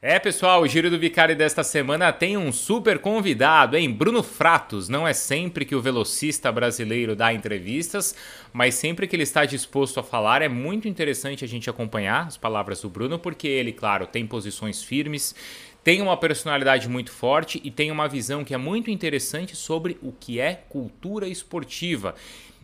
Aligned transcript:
É, 0.00 0.16
pessoal, 0.16 0.62
o 0.62 0.68
Giro 0.68 0.88
do 0.90 0.96
Vicari 0.96 1.34
desta 1.34 1.64
semana 1.64 2.12
tem 2.12 2.36
um 2.36 2.52
super 2.52 3.00
convidado, 3.00 3.76
hein? 3.76 3.92
Bruno 3.92 4.22
Fratos. 4.22 4.88
Não 4.88 5.08
é 5.08 5.12
sempre 5.12 5.64
que 5.64 5.74
o 5.74 5.82
velocista 5.82 6.52
brasileiro 6.52 7.16
dá 7.16 7.32
entrevistas, 7.32 8.14
mas 8.52 8.76
sempre 8.76 9.08
que 9.08 9.16
ele 9.16 9.24
está 9.24 9.44
disposto 9.44 9.98
a 9.98 10.04
falar, 10.04 10.40
é 10.40 10.48
muito 10.48 10.86
interessante 10.86 11.44
a 11.44 11.48
gente 11.48 11.68
acompanhar 11.68 12.28
as 12.28 12.36
palavras 12.36 12.80
do 12.80 12.88
Bruno, 12.88 13.18
porque 13.18 13.48
ele, 13.48 13.72
claro, 13.72 14.06
tem 14.06 14.24
posições 14.24 14.84
firmes, 14.84 15.34
tem 15.82 16.00
uma 16.00 16.16
personalidade 16.16 16.88
muito 16.88 17.10
forte 17.10 17.60
e 17.64 17.68
tem 17.68 17.90
uma 17.90 18.06
visão 18.06 18.44
que 18.44 18.54
é 18.54 18.58
muito 18.58 18.92
interessante 18.92 19.56
sobre 19.56 19.98
o 20.00 20.12
que 20.12 20.38
é 20.38 20.54
cultura 20.68 21.26
esportiva 21.26 22.14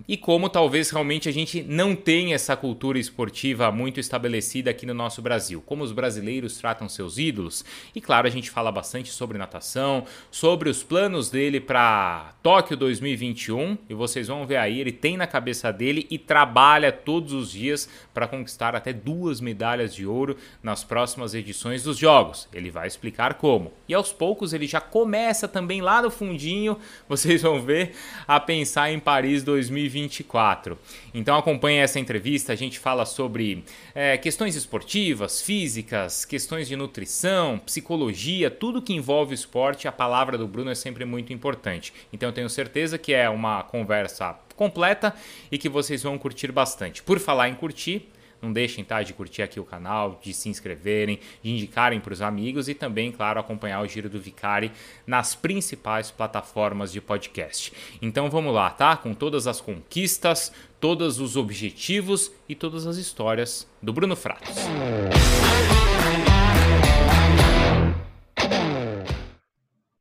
e 0.07 0.17
como 0.17 0.49
talvez 0.49 0.91
realmente 0.91 1.29
a 1.29 1.33
gente 1.33 1.63
não 1.63 1.97
tenha 1.97 2.35
essa 2.35 2.55
cultura 2.57 2.99
esportiva 2.99 3.71
muito 3.73 3.99
estabelecida 3.99 4.71
aqui 4.71 4.85
no 4.85 4.93
nosso 4.93 5.23
Brasil, 5.23 5.63
como 5.65 5.83
os 5.83 5.93
brasileiros 5.93 6.59
tratam 6.59 6.89
seus 6.89 7.17
ídolos. 7.17 7.65
E 7.95 8.01
claro, 8.01 8.27
a 8.27 8.31
gente 8.31 8.51
fala 8.51 8.71
bastante 8.71 9.11
sobre 9.11 9.39
natação, 9.39 10.05
sobre 10.31 10.69
os 10.69 10.83
planos 10.83 11.31
dele 11.31 11.59
para 11.59 12.35
Tóquio 12.43 12.77
2021, 12.77 13.79
e 13.89 13.95
vocês 13.95 14.29
vão 14.29 14.47
ver 14.47 14.57
aí, 14.57 14.79
ele 14.79 14.93
tem 14.93 15.17
na 15.17 15.27
cabeça 15.27 15.73
dele 15.73 16.07
e 16.11 16.19
trabalha 16.19 16.93
todos 16.93 17.33
os 17.33 17.51
dias 17.51 17.89
para 18.13 18.29
conquistar 18.29 18.77
até 18.77 18.93
duas 18.93 19.41
medalhas 19.41 19.95
de 19.95 20.07
ouro 20.07 20.37
nas 20.63 20.85
próximas 20.85 21.35
edições 21.35 21.83
dos 21.83 21.97
jogos. 21.97 22.47
Ele 22.53 22.71
vai 22.71 22.87
explicar 22.87 23.35
como. 23.35 23.73
E 23.89 23.95
aos 23.95 24.13
poucos 24.13 24.53
ele 24.53 24.67
já 24.67 24.81
começa 24.81 25.49
também 25.49 25.81
lá 25.81 26.03
no 26.03 26.11
fundinho, 26.11 26.79
vocês 27.09 27.41
vão 27.41 27.63
ver, 27.63 27.95
a 28.29 28.39
pensar 28.39 28.91
em 28.91 28.99
Paris 28.99 29.43
2021 29.43 29.94
2024. 29.95 30.79
Então 31.13 31.37
acompanhe 31.37 31.79
essa 31.79 31.99
entrevista, 31.99 32.53
a 32.53 32.57
gente 32.57 32.79
fala 32.79 33.05
sobre 33.05 33.65
é, 33.95 34.19
questões 34.19 34.57
esportivas, 34.57 35.41
físicas, 35.41 36.25
questões 36.25 36.69
de 36.69 36.77
nutrição, 36.77 37.59
psicologia, 37.59 38.51
tudo 38.51 38.83
que 38.83 38.93
envolve 38.93 39.35
esporte, 39.35 39.89
a 39.89 39.93
palavra 39.93 40.37
do 40.37 40.47
Bruno 40.47 40.71
é 40.71 40.75
sempre 40.75 41.05
muito 41.05 41.33
importante. 41.33 41.93
Então 42.13 42.29
eu 42.29 42.33
tenho 42.33 42.51
certeza 42.51 42.99
que 42.99 43.15
é 43.15 43.29
uma 43.29 43.63
conversa 43.63 44.37
completa 44.57 45.15
e 45.51 45.59
que 45.59 45.69
vocês 45.69 46.03
vão 46.03 46.19
curtir 46.19 46.53
bastante. 46.53 47.03
Por 47.03 47.19
falar 47.19 47.49
em 47.49 47.55
curtir, 47.55 48.09
não 48.45 48.53
deixem 48.53 48.85
tá, 48.85 49.03
de 49.03 49.15
curtir 49.15 49.43
aqui 49.43 49.59
o 49.59 49.65
canal, 49.65 50.21
de 50.23 50.35
se 50.35 50.49
inscreverem, 50.49 51.19
de 51.43 51.51
indicarem 51.51 52.01
para 52.01 52.13
os 52.13 52.21
amigos 52.21 52.69
e 52.69 52.75
também, 52.75 53.11
claro, 53.11 53.41
acompanhar 53.41 53.81
o 53.81 53.89
Giro 53.89 54.09
do 54.09 54.21
Vicari 54.21 54.71
nas 55.07 55.35
principais 55.35 56.11
plataformas 56.11 56.93
de 56.93 57.01
podcast. 57.01 57.73
Então 58.03 58.29
vamos 58.29 58.55
lá, 58.55 58.71
tá? 58.71 58.97
Com 58.97 59.15
todas 59.15 59.47
as 59.47 59.61
conquistas, 59.61 60.53
todos 60.79 61.19
os 61.19 61.37
objetivos 61.37 62.31
e 62.49 62.55
todas 62.55 62.87
as 62.87 62.97
histórias 62.97 63.69
do 63.83 63.93
Bruno 63.93 64.15
Fratos. 64.15 64.55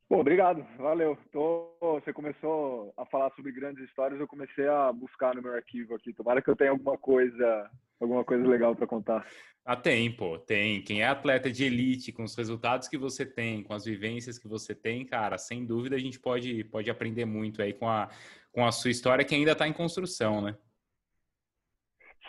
Obrigado, 0.10 0.66
valeu. 0.78 1.18
Tô, 1.32 1.70
você 1.82 2.14
começou 2.14 2.94
a 2.96 3.06
falar 3.06 3.32
sobre 3.36 3.52
grandes 3.52 3.84
histórias, 3.84 4.20
eu 4.20 4.28
comecei 4.28 4.68
a 4.68 4.92
buscar 4.94 5.34
no 5.36 5.42
meu 5.42 5.54
arquivo 5.54 5.96
aqui. 5.96 6.14
Tomara 6.14 6.42
que 6.42 6.50
eu 6.50 6.56
tenha 6.56 6.72
alguma 6.72 6.98
coisa 6.98 7.70
alguma 8.04 8.24
coisa 8.24 8.48
legal 8.48 8.76
para 8.76 8.88
contar. 8.88 9.26
Ah, 9.66 9.76
tem, 9.76 10.12
pô, 10.12 10.38
tem. 10.38 10.82
Quem 10.82 11.02
é 11.02 11.08
atleta 11.08 11.50
de 11.50 11.64
elite, 11.64 12.12
com 12.12 12.24
os 12.24 12.36
resultados 12.36 12.88
que 12.88 12.98
você 12.98 13.26
tem, 13.26 13.64
com 13.64 13.74
as 13.74 13.86
vivências 13.86 14.38
que 14.38 14.48
você 14.48 14.76
tem, 14.76 15.06
cara, 15.06 15.38
sem 15.38 15.66
dúvida 15.66 15.96
a 15.96 16.00
gente 16.00 16.20
pode, 16.20 16.66
pode 16.66 16.90
aprender 16.90 17.26
muito 17.26 17.62
aí 17.62 17.74
com 17.74 17.88
a, 17.88 18.10
com 18.52 18.66
a 18.66 18.72
sua 18.72 18.92
história 18.92 19.24
que 19.24 19.34
ainda 19.34 19.54
está 19.54 19.68
em 19.68 19.74
construção, 19.74 20.42
né? 20.42 20.58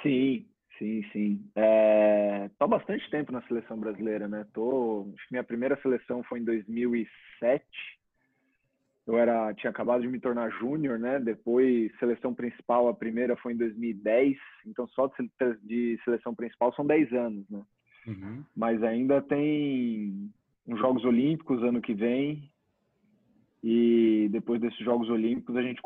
Sim, 0.01 0.47
sim, 0.79 1.03
sim. 1.13 1.51
É, 1.57 2.49
tô 2.57 2.67
há 2.67 2.69
bastante 2.69 3.11
tempo 3.11 3.33
na 3.33 3.43
seleção 3.49 3.79
brasileira, 3.79 4.29
né? 4.29 4.47
Tô, 4.53 5.13
minha 5.31 5.43
primeira 5.43 5.81
seleção 5.83 6.23
foi 6.23 6.39
em 6.39 6.45
2007 6.45 7.65
eu 9.07 9.19
era 9.19 9.53
tinha 9.55 9.71
acabado 9.71 10.03
de 10.03 10.09
me 10.09 10.19
tornar 10.19 10.51
júnior, 10.51 10.99
né? 10.99 11.21
Depois 11.21 11.93
seleção 11.99 12.35
principal, 12.35 12.89
a 12.89 12.95
primeira 12.95 13.37
foi 13.37 13.53
em 13.53 13.57
2010, 13.57 14.37
então 14.67 14.87
só 14.89 15.11
de 15.63 16.01
seleção 16.05 16.35
principal 16.35 16.75
são 16.75 16.87
10 16.87 17.13
anos, 17.13 17.49
né? 17.51 17.63
Uhum. 18.07 18.45
Mas 18.57 18.83
ainda 18.83 19.21
tem 19.21 20.31
os 20.67 20.79
Jogos 20.79 21.05
Olímpicos 21.05 21.63
ano 21.63 21.81
que 21.81 21.95
vem 21.95 22.51
e 23.63 24.29
depois 24.31 24.61
desses 24.61 24.79
Jogos 24.79 25.09
Olímpicos 25.09 25.57
a 25.57 25.63
gente, 25.63 25.81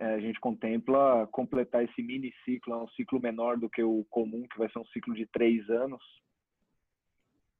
a 0.00 0.18
gente 0.20 0.40
contempla 0.40 1.26
completar 1.32 1.84
esse 1.84 2.02
mini 2.02 2.32
ciclo, 2.44 2.74
é 2.74 2.76
um 2.76 2.88
ciclo 2.88 3.20
menor 3.20 3.56
do 3.56 3.68
que 3.68 3.82
o 3.82 4.04
comum, 4.10 4.46
que 4.48 4.58
vai 4.58 4.68
ser 4.70 4.78
um 4.78 4.86
ciclo 4.86 5.14
de 5.14 5.26
três 5.26 5.68
anos 5.70 6.02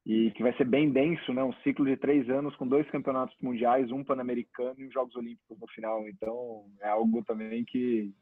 e 0.07 0.31
que 0.31 0.43
vai 0.43 0.57
ser 0.57 0.65
bem 0.65 0.89
denso, 0.89 1.35
né? 1.35 1.43
Um 1.43 1.53
ciclo 1.65 1.85
de 1.85 1.97
três 1.97 2.31
anos 2.31 2.55
com 2.55 2.65
dois 2.65 2.89
campeonatos 2.91 3.37
mundiais, 3.43 3.91
um 3.91 4.05
pan-americano 4.05 4.77
e 4.79 4.87
os 4.87 4.95
Jogos 4.95 5.17
Olímpicos 5.17 5.59
no 5.59 5.67
final. 5.67 6.09
Então 6.09 6.65
é 6.81 6.89
algo 6.89 7.25
também 7.25 7.65
que 7.65 8.15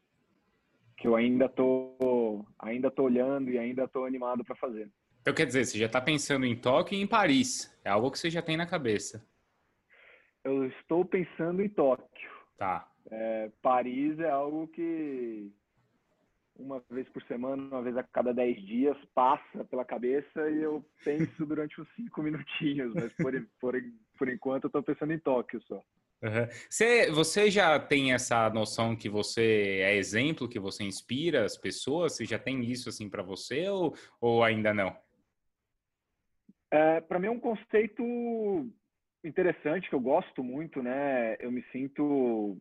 que 0.97 1.07
eu 1.07 1.15
ainda 1.15 1.47
tô 1.47 2.43
ainda 2.57 2.89
tô 2.89 3.03
olhando 3.03 3.51
e 3.51 3.59
ainda 3.59 3.87
tô 3.87 4.03
animado 4.03 4.43
para 4.43 4.55
fazer. 4.55 4.89
Então 5.21 5.33
quer 5.33 5.45
dizer, 5.45 5.65
você 5.65 5.77
já 5.77 5.85
está 5.85 6.01
pensando 6.01 6.45
em 6.45 6.55
Tóquio 6.55 6.97
e 6.97 7.01
em 7.01 7.07
Paris? 7.07 7.71
É 7.83 7.89
algo 7.89 8.09
que 8.09 8.17
você 8.17 8.31
já 8.31 8.41
tem 8.41 8.57
na 8.57 8.65
cabeça? 8.65 9.23
Eu 10.43 10.65
estou 10.65 11.05
pensando 11.05 11.61
em 11.61 11.69
Tóquio. 11.69 12.31
Tá. 12.57 12.89
É, 13.11 13.51
Paris 13.61 14.17
é 14.19 14.29
algo 14.29 14.67
que 14.69 15.51
uma 16.57 16.81
vez 16.89 17.07
por 17.09 17.21
semana, 17.23 17.61
uma 17.61 17.81
vez 17.81 17.97
a 17.97 18.03
cada 18.03 18.33
dez 18.33 18.61
dias, 18.65 18.97
passa 19.13 19.63
pela 19.65 19.85
cabeça 19.85 20.49
e 20.49 20.61
eu 20.61 20.83
penso 21.03 21.45
durante 21.45 21.79
uns 21.79 21.87
cinco 21.95 22.21
minutinhos, 22.21 22.93
mas 22.93 23.13
por, 23.13 23.33
por, 23.59 23.75
por 24.17 24.29
enquanto 24.29 24.65
eu 24.65 24.67
estou 24.67 24.83
pensando 24.83 25.13
em 25.13 25.19
Tóquio 25.19 25.61
só. 25.63 25.83
Uhum. 26.23 26.47
Você, 26.69 27.11
você 27.11 27.51
já 27.51 27.77
tem 27.79 28.13
essa 28.13 28.49
noção 28.49 28.95
que 28.95 29.09
você 29.09 29.81
é 29.83 29.95
exemplo, 29.95 30.49
que 30.49 30.59
você 30.59 30.83
inspira 30.83 31.43
as 31.43 31.57
pessoas? 31.57 32.13
Você 32.13 32.25
já 32.25 32.39
tem 32.39 32.63
isso 32.63 32.89
assim 32.89 33.09
para 33.09 33.21
você 33.21 33.69
ou, 33.69 33.93
ou 34.19 34.43
ainda 34.43 34.73
não? 34.73 34.95
É, 36.71 37.01
para 37.01 37.19
mim 37.19 37.27
é 37.27 37.31
um 37.31 37.39
conceito 37.39 38.03
interessante 39.23 39.89
que 39.89 39.95
eu 39.95 39.99
gosto 39.99 40.43
muito, 40.43 40.81
né? 40.81 41.35
Eu 41.39 41.51
me 41.51 41.63
sinto 41.71 42.57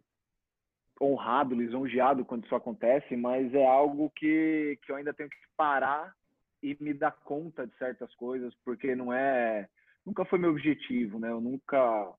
honrado, 1.01 1.55
lisonjeado 1.55 2.25
quando 2.25 2.45
isso 2.45 2.55
acontece, 2.55 3.17
mas 3.17 3.53
é 3.55 3.67
algo 3.67 4.11
que, 4.11 4.79
que 4.83 4.93
eu 4.93 4.97
ainda 4.97 5.13
tenho 5.13 5.29
que 5.29 5.37
parar 5.57 6.15
e 6.63 6.77
me 6.81 6.95
dar 6.95 7.13
conta 7.13 7.67
de 7.67 7.77
certas 7.77 8.15
coisas, 8.15 8.55
porque 8.65 8.95
não 8.95 9.13
é, 9.13 9.69
nunca 10.07 10.25
foi 10.25 10.39
meu 10.39 10.51
objetivo, 10.51 11.19
né? 11.19 11.31
Eu 11.31 11.41
nunca, 11.41 12.13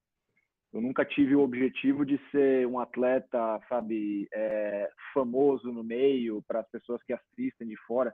eu 0.74 0.82
nunca 0.82 1.04
tive 1.06 1.36
o 1.36 1.42
objetivo 1.42 2.06
de 2.06 2.20
ser 2.30 2.68
um 2.68 2.80
atleta, 2.80 3.60
sabe, 3.68 4.28
é, 4.34 4.90
famoso 5.14 5.72
no 5.72 5.84
meio 5.84 6.44
para 6.48 6.60
as 6.60 6.70
pessoas 6.70 7.02
que 7.04 7.14
assistem 7.14 7.68
de 7.68 7.78
fora. 7.88 8.14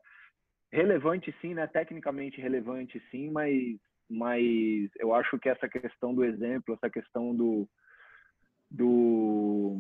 Relevante 0.71 1.35
sim, 1.41 1.53
né? 1.53 1.67
Tecnicamente 1.67 2.39
relevante 2.39 3.01
sim, 3.11 3.29
mas, 3.29 3.77
mas 4.09 4.89
eu 4.99 5.13
acho 5.13 5.37
que 5.37 5.49
essa 5.49 5.67
questão 5.67 6.13
do 6.13 6.23
exemplo, 6.23 6.75
essa 6.75 6.89
questão 6.89 7.35
do, 7.35 7.67
do 8.69 9.77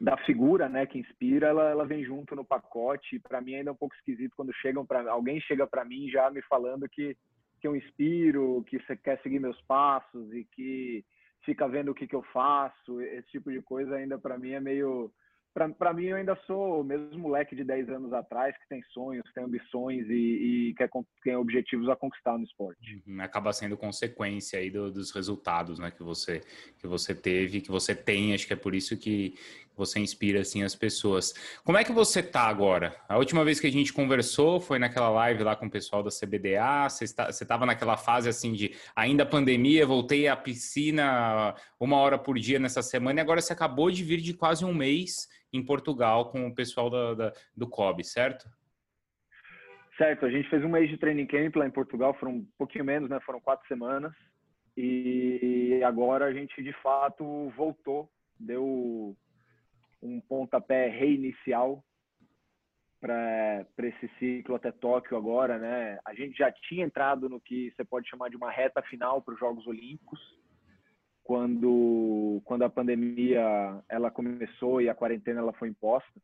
da 0.00 0.16
figura, 0.18 0.68
né, 0.68 0.86
que 0.86 0.98
inspira, 0.98 1.48
ela, 1.48 1.68
ela 1.70 1.84
vem 1.84 2.02
junto 2.02 2.34
no 2.34 2.44
pacote. 2.44 3.18
Para 3.18 3.40
mim 3.40 3.54
ainda 3.54 3.70
é 3.70 3.72
um 3.72 3.76
pouco 3.76 3.94
esquisito 3.94 4.32
quando 4.34 4.54
chegam 4.54 4.86
para 4.86 5.10
alguém 5.10 5.40
chega 5.42 5.66
para 5.66 5.84
mim 5.84 6.08
já 6.08 6.30
me 6.30 6.40
falando 6.42 6.88
que 6.88 7.16
que 7.60 7.68
eu 7.68 7.76
inspiro, 7.76 8.64
que 8.66 8.78
você 8.78 8.96
quer 8.96 9.20
seguir 9.20 9.38
meus 9.38 9.60
passos 9.62 10.32
e 10.32 10.44
que 10.44 11.04
fica 11.44 11.68
vendo 11.68 11.90
o 11.90 11.94
que 11.94 12.06
que 12.06 12.16
eu 12.16 12.22
faço. 12.32 13.02
Esse 13.02 13.28
tipo 13.32 13.52
de 13.52 13.60
coisa 13.60 13.96
ainda 13.96 14.18
para 14.18 14.38
mim 14.38 14.52
é 14.52 14.60
meio 14.60 15.12
para 15.52 15.92
mim 15.92 16.04
eu 16.04 16.16
ainda 16.16 16.36
sou 16.46 16.80
o 16.80 16.84
mesmo 16.84 17.18
moleque 17.18 17.56
de 17.56 17.64
10 17.64 17.88
anos 17.88 18.12
atrás 18.12 18.56
que 18.56 18.68
tem 18.68 18.80
sonhos, 18.92 19.24
tem 19.34 19.42
ambições 19.42 20.08
e, 20.08 20.12
e 20.70 20.74
quer 20.74 20.88
tem 21.24 21.34
objetivos 21.34 21.88
a 21.88 21.96
conquistar 21.96 22.38
no 22.38 22.44
esporte. 22.44 23.02
Uhum, 23.06 23.20
acaba 23.20 23.52
sendo 23.52 23.76
consequência 23.76 24.60
aí 24.60 24.70
do, 24.70 24.92
dos 24.92 25.10
resultados, 25.10 25.78
né, 25.80 25.90
que 25.90 26.04
você 26.04 26.40
que 26.78 26.86
você 26.86 27.14
teve, 27.14 27.60
que 27.60 27.70
você 27.70 27.94
tem, 27.94 28.32
acho 28.32 28.46
que 28.46 28.52
é 28.52 28.56
por 28.56 28.74
isso 28.74 28.96
que 28.96 29.34
você 29.76 29.98
inspira 29.98 30.40
assim 30.40 30.62
as 30.62 30.74
pessoas. 30.74 31.32
Como 31.64 31.78
é 31.78 31.84
que 31.84 31.92
você 31.92 32.22
tá 32.22 32.42
agora? 32.42 32.94
A 33.08 33.16
última 33.16 33.44
vez 33.44 33.58
que 33.58 33.66
a 33.66 33.72
gente 33.72 33.92
conversou 33.92 34.60
foi 34.60 34.78
naquela 34.78 35.08
live 35.08 35.42
lá 35.42 35.56
com 35.56 35.66
o 35.66 35.70
pessoal 35.70 36.02
da 36.02 36.10
CBDA, 36.10 36.88
você 36.88 37.04
estava 37.04 37.64
naquela 37.64 37.96
fase 37.96 38.28
assim 38.28 38.52
de 38.52 38.74
ainda 38.94 39.24
pandemia, 39.24 39.86
voltei 39.86 40.28
à 40.28 40.36
piscina 40.36 41.54
uma 41.78 41.96
hora 41.96 42.18
por 42.18 42.38
dia 42.38 42.58
nessa 42.58 42.82
semana 42.82 43.20
e 43.20 43.22
agora 43.22 43.40
você 43.40 43.52
acabou 43.52 43.90
de 43.90 44.04
vir 44.04 44.20
de 44.20 44.34
quase 44.34 44.64
um 44.64 44.74
mês 44.74 45.28
em 45.52 45.64
Portugal 45.64 46.30
com 46.30 46.46
o 46.46 46.54
pessoal 46.54 46.90
da, 46.90 47.14
da, 47.14 47.32
do 47.56 47.68
COB, 47.68 48.04
certo? 48.04 48.48
Certo, 49.96 50.24
a 50.24 50.30
gente 50.30 50.48
fez 50.48 50.64
um 50.64 50.68
mês 50.68 50.88
de 50.88 50.96
training 50.96 51.26
camp 51.26 51.56
lá 51.56 51.66
em 51.66 51.70
Portugal, 51.70 52.14
foram 52.14 52.36
um 52.36 52.46
pouquinho 52.56 52.84
menos, 52.84 53.10
né? 53.10 53.20
Foram 53.20 53.38
quatro 53.38 53.66
semanas. 53.68 54.14
E 54.74 55.82
agora 55.84 56.24
a 56.24 56.32
gente 56.32 56.62
de 56.62 56.72
fato 56.82 57.52
voltou, 57.56 58.10
deu 58.38 59.14
um 60.10 60.20
pontapé 60.20 60.88
reinicial 60.88 61.84
para 63.00 63.66
esse 63.78 64.08
ciclo 64.18 64.54
até 64.54 64.70
Tóquio 64.70 65.16
agora, 65.16 65.58
né? 65.58 65.98
A 66.04 66.12
gente 66.14 66.36
já 66.36 66.52
tinha 66.52 66.84
entrado 66.84 67.28
no 67.28 67.40
que 67.40 67.70
você 67.70 67.84
pode 67.84 68.08
chamar 68.08 68.28
de 68.28 68.36
uma 68.36 68.50
reta 68.50 68.82
final 68.82 69.22
para 69.22 69.32
os 69.34 69.40
Jogos 69.40 69.66
Olímpicos, 69.66 70.20
quando 71.24 72.42
quando 72.44 72.62
a 72.62 72.70
pandemia 72.70 73.82
ela 73.88 74.10
começou 74.10 74.82
e 74.82 74.88
a 74.88 74.94
quarentena 74.94 75.40
ela 75.40 75.52
foi 75.54 75.68
imposta. 75.68 76.20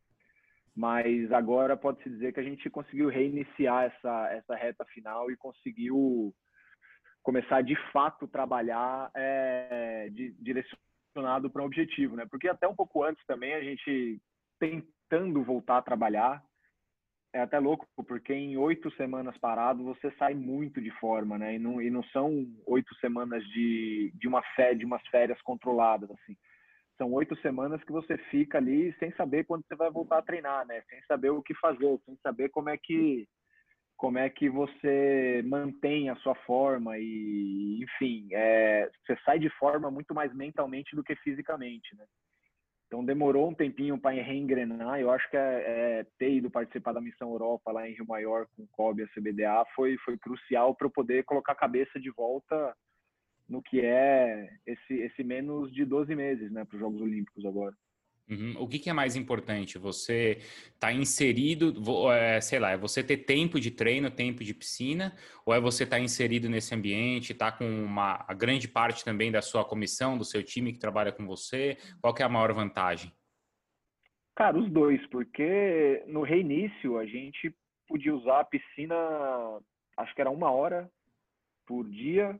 Mas 0.75 1.31
agora 1.31 1.75
pode-se 1.75 2.07
dizer 2.07 2.31
que 2.31 2.39
a 2.39 2.43
gente 2.43 2.69
conseguiu 2.69 3.09
reiniciar 3.09 3.85
essa 3.85 4.29
essa 4.33 4.55
reta 4.55 4.85
final 4.85 5.31
e 5.31 5.37
conseguiu 5.37 6.31
começar 7.23 7.61
de 7.63 7.75
fato 7.91 8.27
trabalhar 8.27 9.09
é, 9.15 10.09
de, 10.11 10.31
direcionado 10.33 10.87
para 11.49 11.63
um 11.63 11.65
objetivo, 11.65 12.15
né? 12.15 12.25
Porque 12.29 12.47
até 12.47 12.67
um 12.67 12.75
pouco 12.75 13.03
antes 13.03 13.25
também 13.25 13.53
a 13.53 13.61
gente 13.61 14.21
tentando 14.59 15.43
voltar 15.43 15.77
a 15.77 15.81
trabalhar 15.81 16.43
é 17.33 17.41
até 17.41 17.59
louco, 17.59 17.87
porque 18.07 18.33
em 18.33 18.57
oito 18.57 18.89
semanas 18.91 19.37
parado 19.37 19.83
você 19.83 20.11
sai 20.17 20.33
muito 20.33 20.81
de 20.81 20.91
forma, 20.91 21.37
né? 21.37 21.55
E 21.55 21.59
não, 21.59 21.81
e 21.81 21.89
não 21.89 22.03
são 22.05 22.47
oito 22.65 22.95
semanas 22.95 23.43
de, 23.49 24.11
de 24.15 24.27
uma 24.27 24.41
fé, 24.55 24.73
de 24.73 24.85
umas 24.85 25.05
férias 25.07 25.41
controladas, 25.41 26.09
assim. 26.09 26.35
São 26.97 27.13
oito 27.13 27.35
semanas 27.41 27.83
que 27.83 27.91
você 27.91 28.17
fica 28.17 28.57
ali 28.57 28.91
sem 28.97 29.11
saber 29.13 29.45
quando 29.45 29.63
você 29.67 29.75
vai 29.75 29.91
voltar 29.91 30.17
a 30.17 30.23
treinar, 30.23 30.65
né? 30.65 30.81
Sem 30.89 30.99
saber 31.03 31.29
o 31.29 31.43
que 31.43 31.53
fazer, 31.55 31.99
sem 32.05 32.17
saber 32.23 32.49
como 32.49 32.69
é 32.69 32.77
que 32.77 33.27
como 33.97 34.19
é 34.19 34.29
que 34.29 34.47
você 34.47 35.43
mantém 35.45 36.09
a 36.09 36.15
sua 36.17 36.35
forma 36.35 36.97
e, 36.99 37.79
enfim, 37.81 38.29
é, 38.31 38.89
você 39.03 39.17
sai 39.25 39.39
de 39.39 39.49
forma 39.57 39.89
muito 39.89 40.13
mais 40.13 40.33
mentalmente 40.35 40.95
do 40.95 41.03
que 41.03 41.15
fisicamente, 41.15 41.95
né? 41.95 42.05
Então 42.85 43.03
demorou 43.03 43.49
um 43.49 43.53
tempinho 43.53 43.99
para 43.99 44.21
reengrenar. 44.21 44.99
Eu 44.99 45.11
acho 45.11 45.29
que 45.29 45.35
é, 45.35 45.39
é, 45.39 46.05
ter 46.17 46.31
ido 46.31 46.49
participar 46.49 46.93
da 46.93 47.01
missão 47.01 47.31
Europa 47.31 47.71
lá 47.71 47.89
em 47.89 47.93
Rio 47.93 48.07
Maior 48.07 48.47
com 48.55 48.67
o 48.77 48.99
e 48.99 49.03
a 49.03 49.07
CBDA 49.07 49.65
foi, 49.75 49.97
foi 49.97 50.17
crucial 50.17 50.73
para 50.73 50.87
eu 50.87 50.91
poder 50.91 51.25
colocar 51.25 51.51
a 51.51 51.55
cabeça 51.55 51.99
de 51.99 52.09
volta 52.11 52.73
no 53.49 53.61
que 53.61 53.81
é 53.81 54.49
esse, 54.65 54.93
esse 54.93 55.23
menos 55.23 55.73
de 55.73 55.83
12 55.83 56.15
meses 56.15 56.51
né, 56.51 56.63
para 56.63 56.75
os 56.75 56.79
Jogos 56.79 57.01
Olímpicos 57.01 57.45
agora. 57.45 57.75
Uhum. 58.29 58.55
O 58.59 58.67
que, 58.67 58.77
que, 58.77 58.89
é 58.89 58.93
mais 58.93 59.15
importante? 59.15 59.77
Você 59.77 60.39
está 60.73 60.91
inserido, 60.91 61.73
é, 62.11 62.41
sei 62.41 62.59
lá, 62.59 62.71
é 62.71 62.77
você 62.77 63.01
ter 63.01 63.17
tempo 63.17 63.57
de 63.57 63.71
treino, 63.71 64.11
tempo 64.11 64.43
de 64.43 64.53
piscina, 64.53 65.15
ou 65.45 65.53
é 65.53 65.61
você 65.61 65.85
estar 65.85 65.95
tá 65.95 66.01
inserido 66.01 66.49
nesse 66.49 66.75
ambiente, 66.75 67.33
tá 67.33 67.53
com 67.53 67.65
uma 67.65 68.25
a 68.27 68.33
grande 68.33 68.67
parte 68.67 69.05
também 69.05 69.31
da 69.31 69.41
sua 69.41 69.63
comissão, 69.63 70.17
do 70.17 70.25
seu 70.25 70.43
time 70.43 70.73
que 70.73 70.79
trabalha 70.79 71.13
com 71.13 71.25
você? 71.25 71.77
Qual 72.01 72.13
que 72.13 72.21
é 72.21 72.25
a 72.25 72.29
maior 72.29 72.51
vantagem? 72.51 73.13
Cara, 74.35 74.57
os 74.57 74.69
dois, 74.69 75.05
porque 75.07 76.03
no 76.05 76.21
reinício 76.21 76.99
a 76.99 77.05
gente 77.05 77.55
podia 77.87 78.13
usar 78.13 78.41
a 78.41 78.45
piscina, 78.45 78.95
acho 79.97 80.13
que 80.13 80.21
era 80.21 80.29
uma 80.29 80.51
hora 80.51 80.91
por 81.65 81.89
dia, 81.89 82.37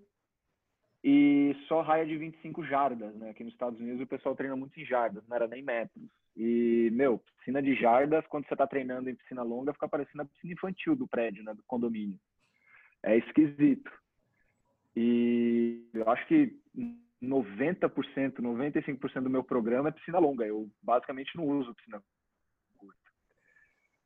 e 1.03 1.55
só 1.67 1.81
raia 1.81 2.05
de 2.05 2.17
25 2.17 2.63
jardas, 2.65 3.15
né? 3.15 3.29
Aqui 3.29 3.43
nos 3.43 3.53
Estados 3.53 3.79
Unidos 3.79 4.01
o 4.01 4.07
pessoal 4.07 4.35
treina 4.35 4.55
muito 4.55 4.79
em 4.79 4.85
jardas, 4.85 5.23
não 5.27 5.35
era 5.35 5.47
nem 5.47 5.61
metros. 5.61 6.03
E, 6.35 6.89
meu, 6.93 7.19
piscina 7.37 7.61
de 7.61 7.75
jardas, 7.75 8.25
quando 8.27 8.47
você 8.47 8.53
está 8.53 8.67
treinando 8.67 9.09
em 9.09 9.15
piscina 9.15 9.43
longa, 9.43 9.73
fica 9.73 9.87
parecendo 9.87 10.23
a 10.23 10.25
piscina 10.25 10.53
infantil 10.53 10.95
do 10.95 11.07
prédio, 11.07 11.43
né? 11.43 11.53
Do 11.53 11.63
condomínio. 11.63 12.19
É 13.03 13.17
esquisito. 13.17 13.91
E 14.95 15.87
eu 15.93 16.09
acho 16.09 16.27
que 16.27 16.59
90%, 17.21 18.39
95% 18.39 19.21
do 19.21 19.29
meu 19.29 19.43
programa 19.43 19.89
é 19.89 19.91
piscina 19.91 20.19
longa. 20.19 20.45
Eu 20.45 20.69
basicamente 20.81 21.35
não 21.35 21.47
uso 21.47 21.73
piscina 21.75 22.01
curta. 22.77 22.99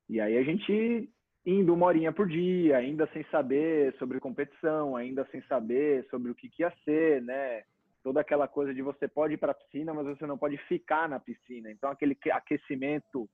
E 0.10 0.20
aí 0.20 0.38
a 0.38 0.44
gente 0.44 1.10
indo 1.46 1.74
uma 1.74 1.88
horinha 1.88 2.12
por 2.12 2.28
dia, 2.28 2.78
ainda 2.78 3.08
sem 3.14 3.24
saber 3.26 3.96
sobre 3.98 4.20
competição, 4.20 4.96
ainda 4.96 5.28
sem 5.32 5.42
saber 5.44 6.06
sobre 6.10 6.32
o 6.32 6.36
que, 6.36 6.50
que 6.50 6.62
ia 6.62 6.74
ser, 6.86 7.22
né? 7.22 7.64
Toda 8.04 8.22
aquela 8.22 8.48
coisa 8.48 8.74
de 8.74 8.82
você 8.82 9.08
pode 9.08 9.36
ir 9.36 9.38
para 9.38 9.52
a 9.52 9.56
piscina, 9.56 9.94
mas 9.94 10.06
você 10.06 10.26
não 10.26 10.38
pode 10.38 10.58
ficar 10.68 11.08
na 11.08 11.20
piscina. 11.20 11.72
Então, 11.72 11.90
aquele 11.90 12.18
aquecimento 12.32 13.30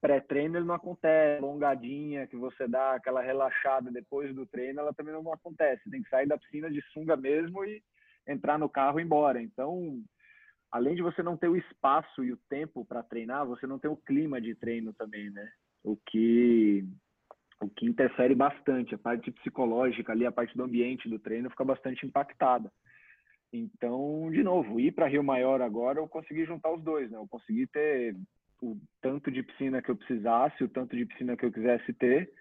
pré-treino 0.00 0.58
ele 0.58 0.66
não 0.66 0.74
acontece. 0.74 1.42
Alongadinha, 1.42 2.26
que 2.26 2.36
você 2.36 2.66
dá 2.66 2.94
aquela 2.94 3.22
relaxada 3.22 3.90
depois 3.90 4.34
do 4.34 4.46
treino, 4.46 4.80
ela 4.80 4.92
também 4.92 5.14
não 5.14 5.32
acontece. 5.32 5.88
Tem 5.90 6.02
que 6.02 6.10
sair 6.10 6.26
da 6.26 6.36
piscina 6.36 6.70
de 6.70 6.82
sunga 6.92 7.16
mesmo 7.16 7.64
e 7.64 7.82
entrar 8.26 8.58
no 8.58 8.68
carro 8.68 8.98
e 8.98 9.02
ir 9.02 9.06
embora. 9.06 9.40
Então, 9.40 10.02
além 10.70 10.94
de 10.94 11.02
você 11.02 11.22
não 11.22 11.36
ter 11.36 11.48
o 11.48 11.56
espaço 11.56 12.24
e 12.24 12.32
o 12.32 12.38
tempo 12.48 12.84
para 12.84 13.02
treinar, 13.02 13.46
você 13.46 13.66
não 13.66 13.78
tem 13.78 13.90
o 13.90 13.96
clima 13.96 14.40
de 14.40 14.54
treino 14.54 14.92
também, 14.92 15.30
né? 15.30 15.50
O 15.84 15.96
que 15.96 16.84
o 17.62 17.70
que 17.70 17.86
interfere 17.86 18.34
bastante. 18.34 18.94
A 18.94 18.98
parte 18.98 19.30
psicológica 19.30 20.12
ali, 20.12 20.26
a 20.26 20.32
parte 20.32 20.56
do 20.56 20.64
ambiente 20.64 21.08
do 21.08 21.18
treino 21.18 21.50
fica 21.50 21.64
bastante 21.64 22.04
impactada. 22.04 22.70
Então, 23.52 24.30
de 24.30 24.42
novo, 24.42 24.80
ir 24.80 24.92
para 24.92 25.06
Rio 25.06 25.22
Maior 25.22 25.60
agora, 25.60 25.98
eu 25.98 26.08
consegui 26.08 26.44
juntar 26.44 26.72
os 26.72 26.82
dois, 26.82 27.10
né? 27.10 27.18
Eu 27.18 27.28
consegui 27.28 27.66
ter 27.66 28.16
o 28.62 28.76
tanto 29.00 29.30
de 29.30 29.42
piscina 29.42 29.82
que 29.82 29.90
eu 29.90 29.96
precisasse, 29.96 30.64
o 30.64 30.68
tanto 30.68 30.96
de 30.96 31.04
piscina 31.04 31.36
que 31.36 31.44
eu 31.44 31.52
quisesse 31.52 31.92
ter, 31.92 32.32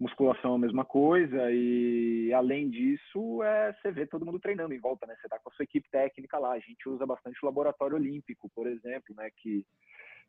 musculação 0.00 0.54
a 0.54 0.58
mesma 0.58 0.84
coisa 0.84 1.50
e 1.50 2.32
além 2.32 2.70
disso 2.70 3.42
é 3.42 3.72
você 3.74 3.90
vê 3.90 4.06
todo 4.06 4.24
mundo 4.24 4.38
treinando 4.38 4.72
em 4.72 4.78
volta, 4.78 5.06
né? 5.06 5.14
Você 5.20 5.28
tá 5.28 5.38
com 5.38 5.50
a 5.50 5.52
sua 5.52 5.64
equipe 5.64 5.88
técnica 5.90 6.38
lá. 6.38 6.52
A 6.52 6.58
gente 6.58 6.88
usa 6.88 7.06
bastante 7.06 7.38
o 7.42 7.46
laboratório 7.46 7.96
olímpico, 7.96 8.50
por 8.54 8.66
exemplo, 8.66 9.14
né? 9.16 9.30
Que 9.36 9.64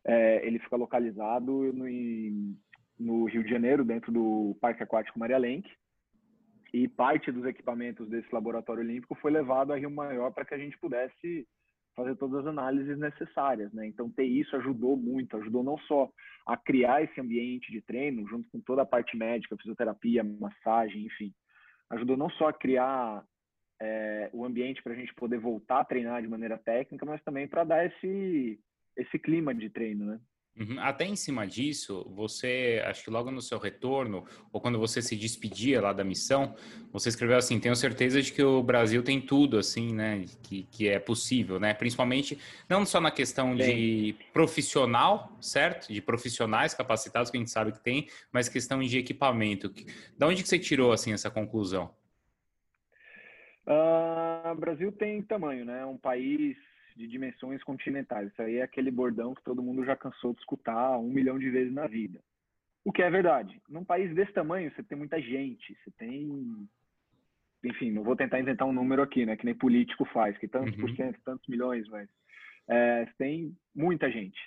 é, 0.06 0.46
ele 0.46 0.60
fica 0.60 0.76
localizado 0.76 1.74
no, 1.74 1.88
em, 1.88 2.58
no 3.00 3.26
Rio 3.26 3.44
de 3.44 3.50
Janeiro, 3.50 3.86
dentro 3.86 4.12
do 4.12 4.58
Parque 4.60 4.84
Aquático 4.84 5.18
Maria 5.18 5.38
Lenk. 5.38 5.70
E 6.74 6.88
parte 6.88 7.32
dos 7.32 7.46
equipamentos 7.46 8.08
desse 8.10 8.32
laboratório 8.32 8.84
olímpico 8.84 9.16
foi 9.16 9.32
levado 9.32 9.74
a 9.74 9.76
Rio 9.76 9.90
Maior 9.90 10.32
para 10.32 10.46
que 10.46 10.54
a 10.54 10.58
gente 10.58 10.78
pudesse 10.78 11.48
fazer 11.96 12.16
todas 12.16 12.42
as 12.42 12.48
análises 12.48 12.98
necessárias, 12.98 13.74
né? 13.74 13.88
Então 13.88 14.10
ter 14.10 14.24
isso 14.24 14.56
ajudou 14.56 14.96
muito, 14.96 15.36
ajudou 15.38 15.64
não 15.64 15.78
só 15.80 16.10
a 16.46 16.56
criar 16.56 17.04
esse 17.04 17.20
ambiente 17.20 17.72
de 17.72 17.82
treino, 17.82 18.28
junto 18.28 18.48
com 18.50 18.62
toda 18.62 18.84
a 18.84 18.86
parte 18.86 19.18
médica, 19.18 19.58
fisioterapia, 19.58 20.24
massagem, 20.24 21.06
enfim, 21.06 21.34
ajudou 21.90 22.16
não 22.16 22.30
só 22.30 22.50
a 22.50 22.54
criar 22.54 23.24
é, 23.82 24.30
o 24.32 24.46
ambiente 24.46 24.82
para 24.84 24.94
a 24.94 24.96
gente 24.96 25.14
poder 25.16 25.40
voltar 25.40 25.82
a 25.82 25.86
treinar 25.86 26.22
de 26.22 26.28
maneira 26.28 26.58
técnica, 26.58 27.06
mas 27.06 27.22
também 27.24 27.48
para 27.48 27.64
dar 27.64 27.86
esse 27.86 28.60
esse 28.96 29.18
clima 29.18 29.56
de 29.56 29.70
treino, 29.70 30.06
né? 30.06 30.20
Uhum. 30.60 30.78
Até 30.80 31.06
em 31.06 31.16
cima 31.16 31.48
disso, 31.48 32.06
você, 32.14 32.84
acho 32.86 33.06
que 33.06 33.10
logo 33.10 33.32
no 33.32 33.42
seu 33.42 33.58
retorno, 33.58 34.26
ou 34.52 34.60
quando 34.60 34.78
você 34.78 35.02
se 35.02 35.16
despedia 35.16 35.80
lá 35.80 35.94
da 35.94 36.04
missão, 36.04 36.54
você 36.92 37.08
escreveu 37.08 37.38
assim: 37.38 37.58
tenho 37.62 37.76
certeza 37.78 38.22
de 38.22 38.34
que 38.34 38.44
o 38.44 38.62
Brasil 38.62 39.02
tem 39.02 39.22
tudo, 39.22 39.58
assim, 39.58 39.94
né, 39.94 40.26
que, 40.44 40.64
que 40.64 40.90
é 40.90 41.00
possível, 41.00 41.62
né, 41.62 41.74
principalmente 41.74 42.38
não 42.68 42.86
só 42.86 43.00
na 43.00 43.10
questão 43.10 43.56
Bem. 43.56 43.76
de 43.76 44.16
profissional, 44.34 45.38
certo, 45.40 45.94
de 45.94 46.02
profissionais 46.02 46.74
capacitados 46.74 47.32
que 47.32 47.38
a 47.38 47.40
gente 47.40 47.52
sabe 47.52 47.72
que 47.72 47.80
tem, 47.80 48.10
mas 48.30 48.50
questão 48.50 48.82
de 48.82 48.98
equipamento. 48.98 49.74
Da 50.18 50.28
onde 50.28 50.44
que 50.44 50.50
você 50.50 50.60
tirou, 50.60 50.92
assim, 50.92 51.14
essa 51.14 51.32
conclusão? 51.32 51.90
Uh, 53.66 54.54
Brasil 54.56 54.92
tem 54.92 55.22
tamanho, 55.22 55.64
né, 55.64 55.86
um 55.86 55.98
país 55.98 56.58
de 57.00 57.08
dimensões 57.08 57.64
continentais. 57.64 58.30
Isso 58.30 58.42
aí 58.42 58.58
é 58.58 58.62
aquele 58.62 58.92
bordão 58.92 59.34
que 59.34 59.42
todo 59.42 59.64
mundo 59.64 59.86
já 59.86 59.96
cansou 59.96 60.34
de 60.34 60.42
escutar 60.42 61.00
um 61.00 61.08
milhão 61.08 61.40
de 61.40 61.50
vezes 61.50 61.74
na 61.74 61.88
vida. 61.88 62.20
O 62.84 62.92
que 62.92 63.02
é 63.02 63.10
verdade. 63.10 63.62
Num 63.70 63.86
país 63.86 64.14
desse 64.14 64.34
tamanho, 64.34 64.70
você 64.70 64.84
tem 64.84 64.98
muita 64.98 65.22
gente, 65.22 65.78
você 65.78 65.92
tem. 65.92 66.68
Enfim, 67.64 67.92
não 67.92 68.04
vou 68.04 68.18
tentar 68.18 68.40
inventar 68.40 68.68
um 68.68 68.74
número 68.74 69.02
aqui, 69.02 69.26
né? 69.26 69.38
Que 69.38 69.46
nem 69.46 69.56
político 69.56 70.04
faz, 70.06 70.38
que 70.38 70.48
tantos 70.48 70.76
uhum. 70.76 70.82
por 70.82 70.96
cento, 70.96 71.20
tantos 71.24 71.48
milhões, 71.48 71.88
mas. 71.88 72.10
É, 72.68 73.06
tem 73.18 73.56
muita 73.74 74.12
gente. 74.12 74.40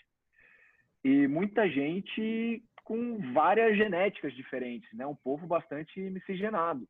E 1.03 1.27
muita 1.27 1.69
gente 1.69 2.63
com 2.85 3.33
várias 3.33 3.77
genéticas 3.79 4.35
diferentes, 4.35 4.93
né? 4.93 5.07
Um 5.07 5.17
povo 5.17 5.47
bastante 5.47 5.99
miscigenado. 6.01 6.87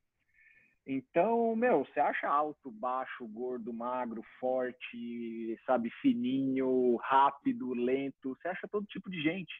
Então, 0.87 1.55
meu, 1.55 1.85
você 1.85 2.01
acha 2.01 2.29
alto, 2.29 2.71
baixo, 2.71 3.27
gordo, 3.29 3.73
magro, 3.73 4.23
forte, 4.41 5.57
sabe, 5.65 5.91
fininho, 6.01 6.97
rápido, 6.97 7.73
lento, 7.73 8.31
você 8.35 8.49
acha 8.49 8.67
todo 8.67 8.87
tipo 8.87 9.09
de 9.09 9.23
gente. 9.23 9.53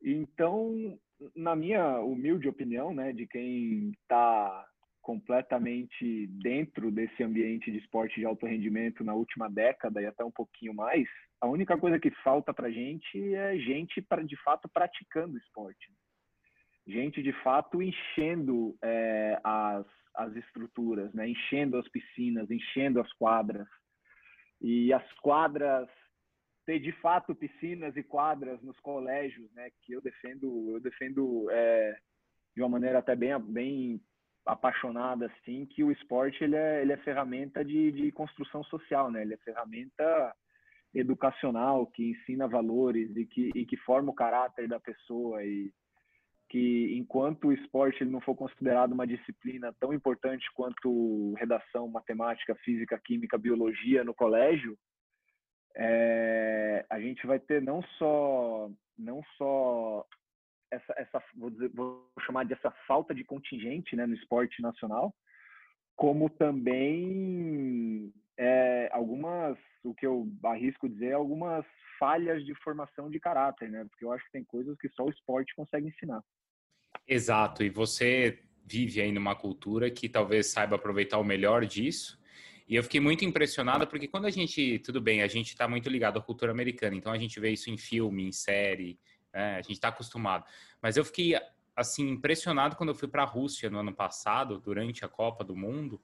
Então, 0.00 0.96
na 1.34 1.56
minha 1.56 2.00
humilde 2.00 2.48
opinião, 2.48 2.94
né, 2.94 3.12
de 3.12 3.26
quem 3.26 3.90
está 4.00 4.64
completamente 5.02 6.26
dentro 6.28 6.90
desse 6.90 7.22
ambiente 7.22 7.70
de 7.70 7.78
esporte 7.78 8.20
de 8.20 8.26
alto 8.26 8.46
rendimento 8.46 9.02
na 9.02 9.14
última 9.14 9.48
década 9.48 10.00
e 10.00 10.06
até 10.06 10.24
um 10.24 10.30
pouquinho 10.30 10.74
mais, 10.74 11.08
a 11.40 11.48
única 11.48 11.76
coisa 11.76 11.98
que 11.98 12.10
falta 12.22 12.54
para 12.54 12.70
gente 12.70 13.34
é 13.34 13.56
gente 13.58 14.00
para 14.02 14.22
de 14.22 14.36
fato 14.42 14.68
praticando 14.68 15.36
esporte 15.36 15.88
gente 16.86 17.20
de 17.22 17.32
fato 17.42 17.82
enchendo 17.82 18.76
é, 18.80 19.05
as, 19.46 19.86
as 20.16 20.34
estruturas, 20.34 21.12
né? 21.14 21.28
enchendo 21.28 21.78
as 21.78 21.88
piscinas, 21.88 22.50
enchendo 22.50 23.00
as 23.00 23.12
quadras. 23.12 23.68
E 24.60 24.92
as 24.92 25.12
quadras 25.20 25.88
ter 26.64 26.80
de 26.80 26.90
fato 27.00 27.32
piscinas 27.32 27.96
e 27.96 28.02
quadras 28.02 28.60
nos 28.62 28.78
colégios, 28.80 29.48
né? 29.52 29.70
Que 29.82 29.92
eu 29.92 30.00
defendo, 30.00 30.72
eu 30.72 30.80
defendo 30.80 31.48
é, 31.50 31.96
de 32.56 32.62
uma 32.62 32.70
maneira 32.70 32.98
até 32.98 33.14
bem, 33.14 33.38
bem 33.38 34.00
apaixonada, 34.44 35.26
assim, 35.26 35.64
que 35.66 35.84
o 35.84 35.92
esporte 35.92 36.42
ele 36.42 36.56
é, 36.56 36.82
ele 36.82 36.92
é 36.92 36.96
ferramenta 36.96 37.64
de, 37.64 37.92
de 37.92 38.10
construção 38.10 38.64
social, 38.64 39.12
né? 39.12 39.22
Ele 39.22 39.34
é 39.34 39.38
ferramenta 39.38 40.34
educacional 40.92 41.86
que 41.86 42.10
ensina 42.10 42.48
valores 42.48 43.14
e 43.14 43.26
que, 43.26 43.50
e 43.54 43.64
que 43.64 43.76
forma 43.76 44.10
o 44.10 44.14
caráter 44.14 44.66
da 44.66 44.80
pessoa 44.80 45.44
e 45.44 45.72
que 46.56 46.96
enquanto 46.96 47.48
o 47.48 47.52
esporte 47.52 48.02
ele 48.02 48.10
não 48.10 48.20
for 48.22 48.34
considerado 48.34 48.92
uma 48.92 49.06
disciplina 49.06 49.74
tão 49.78 49.92
importante 49.92 50.50
quanto 50.54 51.34
redação, 51.34 51.86
matemática, 51.86 52.54
física, 52.64 52.98
química, 52.98 53.36
biologia 53.36 54.02
no 54.02 54.14
colégio, 54.14 54.74
é, 55.76 56.86
a 56.88 56.98
gente 56.98 57.26
vai 57.26 57.38
ter 57.38 57.60
não 57.60 57.82
só 57.98 58.70
não 58.96 59.22
só 59.36 60.06
essa, 60.70 60.94
essa 60.96 61.22
vou, 61.36 61.50
dizer, 61.50 61.68
vou 61.74 62.10
chamar 62.24 62.46
de 62.46 62.54
essa 62.54 62.70
falta 62.86 63.14
de 63.14 63.22
contingente 63.22 63.94
né, 63.94 64.06
no 64.06 64.14
esporte 64.14 64.62
nacional, 64.62 65.14
como 65.94 66.30
também 66.30 68.14
é, 68.38 68.88
algumas, 68.92 69.58
o 69.84 69.94
que 69.94 70.06
eu 70.06 70.26
arrisco 70.42 70.88
dizer, 70.88 71.12
algumas 71.12 71.66
falhas 71.98 72.42
de 72.46 72.54
formação 72.62 73.10
de 73.10 73.20
caráter, 73.20 73.70
né? 73.70 73.84
Porque 73.90 74.06
eu 74.06 74.12
acho 74.12 74.24
que 74.24 74.32
tem 74.32 74.44
coisas 74.44 74.74
que 74.78 74.88
só 74.88 75.04
o 75.04 75.10
esporte 75.10 75.54
consegue 75.54 75.88
ensinar. 75.88 76.22
Exato, 77.06 77.62
e 77.62 77.70
você 77.70 78.38
vive 78.64 79.00
aí 79.00 79.12
numa 79.12 79.34
cultura 79.34 79.90
que 79.90 80.08
talvez 80.08 80.48
saiba 80.48 80.76
aproveitar 80.76 81.18
o 81.18 81.24
melhor 81.24 81.64
disso. 81.64 82.18
E 82.68 82.74
eu 82.74 82.82
fiquei 82.82 83.00
muito 83.00 83.24
impressionada 83.24 83.86
porque 83.86 84.08
quando 84.08 84.26
a 84.26 84.30
gente, 84.30 84.80
tudo 84.80 85.00
bem, 85.00 85.22
a 85.22 85.28
gente 85.28 85.48
está 85.48 85.68
muito 85.68 85.88
ligado 85.88 86.18
à 86.18 86.22
cultura 86.22 86.50
americana, 86.50 86.96
então 86.96 87.12
a 87.12 87.18
gente 87.18 87.38
vê 87.38 87.50
isso 87.50 87.70
em 87.70 87.76
filme, 87.76 88.24
em 88.26 88.32
série, 88.32 88.98
né? 89.32 89.54
a 89.54 89.62
gente 89.62 89.74
está 89.74 89.88
acostumado. 89.88 90.44
Mas 90.82 90.96
eu 90.96 91.04
fiquei 91.04 91.38
assim 91.76 92.08
impressionado 92.08 92.74
quando 92.74 92.88
eu 92.88 92.94
fui 92.94 93.06
para 93.06 93.22
a 93.22 93.26
Rússia 93.26 93.70
no 93.70 93.78
ano 93.78 93.94
passado, 93.94 94.58
durante 94.58 95.04
a 95.04 95.08
Copa 95.08 95.44
do 95.44 95.54
Mundo, 95.54 96.00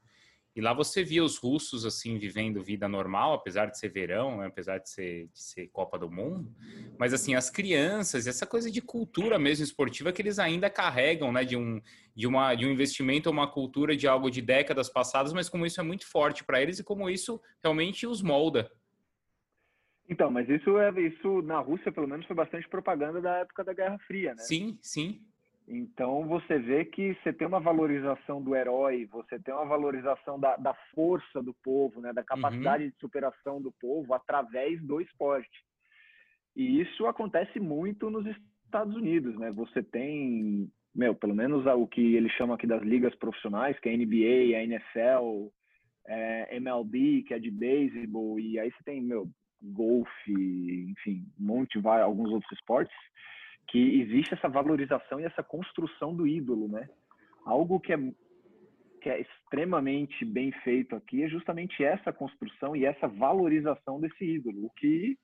e 0.54 0.60
lá 0.60 0.72
você 0.72 1.02
via 1.02 1.24
os 1.24 1.38
russos 1.38 1.84
assim 1.84 2.18
vivendo 2.18 2.62
vida 2.62 2.88
normal, 2.88 3.34
apesar 3.34 3.66
de 3.66 3.78
ser 3.78 3.88
verão, 3.88 4.38
né? 4.38 4.46
apesar 4.46 4.78
de 4.78 4.88
ser, 4.90 5.28
de 5.28 5.42
ser 5.42 5.68
Copa 5.68 5.98
do 5.98 6.10
Mundo. 6.10 6.52
Mas 6.98 7.14
assim, 7.14 7.34
as 7.34 7.50
crianças, 7.50 8.26
essa 8.26 8.46
coisa 8.46 8.70
de 8.70 8.80
cultura 8.82 9.38
mesmo 9.38 9.64
esportiva 9.64 10.12
que 10.12 10.20
eles 10.20 10.38
ainda 10.38 10.68
carregam, 10.68 11.32
né? 11.32 11.42
De 11.42 11.56
um, 11.56 11.80
de 12.14 12.26
uma, 12.26 12.54
de 12.54 12.66
um 12.66 12.70
investimento 12.70 13.28
ou 13.28 13.32
uma 13.32 13.50
cultura 13.50 13.96
de 13.96 14.06
algo 14.06 14.30
de 14.30 14.42
décadas 14.42 14.88
passadas, 14.90 15.32
mas 15.32 15.48
como 15.48 15.66
isso 15.66 15.80
é 15.80 15.84
muito 15.84 16.06
forte 16.06 16.44
para 16.44 16.60
eles 16.60 16.78
e 16.78 16.84
como 16.84 17.08
isso 17.08 17.40
realmente 17.62 18.06
os 18.06 18.22
molda. 18.22 18.70
Então, 20.08 20.30
mas 20.30 20.48
isso 20.48 20.78
é 20.78 20.90
isso 21.00 21.40
na 21.42 21.58
Rússia, 21.60 21.90
pelo 21.90 22.06
menos, 22.06 22.26
foi 22.26 22.36
bastante 22.36 22.68
propaganda 22.68 23.20
da 23.20 23.38
época 23.38 23.64
da 23.64 23.72
Guerra 23.72 23.98
Fria, 24.06 24.34
né? 24.34 24.42
Sim, 24.42 24.78
sim. 24.82 25.22
Então 25.74 26.28
você 26.28 26.58
vê 26.58 26.84
que 26.84 27.14
você 27.14 27.32
tem 27.32 27.46
uma 27.46 27.58
valorização 27.58 28.42
do 28.42 28.54
herói, 28.54 29.06
você 29.06 29.38
tem 29.38 29.54
uma 29.54 29.64
valorização 29.64 30.38
da, 30.38 30.54
da 30.56 30.74
força 30.94 31.42
do 31.42 31.54
povo, 31.64 31.98
né, 32.02 32.12
da 32.12 32.22
capacidade 32.22 32.84
uhum. 32.84 32.90
de 32.90 32.96
superação 32.98 33.60
do 33.60 33.72
povo 33.72 34.12
através 34.12 34.82
do 34.82 35.00
esporte. 35.00 35.64
E 36.54 36.82
isso 36.82 37.06
acontece 37.06 37.58
muito 37.58 38.10
nos 38.10 38.26
Estados 38.66 38.94
Unidos, 38.94 39.34
né? 39.38 39.50
Você 39.52 39.82
tem, 39.82 40.70
meu, 40.94 41.14
pelo 41.14 41.34
menos 41.34 41.64
o 41.64 41.86
que 41.86 42.16
eles 42.16 42.32
chamam 42.32 42.54
aqui 42.54 42.66
das 42.66 42.82
ligas 42.82 43.14
profissionais, 43.14 43.78
que 43.80 43.88
é 43.88 43.94
a 43.94 43.96
NBA, 43.96 44.58
a 44.58 44.64
NFL, 44.64 45.48
é, 46.06 46.56
MLB, 46.56 47.22
que 47.22 47.32
é 47.32 47.38
de 47.38 47.50
beisebol, 47.50 48.38
e 48.38 48.58
aí 48.58 48.70
você 48.70 48.84
tem, 48.84 49.00
meu, 49.00 49.26
golfe, 49.62 50.86
enfim, 50.90 51.24
um 51.40 51.46
monte, 51.46 51.78
vai, 51.78 52.02
alguns 52.02 52.30
outros 52.30 52.52
esportes 52.52 52.94
que 53.72 54.02
existe 54.02 54.34
essa 54.34 54.50
valorização 54.50 55.18
e 55.18 55.24
essa 55.24 55.42
construção 55.42 56.14
do 56.14 56.26
ídolo, 56.26 56.68
né? 56.68 56.86
Algo 57.46 57.80
que 57.80 57.94
é, 57.94 57.96
que 59.00 59.08
é 59.08 59.22
extremamente 59.22 60.26
bem 60.26 60.52
feito 60.62 60.94
aqui 60.94 61.22
é 61.22 61.28
justamente 61.28 61.82
essa 61.82 62.12
construção 62.12 62.76
e 62.76 62.84
essa 62.84 63.08
valorização 63.08 63.98
desse 63.98 64.22
ídolo, 64.22 64.66
o 64.66 64.70
que, 64.76 65.16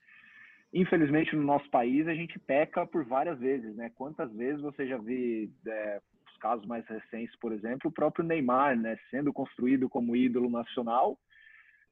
infelizmente, 0.72 1.36
no 1.36 1.42
nosso 1.42 1.68
país 1.68 2.08
a 2.08 2.14
gente 2.14 2.38
peca 2.38 2.86
por 2.86 3.04
várias 3.04 3.38
vezes, 3.38 3.76
né? 3.76 3.92
Quantas 3.94 4.32
vezes 4.34 4.62
você 4.62 4.86
já 4.88 4.96
vê 4.96 5.50
é, 5.66 6.00
os 6.26 6.36
casos 6.38 6.64
mais 6.64 6.86
recentes, 6.86 7.36
por 7.38 7.52
exemplo, 7.52 7.90
o 7.90 7.92
próprio 7.92 8.24
Neymar, 8.24 8.78
né? 8.78 8.98
Sendo 9.10 9.30
construído 9.30 9.90
como 9.90 10.16
ídolo 10.16 10.48
nacional, 10.48 11.18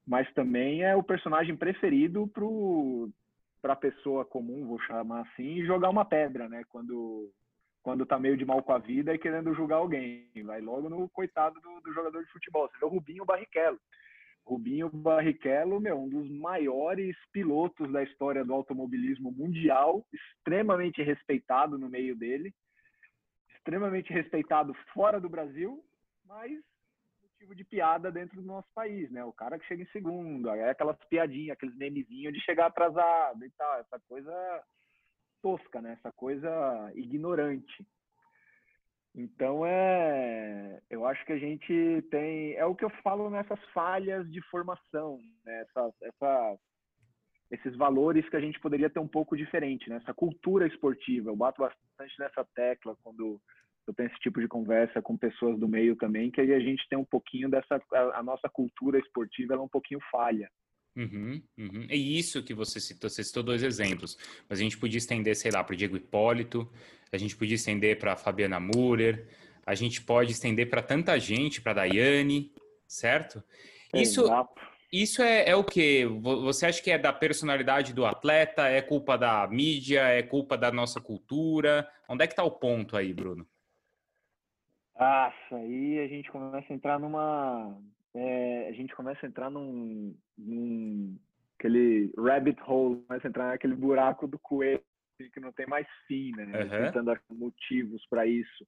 mas 0.07 0.27
também 0.33 0.85
é 0.85 0.97
o 0.97 1.03
personagem 1.03 1.55
preferido 1.55 2.27
pro 2.29 3.11
para 3.67 3.73
a 3.73 3.77
pessoa 3.77 4.25
comum, 4.25 4.65
vou 4.65 4.79
chamar 4.79 5.23
assim, 5.23 5.65
jogar 5.65 5.91
uma 5.91 6.05
pedra, 6.05 6.49
né? 6.49 6.63
Quando 6.69 7.33
quando 7.83 8.07
tá 8.07 8.17
meio 8.19 8.37
de 8.37 8.45
mal 8.45 8.63
com 8.63 8.73
a 8.73 8.79
vida 8.79 9.13
e 9.13 9.19
querendo 9.19 9.55
julgar 9.55 9.77
alguém, 9.77 10.29
vai 10.45 10.61
logo 10.61 10.89
no 10.89 11.09
coitado 11.09 11.61
do, 11.61 11.81
do 11.81 11.93
jogador 11.93 12.25
de 12.25 12.31
futebol. 12.31 12.71
Vê 12.79 12.85
o 12.85 12.89
Rubinho 12.89 13.25
Barrichello. 13.25 13.79
Rubinho 14.45 14.89
Barrichello, 14.89 15.81
meu, 15.81 15.99
um 16.01 16.09
dos 16.09 16.31
maiores 16.31 17.17
pilotos 17.33 17.91
da 17.93 18.05
história 18.05 18.45
do 18.45 18.55
automobilismo 18.55 19.33
mundial, 19.33 20.05
extremamente 20.13 21.03
respeitado 21.03 21.77
no 21.77 21.89
meio 21.89 22.17
dele, 22.17 22.55
extremamente 23.57 24.13
respeitado 24.13 24.75
fora 24.95 25.21
do 25.21 25.29
Brasil, 25.29 25.85
mas 26.25 26.53
motivo 27.37 27.55
de 27.55 27.65
piada 27.65 28.11
dentro 28.11 28.41
do 28.41 28.47
nosso 28.47 28.69
país, 28.75 29.11
né? 29.11 29.23
O 29.25 29.33
cara 29.33 29.59
que 29.59 29.67
chega 29.67 29.83
em 29.83 29.89
segundo, 29.89 30.49
é 30.51 30.71
aquelas 30.71 30.97
piadinhas, 31.09 31.57
aqueles 31.57 31.77
memezinhos 31.77 32.33
de 32.33 32.41
chegar 32.41 32.67
atrasado 32.67 33.45
e 33.45 33.51
tal, 33.51 33.81
essa 33.81 34.01
coisa 34.09 34.65
tosca, 35.43 35.83
né? 35.83 35.93
Essa 35.93 36.11
coisa 36.13 36.91
ignorante. 36.95 37.87
Então 39.15 39.65
é, 39.67 40.81
eu 40.91 41.07
acho 41.07 41.25
que 41.25 41.33
a 41.33 41.39
gente 41.39 42.03
tem, 42.11 42.55
é 42.55 42.65
o 42.65 42.75
que 42.75 42.85
eu 42.85 42.91
falo 43.03 43.31
nessas 43.31 43.63
falhas 43.73 44.31
de 44.31 44.41
formação, 44.49 45.19
né? 45.45 45.61
Essa, 45.61 45.95
essa, 46.03 46.59
esses 47.51 47.77
valores 47.77 48.29
que 48.31 48.37
a 48.37 48.41
gente 48.41 48.59
poderia 48.61 48.89
ter 48.89 48.99
um 48.99 49.09
pouco 49.09 49.37
diferente, 49.37 49.91
né? 49.91 49.97
Essa 49.97 50.15
cultura 50.15 50.67
esportiva. 50.67 51.31
Eu 51.31 51.37
bato 51.37 51.61
bastante 51.61 52.19
nessa 52.19 52.45
tecla 52.55 52.97
quando 53.03 53.41
eu 53.91 53.95
tenho 53.95 54.09
esse 54.09 54.19
tipo 54.19 54.41
de 54.41 54.49
conversa 54.49 55.01
com 55.01 55.17
pessoas 55.17 55.59
do 55.59 55.69
meio 55.69 55.97
também, 55.97 56.31
que 56.31 56.41
aí 56.41 56.53
a 56.53 56.61
gente 56.61 56.87
tem 56.89 56.99
um 56.99 57.05
pouquinho 57.05 57.49
dessa, 57.49 57.81
a, 57.93 58.19
a 58.19 58.23
nossa 58.23 58.49
cultura 58.49 58.99
esportiva 58.99 59.55
ela 59.55 59.63
é 59.63 59.65
um 59.65 59.69
pouquinho 59.69 60.01
falha. 60.11 60.51
Uhum, 60.97 61.43
uhum. 61.59 61.87
E 61.91 62.19
isso 62.19 62.43
que 62.43 62.55
você 62.55 62.81
citou, 62.81 63.11
você 63.11 63.23
citou 63.23 63.43
dois 63.43 63.63
exemplos, 63.63 64.17
mas 64.49 64.59
a 64.59 64.63
gente 64.63 64.79
podia 64.79 64.97
estender, 64.97 65.37
sei 65.37 65.51
lá, 65.51 65.63
para 65.63 65.75
o 65.75 65.77
Diego 65.77 65.97
Hipólito, 65.97 66.71
a 67.13 67.19
gente 67.19 67.37
podia 67.37 67.55
estender 67.55 67.99
para 67.99 68.15
a 68.15 68.17
Fabiana 68.17 68.59
Muller, 68.59 69.29
a 69.65 69.75
gente 69.75 70.01
pode 70.01 70.33
estender 70.33 70.71
para 70.71 70.83
tanta 70.83 71.19
gente, 71.19 71.61
para 71.61 71.73
a 71.73 71.75
Daiane, 71.75 72.53
certo? 72.87 73.43
Isso, 73.93 74.25
isso 74.93 75.23
é, 75.23 75.51
é 75.51 75.57
o 75.57 75.65
que? 75.65 76.07
Você 76.07 76.67
acha 76.67 76.83
que 76.83 76.91
é 76.91 76.99
da 76.99 77.13
personalidade 77.13 77.93
do 77.93 78.07
atleta? 78.07 78.69
É 78.69 78.81
culpa 78.81 79.19
da 79.19 79.47
mídia? 79.47 80.03
É 80.09 80.23
culpa 80.23 80.57
da 80.57 80.71
nossa 80.71 81.01
cultura? 81.01 81.89
Onde 82.09 82.25
é 82.25 82.27
que 82.27 82.33
está 82.33 82.45
o 82.45 82.51
ponto 82.51 82.97
aí, 82.97 83.13
Bruno? 83.13 83.47
Ah, 84.99 85.33
aí 85.53 85.99
a 86.01 86.09
gente 86.09 86.31
começa 86.31 86.73
a 86.73 86.77
entrar 86.77 86.99
numa. 86.99 87.79
É, 88.15 88.69
a 88.69 88.73
gente 88.73 88.95
começa 88.95 89.25
a 89.25 89.29
entrar 89.29 89.51
num, 89.51 90.17
num. 90.39 91.19
aquele 91.59 92.13
rabbit 92.17 92.61
hole, 92.63 93.03
começa 93.07 93.27
a 93.27 93.31
entrar 93.31 93.49
naquele 93.49 93.75
buraco 93.75 94.27
do 94.27 94.39
coelho 94.39 94.83
que 95.33 95.41
não 95.41 95.53
tem 95.53 95.67
mais 95.67 95.87
fim, 96.07 96.33
né? 96.33 96.45
Uhum. 96.45 96.69
Tentando 96.69 97.11
achar 97.11 97.23
motivos 97.31 98.07
para 98.09 98.27
isso. 98.27 98.67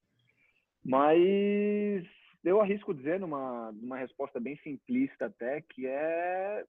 Mas 0.83 2.05
eu 2.43 2.61
arrisco 2.61 2.93
dizer, 2.93 3.19
numa, 3.19 3.71
numa 3.71 3.97
resposta 3.97 4.39
bem 4.39 4.57
simplista 4.57 5.25
até, 5.25 5.61
que 5.61 5.85
é, 5.85 6.63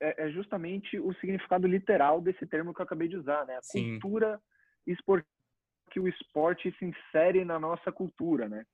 é, 0.00 0.24
é, 0.24 0.30
justamente 0.30 0.98
o 0.98 1.12
significado 1.14 1.66
literal 1.66 2.20
desse 2.20 2.46
termo 2.46 2.72
que 2.72 2.80
eu 2.80 2.84
acabei 2.84 3.08
de 3.08 3.16
usar, 3.16 3.44
né? 3.46 3.56
A 3.56 3.62
Sim. 3.62 3.92
cultura 4.00 4.40
esportiva, 4.86 5.28
que 5.90 6.00
o 6.00 6.08
esporte 6.08 6.74
se 6.78 6.84
insere 6.84 7.44
na 7.44 7.58
nossa 7.58 7.92
cultura, 7.92 8.48
né? 8.48 8.64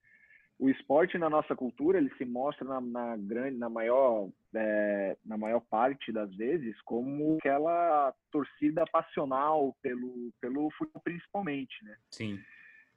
O 0.61 0.69
esporte 0.69 1.17
na 1.17 1.31
nossa 1.31 1.57
cultura 1.57 1.97
ele 1.97 2.13
se 2.19 2.25
mostra 2.25 2.67
na, 2.69 2.81
na 2.83 3.17
grande, 3.17 3.57
na 3.57 3.71
maior, 3.71 4.29
é, 4.55 5.17
na 5.25 5.39
maior 5.39 5.61
parte 5.61 6.13
das 6.13 6.33
vezes 6.37 6.79
como 6.83 7.39
aquela 7.39 8.15
torcida 8.31 8.85
passional 8.93 9.75
pelo 9.83 10.31
pelo 10.39 10.71
futebol 10.73 11.01
principalmente, 11.03 11.83
né? 11.83 11.97
Sim. 12.11 12.39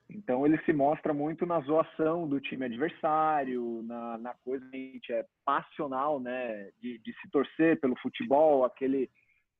Então 0.10 0.46
ele 0.46 0.62
se 0.66 0.74
mostra 0.74 1.14
muito 1.14 1.46
na 1.46 1.62
zoação 1.62 2.28
do 2.28 2.42
time 2.42 2.66
adversário, 2.66 3.82
na, 3.84 4.18
na 4.18 4.34
coisa 4.44 4.70
que 4.70 5.14
é 5.14 5.26
passional, 5.46 6.20
né? 6.20 6.70
De, 6.82 7.00
de 7.00 7.14
se 7.22 7.30
torcer 7.32 7.80
pelo 7.80 7.96
futebol, 7.96 8.66
aquele 8.66 9.10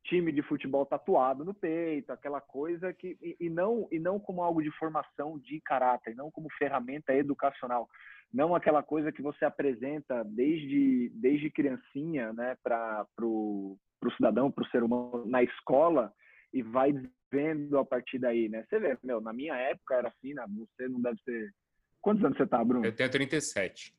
time 0.04 0.32
de 0.32 0.42
futebol 0.42 0.86
tatuado 0.86 1.46
no 1.46 1.54
peito, 1.54 2.12
aquela 2.12 2.42
coisa 2.42 2.94
que 2.94 3.18
e, 3.22 3.36
e, 3.40 3.50
não 3.50 3.88
e 3.92 4.00
não 4.00 4.20
como 4.20 4.42
algo 4.42 4.62
de 4.62 4.72
formação 4.72 5.40
de 5.40 5.62
caráter, 5.62 6.16
não 6.16 6.30
como 6.30 6.52
ferramenta 6.58 7.14
educacional. 7.14 7.90
não 8.34 8.54
aquela 8.54 8.84
coisa 8.84 9.12
que 9.12 9.22
você 9.22 9.46
apresenta 9.46 10.24
desde, 10.24 11.12
desde 11.16 11.50
criancinha 11.50 12.34
né, 12.34 12.58
para 12.64 13.06
o 13.22 13.78
cidadão, 14.18 14.52
para 14.52 14.64
o 14.64 14.68
ser 14.68 14.84
humano 14.84 15.26
na 15.26 15.42
escola 15.42 16.14
e 16.54 16.62
vai 16.62 16.94
vendo 17.32 17.78
a 17.80 17.86
partir 17.86 18.20
daí, 18.20 18.48
né? 18.48 18.64
Você 18.70 18.78
vê, 18.80 18.96
meu, 19.04 19.20
na 19.20 19.34
minha 19.34 19.56
época 19.56 19.96
era 19.96 20.08
assim, 20.10 20.34
né? 20.34 20.46
você 20.50 20.88
não 20.88 21.02
deve 21.02 21.18
ter... 21.26 21.52
Quantos 22.00 22.24
anos 22.24 22.38
você 22.38 22.46
tá, 22.46 22.64
Bruno? 22.64 22.86
Eu 22.86 22.96
tenho 22.96 23.10
37. 23.10 23.96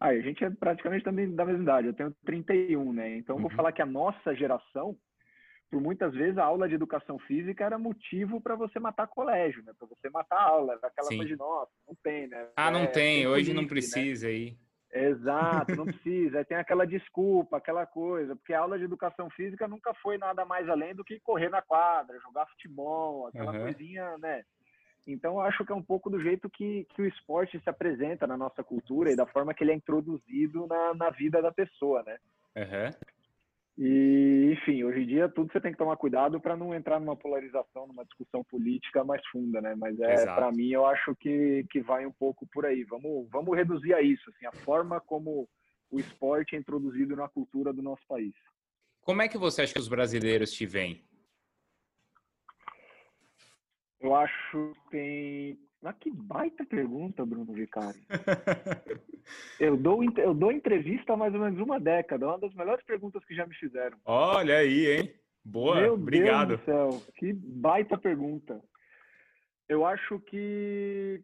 Ah, 0.00 0.08
a 0.08 0.20
gente 0.20 0.44
é 0.44 0.50
praticamente 0.50 1.04
também 1.04 1.34
da 1.34 1.44
mesma 1.44 1.62
idade, 1.62 1.86
eu 1.88 1.94
tenho 1.94 2.14
31, 2.24 2.92
né? 2.92 3.16
Então, 3.16 3.36
uhum. 3.36 3.42
vou 3.42 3.50
falar 3.50 3.72
que 3.72 3.82
a 3.82 3.86
nossa 3.86 4.34
geração 4.34 4.96
por 5.70 5.80
muitas 5.80 6.14
vezes 6.14 6.38
a 6.38 6.44
aula 6.44 6.68
de 6.68 6.74
educação 6.74 7.18
física 7.20 7.64
era 7.64 7.78
motivo 7.78 8.40
para 8.40 8.54
você 8.54 8.78
matar 8.78 9.06
colégio, 9.06 9.62
né? 9.64 9.72
Para 9.78 9.88
você 9.88 10.08
matar 10.08 10.36
a 10.36 10.48
aula, 10.48 10.74
era 10.74 10.86
aquela 10.86 11.08
Sim. 11.08 11.16
coisa 11.16 11.32
de 11.32 11.38
nossa, 11.38 11.70
não 11.86 11.94
tem, 12.02 12.26
né? 12.26 12.48
Ah, 12.56 12.70
não 12.70 12.80
é, 12.80 12.86
tem, 12.86 13.26
hoje 13.26 13.52
não 13.52 13.62
né? 13.62 13.68
precisa 13.68 14.26
né? 14.26 14.32
aí. 14.32 14.58
Exato, 14.90 15.76
não 15.76 15.84
precisa. 15.84 16.44
tem 16.44 16.56
aquela 16.56 16.86
desculpa, 16.86 17.58
aquela 17.58 17.84
coisa, 17.84 18.34
porque 18.34 18.54
a 18.54 18.60
aula 18.60 18.78
de 18.78 18.84
educação 18.84 19.28
física 19.30 19.68
nunca 19.68 19.92
foi 19.94 20.16
nada 20.16 20.44
mais 20.44 20.68
além 20.68 20.94
do 20.94 21.04
que 21.04 21.20
correr 21.20 21.50
na 21.50 21.60
quadra, 21.60 22.18
jogar 22.20 22.46
futebol, 22.46 23.26
aquela 23.26 23.52
uhum. 23.52 23.62
coisinha, 23.62 24.16
né? 24.18 24.42
Então, 25.08 25.34
eu 25.34 25.40
acho 25.40 25.64
que 25.64 25.72
é 25.72 25.74
um 25.74 25.82
pouco 25.82 26.10
do 26.10 26.20
jeito 26.20 26.50
que, 26.50 26.86
que 26.94 27.00
o 27.00 27.06
esporte 27.06 27.58
se 27.58 27.70
apresenta 27.70 28.26
na 28.26 28.36
nossa 28.36 28.62
cultura 28.62 29.10
e 29.10 29.16
da 29.16 29.26
forma 29.26 29.54
que 29.54 29.64
ele 29.64 29.72
é 29.72 29.74
introduzido 29.74 30.66
na, 30.66 30.94
na 30.94 31.10
vida 31.10 31.40
da 31.40 31.50
pessoa, 31.50 32.02
né? 32.02 32.18
Uhum. 32.54 32.90
E, 33.78 34.52
enfim, 34.52 34.82
hoje 34.82 35.02
em 35.02 35.06
dia 35.06 35.28
tudo 35.28 35.52
você 35.52 35.60
tem 35.60 35.70
que 35.70 35.78
tomar 35.78 35.96
cuidado 35.96 36.40
para 36.40 36.56
não 36.56 36.74
entrar 36.74 36.98
numa 36.98 37.16
polarização, 37.16 37.86
numa 37.86 38.04
discussão 38.04 38.42
política 38.44 39.04
mais 39.04 39.24
funda, 39.28 39.60
né? 39.60 39.74
Mas 39.76 39.98
é 40.00 40.26
para 40.26 40.50
mim 40.50 40.70
eu 40.70 40.84
acho 40.84 41.14
que, 41.14 41.64
que 41.70 41.80
vai 41.80 42.04
um 42.04 42.12
pouco 42.12 42.44
por 42.52 42.66
aí. 42.66 42.82
Vamos 42.84 43.28
vamos 43.30 43.56
reduzir 43.56 43.94
a 43.94 44.02
isso, 44.02 44.28
assim, 44.30 44.46
a 44.46 44.52
forma 44.64 45.00
como 45.00 45.48
o 45.90 46.00
esporte 46.00 46.56
é 46.56 46.58
introduzido 46.58 47.14
na 47.14 47.28
cultura 47.28 47.72
do 47.72 47.80
nosso 47.80 48.02
país. 48.08 48.34
Como 49.00 49.22
é 49.22 49.28
que 49.28 49.38
você 49.38 49.62
acha 49.62 49.72
que 49.72 49.80
os 49.80 49.88
brasileiros 49.88 50.50
te 50.50 50.66
veem? 50.66 51.07
Eu 54.00 54.14
acho 54.14 54.72
que 54.84 54.90
tem 54.90 55.68
mas 55.80 55.96
que 55.98 56.10
baita 56.10 56.64
pergunta, 56.64 57.24
Bruno 57.24 57.52
Vicari. 57.52 58.00
eu, 59.60 59.76
dou, 59.76 60.02
eu 60.02 60.34
dou 60.34 60.50
entrevista 60.50 61.12
há 61.12 61.16
mais 61.16 61.32
ou 61.32 61.40
menos 61.40 61.60
uma 61.60 61.78
década. 61.78 62.24
É 62.24 62.28
uma 62.28 62.38
das 62.38 62.52
melhores 62.54 62.84
perguntas 62.84 63.24
que 63.24 63.34
já 63.34 63.46
me 63.46 63.54
fizeram. 63.54 63.96
Olha 64.04 64.58
aí, 64.58 64.86
hein? 64.90 65.14
Boa, 65.44 65.80
Meu 65.80 65.94
obrigado. 65.94 66.48
Deus 66.48 66.60
do 66.60 66.64
céu, 66.64 67.02
que 67.14 67.32
baita 67.32 67.96
pergunta. 67.96 68.60
Eu 69.68 69.86
acho 69.86 70.18
que 70.20 71.22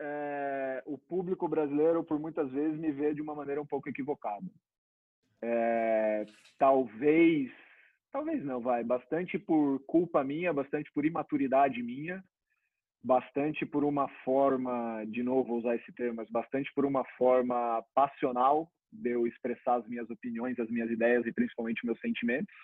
é, 0.00 0.82
o 0.84 0.98
público 0.98 1.48
brasileiro, 1.48 2.02
por 2.02 2.18
muitas 2.18 2.50
vezes, 2.50 2.78
me 2.78 2.90
vê 2.90 3.14
de 3.14 3.22
uma 3.22 3.34
maneira 3.34 3.62
um 3.62 3.66
pouco 3.66 3.88
equivocada. 3.88 4.44
É, 5.40 6.24
talvez, 6.58 7.50
talvez 8.12 8.44
não, 8.44 8.60
vai, 8.60 8.84
bastante 8.84 9.38
por 9.38 9.80
culpa 9.86 10.22
minha, 10.22 10.52
bastante 10.52 10.90
por 10.92 11.04
imaturidade 11.04 11.82
minha 11.82 12.22
bastante 13.02 13.66
por 13.66 13.84
uma 13.84 14.08
forma, 14.24 15.04
de 15.06 15.22
novo 15.22 15.48
vou 15.48 15.58
usar 15.58 15.74
esse 15.74 15.92
termo, 15.92 16.16
mas 16.16 16.30
bastante 16.30 16.72
por 16.74 16.84
uma 16.84 17.04
forma 17.18 17.84
passional 17.94 18.70
de 18.92 19.10
eu 19.10 19.26
expressar 19.26 19.76
as 19.76 19.88
minhas 19.88 20.08
opiniões, 20.08 20.58
as 20.58 20.70
minhas 20.70 20.90
ideias 20.90 21.26
e 21.26 21.32
principalmente 21.32 21.84
meus 21.84 21.98
sentimentos. 22.00 22.54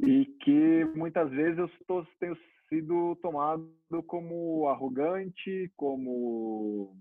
E 0.00 0.24
que 0.40 0.84
muitas 0.96 1.30
vezes 1.30 1.58
eu 1.58 1.70
tô, 1.86 2.04
tenho 2.18 2.36
sido 2.68 3.14
tomado 3.22 3.70
como 4.06 4.66
arrogante, 4.66 5.70
como 5.76 6.96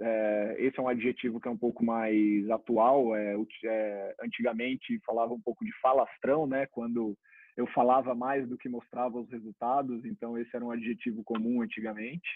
é, 0.00 0.56
esse 0.58 0.78
é 0.78 0.82
um 0.82 0.88
adjetivo 0.88 1.40
que 1.40 1.48
é 1.48 1.50
um 1.50 1.56
pouco 1.56 1.84
mais 1.84 2.48
atual. 2.50 3.14
É, 3.16 3.36
é, 3.64 4.14
antigamente 4.22 5.00
falava 5.06 5.32
um 5.32 5.40
pouco 5.40 5.64
de 5.64 5.72
falastrão, 5.80 6.46
né? 6.46 6.66
Quando 6.66 7.16
eu 7.56 7.66
falava 7.68 8.14
mais 8.14 8.48
do 8.48 8.58
que 8.58 8.68
mostrava 8.68 9.18
os 9.18 9.30
resultados, 9.30 10.04
então 10.04 10.36
esse 10.36 10.54
era 10.54 10.64
um 10.64 10.70
adjetivo 10.70 11.22
comum 11.22 11.62
antigamente. 11.62 12.28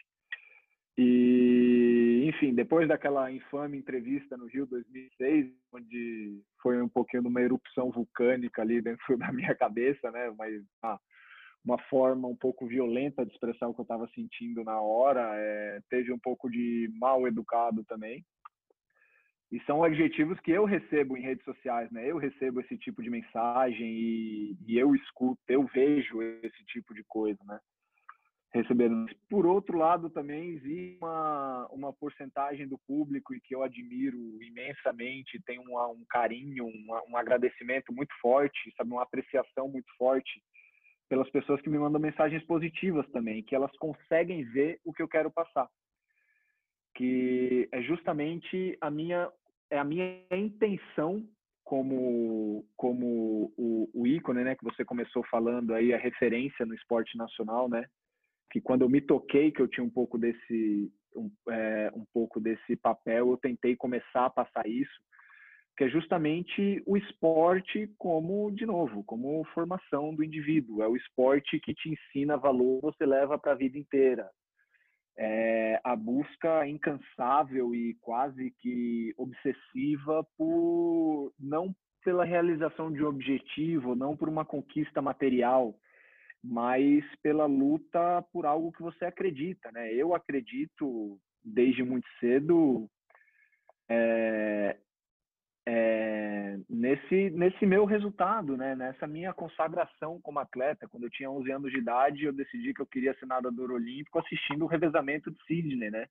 E, 0.96 2.24
enfim, 2.26 2.52
depois 2.52 2.88
daquela 2.88 3.30
infame 3.30 3.78
entrevista 3.78 4.36
no 4.36 4.46
Rio 4.46 4.66
2006, 4.66 5.46
onde 5.72 6.42
foi 6.60 6.82
um 6.82 6.88
pouquinho 6.88 7.22
de 7.22 7.28
uma 7.28 7.40
erupção 7.40 7.90
vulcânica 7.90 8.62
ali 8.62 8.80
dentro 8.80 9.16
da 9.18 9.32
minha 9.32 9.54
cabeça, 9.54 10.10
né? 10.10 10.32
Mas 10.36 10.60
ah, 10.82 10.98
uma 11.64 11.78
forma 11.84 12.28
um 12.28 12.36
pouco 12.36 12.66
violenta 12.66 13.24
de 13.24 13.32
expressar 13.32 13.68
o 13.68 13.74
que 13.74 13.80
eu 13.80 13.84
estava 13.84 14.08
sentindo 14.14 14.64
na 14.64 14.80
hora, 14.80 15.30
é, 15.34 15.80
teve 15.90 16.12
um 16.12 16.18
pouco 16.18 16.50
de 16.50 16.90
mal 16.98 17.26
educado 17.26 17.84
também. 17.84 18.24
E 19.50 19.60
são 19.62 19.82
adjetivos 19.82 20.38
que 20.40 20.50
eu 20.50 20.66
recebo 20.66 21.16
em 21.16 21.22
redes 21.22 21.44
sociais, 21.44 21.90
né? 21.90 22.08
Eu 22.08 22.18
recebo 22.18 22.60
esse 22.60 22.76
tipo 22.76 23.02
de 23.02 23.08
mensagem 23.08 23.86
e, 23.86 24.56
e 24.66 24.78
eu 24.78 24.94
escuto, 24.94 25.40
eu 25.48 25.64
vejo 25.66 26.20
esse 26.20 26.64
tipo 26.66 26.92
de 26.94 27.02
coisa, 27.04 27.38
né? 27.44 27.58
Recebendo. 28.52 29.06
Por 29.28 29.46
outro 29.46 29.78
lado, 29.78 30.10
também 30.10 30.50
existe 30.50 30.98
uma, 31.00 31.66
uma 31.70 31.92
porcentagem 31.94 32.68
do 32.68 32.78
público 32.86 33.34
e 33.34 33.40
que 33.40 33.54
eu 33.54 33.62
admiro 33.62 34.18
imensamente, 34.42 35.40
tem 35.46 35.58
um, 35.58 35.78
um 35.92 36.04
carinho, 36.08 36.66
um, 36.66 36.86
um 37.10 37.16
agradecimento 37.16 37.90
muito 37.92 38.14
forte, 38.20 38.72
sabe? 38.76 38.90
Uma 38.90 39.02
apreciação 39.02 39.68
muito 39.68 39.88
forte 39.96 40.42
pelas 41.08 41.28
pessoas 41.30 41.60
que 41.62 41.70
me 41.70 41.78
mandam 41.78 42.00
mensagens 42.00 42.44
positivas 42.44 43.08
também, 43.10 43.42
que 43.42 43.54
elas 43.54 43.74
conseguem 43.78 44.44
ver 44.44 44.80
o 44.84 44.92
que 44.92 45.02
eu 45.02 45.08
quero 45.08 45.30
passar. 45.30 45.68
Que 46.94 47.68
é 47.72 47.80
justamente 47.82 48.76
a 48.80 48.90
minha 48.90 49.30
é 49.70 49.78
a 49.78 49.84
minha 49.84 50.24
intenção 50.32 51.26
como 51.64 52.64
como 52.76 53.52
o, 53.56 53.90
o 53.94 54.06
ícone, 54.06 54.42
né, 54.42 54.54
que 54.54 54.64
você 54.64 54.84
começou 54.84 55.22
falando 55.24 55.74
aí 55.74 55.92
a 55.92 55.98
referência 55.98 56.64
no 56.64 56.74
esporte 56.74 57.16
nacional, 57.16 57.68
né, 57.68 57.84
que 58.50 58.60
quando 58.60 58.82
eu 58.82 58.88
me 58.88 59.00
toquei 59.00 59.52
que 59.52 59.60
eu 59.60 59.68
tinha 59.68 59.84
um 59.84 59.90
pouco 59.90 60.18
desse 60.18 60.90
um, 61.14 61.30
é, 61.50 61.90
um 61.94 62.04
pouco 62.12 62.40
desse 62.40 62.76
papel, 62.76 63.30
eu 63.30 63.36
tentei 63.36 63.76
começar 63.76 64.26
a 64.26 64.30
passar 64.30 64.66
isso, 64.66 65.00
que 65.78 65.84
é 65.84 65.88
justamente 65.88 66.82
o 66.84 66.96
esporte 66.96 67.88
como 67.96 68.50
de 68.50 68.66
novo, 68.66 69.04
como 69.04 69.44
formação 69.54 70.14
do 70.14 70.24
indivíduo, 70.24 70.82
é 70.82 70.88
o 70.88 70.96
esporte 70.96 71.58
que 71.60 71.72
te 71.72 71.88
ensina 71.88 72.36
valor, 72.36 72.80
você 72.82 73.06
leva 73.06 73.38
para 73.38 73.52
a 73.52 73.54
vida 73.54 73.78
inteira 73.78 74.28
é, 75.18 75.80
a 75.82 75.96
busca 75.96 76.66
incansável 76.66 77.74
e 77.74 77.94
quase 78.00 78.52
que 78.60 79.12
obsessiva 79.16 80.24
por 80.36 81.32
não 81.38 81.74
pela 82.04 82.24
realização 82.24 82.92
de 82.92 83.02
um 83.02 83.08
objetivo, 83.08 83.96
não 83.96 84.16
por 84.16 84.28
uma 84.28 84.44
conquista 84.44 85.02
material, 85.02 85.74
mas 86.42 87.04
pela 87.20 87.46
luta 87.46 88.22
por 88.32 88.46
algo 88.46 88.70
que 88.72 88.80
você 88.80 89.04
acredita, 89.04 89.72
né? 89.72 89.92
Eu 89.92 90.14
acredito 90.14 91.18
desde 91.44 91.82
muito 91.82 92.08
cedo 92.20 92.88
é, 93.90 94.76
é, 95.70 96.56
nesse, 96.66 97.28
nesse 97.28 97.66
meu 97.66 97.84
resultado, 97.84 98.56
né? 98.56 98.74
nessa 98.74 99.06
minha 99.06 99.34
consagração 99.34 100.18
como 100.22 100.38
atleta. 100.38 100.88
Quando 100.88 101.04
eu 101.04 101.10
tinha 101.10 101.30
11 101.30 101.52
anos 101.52 101.70
de 101.70 101.76
idade, 101.76 102.24
eu 102.24 102.32
decidi 102.32 102.72
que 102.72 102.80
eu 102.80 102.86
queria 102.86 103.12
ser 103.18 103.26
nadador 103.26 103.70
olímpico 103.70 104.18
assistindo 104.18 104.64
o 104.64 104.66
revezamento 104.66 105.30
de 105.30 105.36
Sydney, 105.44 105.90
né? 105.90 106.06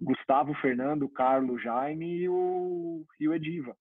Gustavo, 0.00 0.54
Fernando, 0.54 1.06
Carlos, 1.06 1.62
Jaime 1.62 2.22
e 2.22 2.28
o, 2.30 3.04
e 3.20 3.28
o 3.28 3.34
Ediva. 3.34 3.76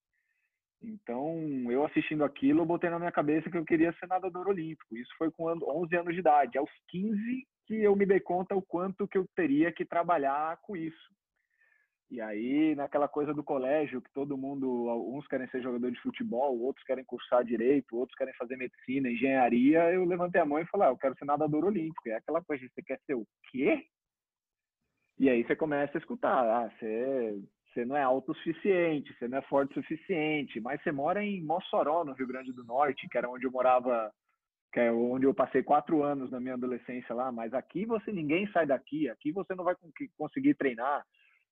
Então, 0.84 1.38
eu 1.70 1.86
assistindo 1.86 2.26
aquilo, 2.26 2.60
eu 2.60 2.66
botei 2.66 2.90
na 2.90 3.00
minha 3.00 3.14
cabeça 3.14 3.50
que 3.50 3.58
eu 3.58 3.64
queria 3.64 3.94
ser 3.94 4.08
nadador 4.08 4.50
olímpico. 4.50 4.98
Isso 4.98 5.14
foi 5.18 5.32
com 5.32 5.46
11 5.46 5.96
anos 5.96 6.14
de 6.14 6.20
idade. 6.20 6.58
Aos 6.58 6.70
15 6.90 7.48
que 7.66 7.76
eu 7.76 7.96
me 7.96 8.06
dei 8.06 8.20
conta 8.20 8.56
o 8.56 8.62
quanto 8.62 9.08
que 9.08 9.18
eu 9.18 9.26
teria 9.38 9.72
que 9.72 9.86
trabalhar 9.86 10.58
com 10.64 10.76
isso. 10.76 11.21
E 12.12 12.20
aí, 12.20 12.76
naquela 12.76 13.08
coisa 13.08 13.34
do 13.34 13.42
colégio, 13.42 14.02
que 14.02 14.12
todo 14.12 14.38
mundo, 14.38 14.68
uns 15.16 15.26
querem 15.28 15.48
ser 15.48 15.64
jogador 15.64 15.90
de 15.90 16.02
futebol, 16.02 16.60
outros 16.60 16.86
querem 16.86 17.06
cursar 17.06 17.42
direito, 17.42 17.96
outros 17.96 18.18
querem 18.18 18.34
fazer 18.34 18.58
medicina, 18.58 19.10
engenharia, 19.10 19.90
eu 19.94 20.04
levantei 20.04 20.42
a 20.42 20.46
mão 20.46 20.60
e 20.60 20.66
falei, 20.66 20.90
ah, 20.90 20.92
eu 20.92 20.98
quero 20.98 21.16
ser 21.16 21.24
nadador 21.24 21.64
olímpico. 21.64 22.10
É 22.10 22.16
aquela 22.16 22.44
coisa, 22.44 22.68
você 22.68 22.84
quer 22.84 23.00
ser 23.08 23.14
o 23.14 23.26
quê? 23.50 23.88
E 25.18 25.30
aí 25.30 25.42
você 25.42 25.56
começa 25.56 25.98
a 25.98 26.00
escutar, 26.00 26.44
ah, 26.44 26.70
você, 26.72 27.42
você 27.68 27.86
não 27.86 27.96
é 27.96 28.04
autossuficiente, 28.04 29.14
você 29.14 29.30
não 29.30 29.38
é 29.38 29.42
forte 29.44 29.72
o 29.80 29.82
suficiente, 29.82 30.60
mas 30.60 30.84
você 30.84 30.92
mora 30.92 31.24
em 31.24 31.42
Mossoró, 31.42 32.04
no 32.04 32.12
Rio 32.12 32.28
Grande 32.28 32.52
do 32.52 32.66
Norte, 32.66 33.08
que 33.08 33.18
era 33.18 33.30
onde 33.30 33.46
eu 33.46 33.52
morava, 33.52 34.12
que 34.74 34.82
é 34.82 34.92
onde 34.92 35.26
eu 35.26 35.34
passei 35.34 35.64
quatro 35.64 36.04
anos 36.04 36.30
na 36.30 36.42
minha 36.42 36.56
adolescência 36.56 37.16
lá, 37.16 37.32
mas 37.32 37.54
aqui 37.54 37.86
você 37.86 38.12
ninguém 38.12 38.52
sai 38.52 38.66
daqui, 38.66 39.08
aqui 39.08 39.32
você 39.32 39.56
não 39.56 39.64
vai 39.64 39.76
conseguir 40.18 40.56
treinar, 40.56 41.06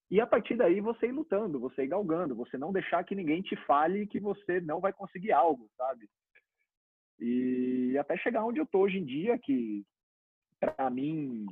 e 0.09 0.19
a 0.19 0.25
partir 0.25 0.55
daí 0.55 0.81
você 0.81 1.07
ir 1.07 1.11
lutando, 1.11 1.59
você 1.59 1.83
ir 1.83 1.87
galgando, 1.87 2.35
você 2.35 2.57
não 2.57 2.73
deixar 2.73 3.03
que 3.03 3.13
ninguém 3.13 3.41
te 3.41 3.55
fale 3.65 4.07
que 4.07 4.19
você 4.19 4.59
não 4.59 4.79
vai 4.79 4.91
conseguir 4.91 5.31
algo, 5.31 5.69
sabe? 5.77 6.09
E 7.19 7.95
até 7.97 8.17
chegar 8.17 8.45
onde 8.45 8.59
eu 8.59 8.65
tô 8.65 8.79
hoje 8.79 8.97
em 8.97 9.05
dia, 9.05 9.37
que 9.37 9.85
para 10.59 10.89
mim 10.89 11.45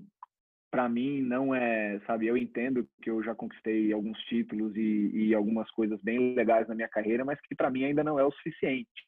para 0.69 0.89
mim 0.89 1.21
não 1.21 1.55
é, 1.55 1.99
sabe, 2.05 2.27
eu 2.27 2.35
entendo 2.35 2.87
que 3.01 3.09
eu 3.09 3.23
já 3.23 3.33
conquistei 3.33 3.93
alguns 3.93 4.19
títulos 4.25 4.75
e, 4.75 5.11
e 5.13 5.33
algumas 5.33 5.69
coisas 5.71 5.99
bem 6.01 6.35
legais 6.35 6.67
na 6.67 6.75
minha 6.75 6.89
carreira, 6.89 7.23
mas 7.23 7.39
que 7.41 7.55
para 7.55 7.69
mim 7.69 7.85
ainda 7.85 8.03
não 8.03 8.19
é 8.19 8.23
o 8.23 8.31
suficiente. 8.31 9.07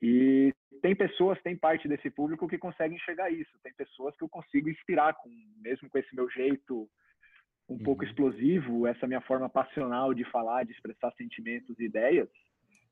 E 0.00 0.52
tem 0.82 0.94
pessoas, 0.94 1.40
tem 1.42 1.56
parte 1.56 1.88
desse 1.88 2.10
público 2.10 2.46
que 2.46 2.58
consegue 2.58 2.94
enxergar 2.94 3.30
isso. 3.30 3.50
Tem 3.62 3.72
pessoas 3.74 4.14
que 4.16 4.22
eu 4.22 4.28
consigo 4.28 4.68
inspirar, 4.68 5.14
com, 5.14 5.30
mesmo 5.56 5.88
com 5.88 5.98
esse 5.98 6.14
meu 6.14 6.28
jeito 6.30 6.88
um 7.68 7.74
uhum. 7.74 7.82
pouco 7.82 8.04
explosivo, 8.04 8.86
essa 8.86 9.06
minha 9.06 9.20
forma 9.20 9.48
passional 9.48 10.14
de 10.14 10.24
falar, 10.30 10.64
de 10.64 10.72
expressar 10.72 11.12
sentimentos 11.12 11.78
e 11.78 11.84
ideias, 11.84 12.28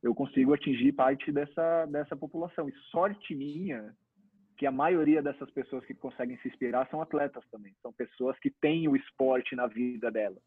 eu 0.03 0.15
consigo 0.15 0.53
atingir 0.53 0.93
parte 0.93 1.33
dessa, 1.33 1.87
dessa 1.87 2.17
população. 2.17 2.69
E 2.69 2.73
sorte 2.91 3.35
minha 3.35 3.95
que 4.57 4.67
a 4.67 4.71
maioria 4.71 5.23
dessas 5.23 5.51
pessoas 5.51 5.85
que 5.85 5.95
conseguem 5.95 6.37
se 6.39 6.49
inspirar 6.49 6.89
são 6.91 7.01
atletas 7.01 7.45
também. 7.51 7.75
São 7.81 7.93
pessoas 7.93 8.39
que 8.39 8.51
têm 8.51 8.87
o 8.87 8.97
esporte 8.97 9.57
na 9.57 9.67
vida 9.67 10.11
delas. 10.11 10.43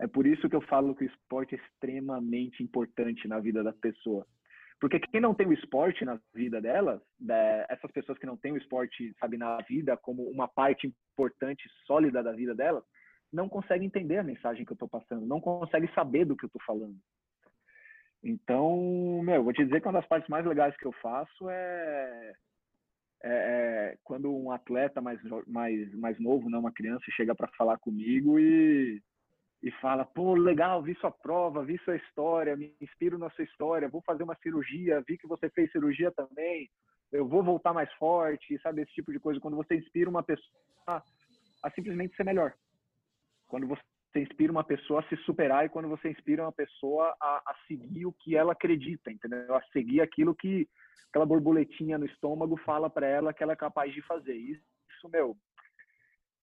É 0.00 0.06
por 0.06 0.26
isso 0.26 0.48
que 0.48 0.56
eu 0.56 0.60
falo 0.62 0.94
que 0.94 1.04
o 1.04 1.06
esporte 1.06 1.54
é 1.54 1.58
extremamente 1.58 2.62
importante 2.62 3.26
na 3.26 3.40
vida 3.40 3.62
da 3.62 3.72
pessoa. 3.72 4.26
Porque 4.80 5.00
quem 5.00 5.20
não 5.20 5.34
tem 5.34 5.46
o 5.46 5.52
esporte 5.52 6.04
na 6.04 6.20
vida 6.32 6.60
delas, 6.60 7.00
né, 7.20 7.66
essas 7.68 7.90
pessoas 7.90 8.16
que 8.16 8.26
não 8.26 8.36
têm 8.36 8.52
o 8.52 8.56
esporte, 8.56 9.12
sabe, 9.18 9.36
na 9.36 9.58
vida 9.62 9.96
como 9.96 10.22
uma 10.30 10.46
parte 10.46 10.86
importante, 10.86 11.68
sólida 11.84 12.22
da 12.22 12.32
vida 12.32 12.54
delas, 12.54 12.84
não 13.32 13.48
conseguem 13.48 13.86
entender 13.86 14.18
a 14.18 14.24
mensagem 14.24 14.64
que 14.64 14.72
eu 14.72 14.74
estou 14.74 14.88
passando, 14.88 15.26
não 15.26 15.40
conseguem 15.40 15.90
saber 15.94 16.24
do 16.24 16.36
que 16.36 16.44
eu 16.44 16.48
estou 16.48 16.62
falando. 16.64 16.96
Então, 18.22 19.20
meu, 19.22 19.44
vou 19.44 19.52
te 19.52 19.64
dizer 19.64 19.80
que 19.80 19.86
uma 19.86 20.00
das 20.00 20.06
partes 20.06 20.28
mais 20.28 20.44
legais 20.44 20.76
que 20.76 20.86
eu 20.86 20.92
faço 20.92 21.48
é, 21.48 22.32
é, 23.22 23.30
é 23.30 23.98
quando 24.02 24.34
um 24.34 24.50
atleta 24.50 25.00
mais, 25.00 25.20
mais, 25.46 25.94
mais 25.94 26.18
novo, 26.18 26.50
não 26.50 26.60
uma 26.60 26.72
criança, 26.72 27.04
chega 27.12 27.34
para 27.34 27.48
falar 27.56 27.78
comigo 27.78 28.38
e, 28.38 29.00
e 29.62 29.70
fala: 29.72 30.04
pô, 30.04 30.34
legal, 30.34 30.82
vi 30.82 30.94
sua 30.96 31.12
prova, 31.12 31.64
vi 31.64 31.78
sua 31.78 31.96
história, 31.96 32.56
me 32.56 32.74
inspiro 32.80 33.18
na 33.18 33.30
sua 33.30 33.44
história, 33.44 33.88
vou 33.88 34.02
fazer 34.02 34.24
uma 34.24 34.36
cirurgia, 34.42 35.04
vi 35.06 35.16
que 35.16 35.28
você 35.28 35.48
fez 35.50 35.70
cirurgia 35.70 36.10
também, 36.10 36.68
eu 37.12 37.26
vou 37.26 37.42
voltar 37.42 37.72
mais 37.72 37.92
forte, 37.94 38.58
sabe? 38.60 38.82
Esse 38.82 38.92
tipo 38.92 39.12
de 39.12 39.20
coisa. 39.20 39.40
Quando 39.40 39.56
você 39.56 39.76
inspira 39.76 40.10
uma 40.10 40.22
pessoa 40.22 41.02
a 41.62 41.70
simplesmente 41.70 42.16
ser 42.16 42.24
melhor. 42.24 42.54
Quando 43.48 43.66
você 43.66 43.82
inspira 44.16 44.52
uma 44.52 44.64
pessoa 44.64 45.00
a 45.00 45.08
se 45.08 45.16
superar 45.24 45.64
e 45.64 45.68
quando 45.68 45.88
você 45.88 46.10
inspira 46.10 46.42
uma 46.42 46.52
pessoa 46.52 47.14
a, 47.20 47.42
a 47.46 47.54
seguir 47.66 48.06
o 48.06 48.12
que 48.12 48.36
ela 48.36 48.52
acredita, 48.52 49.10
entendeu? 49.10 49.54
A 49.54 49.62
seguir 49.72 50.00
aquilo 50.00 50.34
que 50.34 50.68
aquela 51.08 51.26
borboletinha 51.26 51.98
no 51.98 52.06
estômago 52.06 52.56
fala 52.58 52.88
para 52.88 53.06
ela 53.06 53.32
que 53.32 53.42
ela 53.42 53.54
é 53.54 53.56
capaz 53.56 53.92
de 53.92 54.02
fazer. 54.02 54.34
Isso, 54.34 55.08
meu. 55.10 55.36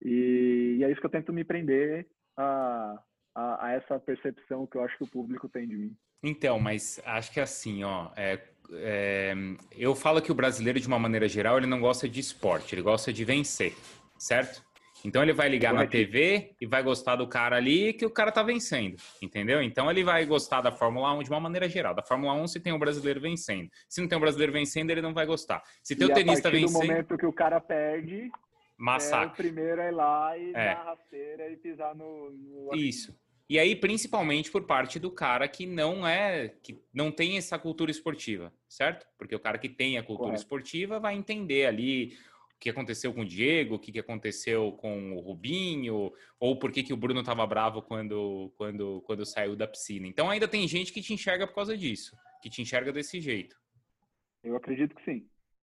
E, 0.02 0.78
e, 0.80 0.84
é 0.84 0.92
isso 0.92 1.00
que 1.00 1.06
eu 1.06 1.12
tento 1.12 1.32
me 1.32 1.44
prender 1.44 2.08
a, 2.36 3.00
a, 3.34 3.68
a, 3.68 3.72
essa 3.74 4.00
percepção 4.00 4.68
que 4.68 4.78
eu 4.78 4.84
acho 4.84 4.98
que 4.98 5.04
o 5.04 5.12
público 5.12 5.48
tem 5.48 5.68
de 5.68 5.78
mim. 5.78 5.98
Então, 6.24 6.60
mas 6.60 7.00
acho 7.06 7.32
que 7.32 7.40
é 7.40 7.44
assim, 7.44 7.84
ó, 7.84 8.10
é, 8.16 8.42
é, 8.74 9.34
eu 9.72 9.96
falo 9.96 10.22
que 10.22 10.32
o 10.32 10.36
brasileiro, 10.36 10.80
de 10.80 10.88
uma 10.88 11.00
maneira 11.00 11.28
geral, 11.28 11.58
ele 11.58 11.68
não 11.68 11.80
gosta 11.80 12.10
de 12.10 12.20
esporte, 12.20 12.74
ele 12.74 12.82
gosta 12.82 13.14
de 13.14 13.24
vencer, 13.24 13.74
certo? 14.18 14.64
Então 15.06 15.22
ele 15.22 15.34
vai 15.34 15.48
ligar 15.48 15.72
na 15.72 15.86
TV 15.86 16.56
e 16.60 16.66
vai 16.66 16.82
gostar 16.82 17.16
do 17.16 17.28
cara 17.28 17.58
ali 17.58 17.94
que 17.94 18.08
o 18.08 18.10
cara 18.10 18.32
tá 18.32 18.42
vencendo, 18.42 18.96
entendeu? 19.22 19.62
Então 19.62 19.90
ele 19.90 20.04
vai 20.04 20.26
gostar 20.26 20.62
da 20.62 20.72
Fórmula 20.72 21.14
1 21.14 21.24
de 21.24 21.30
uma 21.30 21.40
maneira 21.40 21.70
geral. 21.70 21.94
Da 21.94 22.02
Fórmula 22.02 22.34
1 22.34 22.48
se 22.48 22.60
tem 22.60 22.74
um 22.74 22.80
brasileiro 22.80 23.22
vencendo. 23.22 23.70
Se 23.88 24.02
não 24.02 24.08
tem 24.08 24.18
um 24.18 24.22
brasileiro 24.22 24.52
vencendo, 24.52 24.90
ele 24.90 25.04
não 25.04 25.14
vai 25.14 25.28
gostar. 25.28 25.62
Se 25.84 25.96
tem 25.96 26.08
o 26.08 26.10
um 26.10 26.14
tenista 26.14 26.50
vencendo... 26.50 26.82
no 26.82 26.88
momento 26.88 27.18
que 27.20 27.26
o 27.28 27.32
cara 27.32 27.62
perde, 27.62 28.32
massacre. 28.76 29.28
É 29.28 29.52
o 29.52 29.54
primeiro 29.54 29.80
a 29.80 29.88
ir 29.88 29.92
lá 29.92 30.38
e 30.40 30.50
é. 30.50 30.74
dar 30.74 30.84
rasteira 30.86 31.52
e 31.52 31.56
pisar 31.56 31.94
no, 31.94 32.32
no... 32.32 32.76
Isso. 32.76 33.16
E 33.48 33.60
aí, 33.60 33.76
principalmente 33.76 34.50
por 34.50 34.64
parte 34.64 34.98
do 34.98 35.12
cara 35.12 35.48
que 35.48 35.68
não 35.68 36.08
é, 36.08 36.50
que 36.64 36.82
não 36.92 37.12
tem 37.12 37.38
essa 37.38 37.60
cultura 37.60 37.92
esportiva, 37.92 38.52
certo? 38.68 39.06
Porque 39.20 39.36
o 39.36 39.40
cara 39.40 39.60
que 39.60 39.70
tem 39.70 40.00
a 40.00 40.02
cultura 40.02 40.30
Correto. 40.30 40.42
esportiva 40.42 41.00
vai 41.00 41.14
entender 41.14 41.68
ali 41.68 42.18
que 42.60 42.70
aconteceu 42.70 43.14
com 43.14 43.22
o 43.22 43.26
Diego, 43.26 43.76
o 43.76 43.80
que 43.80 44.00
aconteceu 44.00 44.72
com 44.74 45.14
o 45.14 45.20
Rubinho, 45.20 46.12
ou 46.40 46.58
por 46.58 46.72
que, 46.72 46.84
que 46.84 46.94
o 46.94 46.98
Bruno 46.98 47.20
estava 47.20 47.46
bravo 47.46 47.82
quando, 47.82 48.52
quando, 48.58 49.02
quando 49.06 49.26
saiu 49.26 49.56
da 49.56 49.68
piscina. 49.68 50.08
Então 50.08 50.30
ainda 50.30 50.48
tem 50.48 50.68
gente 50.68 50.92
que 50.92 51.02
te 51.02 51.14
enxerga 51.14 51.46
por 51.48 51.56
causa 51.56 51.78
disso, 51.78 52.16
que 52.42 52.50
te 52.50 52.62
enxerga 52.62 52.92
desse 52.92 53.20
jeito. 53.20 53.56
Eu 54.44 54.56
acredito 54.56 54.96
que 54.96 55.04
sim. 55.04 55.28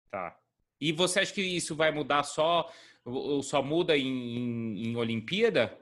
Tá. 0.10 0.38
E 0.80 0.91
você 0.91 1.19
acha 1.19 1.34
que 1.34 1.41
isso 1.41 1.76
vai 1.76 1.91
mudar 1.91 2.23
só, 2.23 2.71
ou 3.04 3.41
só 3.41 3.62
muda 3.62 3.97
em, 3.97 4.08
em, 4.08 4.88
em 4.88 4.95
Olimpíada? 4.95 5.78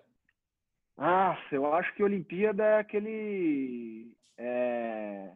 Ah, 0.97 1.37
eu 1.51 1.73
acho 1.73 1.93
que 1.95 2.03
Olimpíada 2.03 2.63
é 2.63 2.79
aquele. 2.79 4.15
É, 4.37 5.31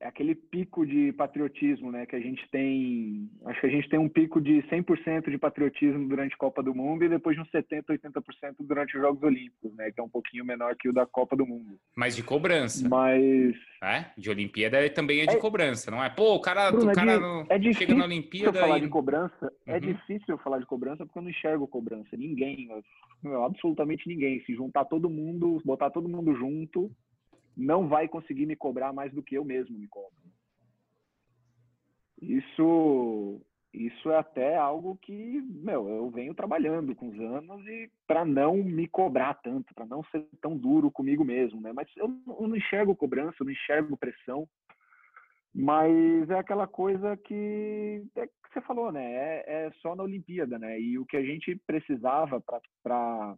é 0.00 0.06
aquele 0.06 0.34
pico 0.34 0.86
de 0.86 1.12
patriotismo, 1.12 1.90
né? 1.90 2.06
Que 2.06 2.14
a 2.14 2.20
gente 2.20 2.48
tem. 2.50 3.28
Acho 3.46 3.60
que 3.60 3.66
a 3.66 3.70
gente 3.70 3.88
tem 3.88 3.98
um 3.98 4.08
pico 4.08 4.40
de 4.40 4.62
100% 4.70 5.28
de 5.28 5.38
patriotismo 5.38 6.08
durante 6.08 6.34
a 6.34 6.38
Copa 6.38 6.62
do 6.62 6.74
Mundo 6.74 7.04
e 7.04 7.08
depois 7.08 7.36
de 7.36 7.42
uns 7.42 7.50
70%, 7.50 7.84
80% 7.88 8.54
durante 8.60 8.96
os 8.96 9.02
Jogos 9.02 9.22
Olímpicos, 9.22 9.74
né? 9.74 9.90
Que 9.90 10.00
é 10.00 10.02
um 10.02 10.08
pouquinho 10.08 10.44
menor 10.44 10.76
que 10.76 10.88
o 10.88 10.92
da 10.92 11.04
Copa 11.04 11.36
do 11.36 11.44
Mundo. 11.44 11.78
Mas 11.96 12.14
de 12.14 12.22
cobrança. 12.22 12.88
Mas. 12.88 13.56
É? 13.82 14.06
De 14.16 14.30
Olimpíada 14.30 14.88
também 14.90 15.20
é 15.20 15.26
de 15.26 15.36
é... 15.36 15.38
cobrança, 15.38 15.90
não 15.90 16.02
é? 16.02 16.08
Pô, 16.08 16.34
o 16.34 16.40
cara, 16.40 16.70
Bruno, 16.70 16.92
o 16.92 16.94
cara 16.94 17.12
é, 17.12 17.18
no... 17.18 17.46
é 17.48 17.72
chega 17.72 17.94
na 17.94 18.04
Olimpíada. 18.04 18.60
falar 18.60 18.78
e... 18.78 18.82
de 18.82 18.88
cobrança. 18.88 19.52
É 19.66 19.72
uhum. 19.72 19.76
É 19.76 19.80
difícil 19.80 20.26
eu 20.28 20.38
falar 20.38 20.58
de 20.58 20.66
cobrança 20.66 21.04
porque 21.04 21.18
eu 21.18 21.22
não 21.22 21.30
enxergo 21.30 21.66
cobrança. 21.66 22.16
Ninguém, 22.16 22.68
absolutamente 23.44 24.08
ninguém. 24.08 24.40
Se 24.44 24.54
juntar 24.54 24.84
todo 24.84 25.10
mundo, 25.10 25.60
botar 25.64 25.90
todo 25.90 26.08
mundo 26.08 26.34
junto 26.36 26.88
não 27.58 27.88
vai 27.88 28.06
conseguir 28.06 28.46
me 28.46 28.54
cobrar 28.54 28.92
mais 28.92 29.12
do 29.12 29.22
que 29.22 29.34
eu 29.34 29.44
mesmo 29.44 29.76
me 29.76 29.88
cobro. 29.88 30.16
Isso, 32.22 33.40
isso 33.74 34.10
é 34.10 34.16
até 34.16 34.56
algo 34.56 34.96
que, 35.02 35.42
meu, 35.42 35.88
eu 35.88 36.10
venho 36.10 36.34
trabalhando 36.34 36.94
com 36.94 37.08
os 37.08 37.18
anos 37.18 37.66
e 37.66 37.90
para 38.06 38.24
não 38.24 38.56
me 38.56 38.86
cobrar 38.86 39.34
tanto, 39.34 39.74
para 39.74 39.86
não 39.86 40.04
ser 40.04 40.24
tão 40.40 40.56
duro 40.56 40.90
comigo 40.90 41.24
mesmo, 41.24 41.60
né? 41.60 41.72
Mas 41.72 41.88
eu, 41.96 42.06
eu 42.26 42.46
não 42.46 42.56
enxergo 42.56 42.94
cobrança, 42.94 43.36
eu 43.40 43.44
não 43.44 43.52
enxergo 43.52 43.96
pressão, 43.96 44.48
mas 45.52 46.30
é 46.30 46.38
aquela 46.38 46.68
coisa 46.68 47.16
que, 47.16 48.04
é 48.16 48.26
que 48.26 48.52
você 48.52 48.60
falou, 48.60 48.92
né? 48.92 49.04
É, 49.04 49.44
é, 49.46 49.70
só 49.82 49.96
na 49.96 50.04
Olimpíada, 50.04 50.58
né? 50.58 50.80
E 50.80 50.96
o 50.96 51.06
que 51.06 51.16
a 51.16 51.22
gente 51.22 51.56
precisava 51.66 52.40
para 52.40 53.36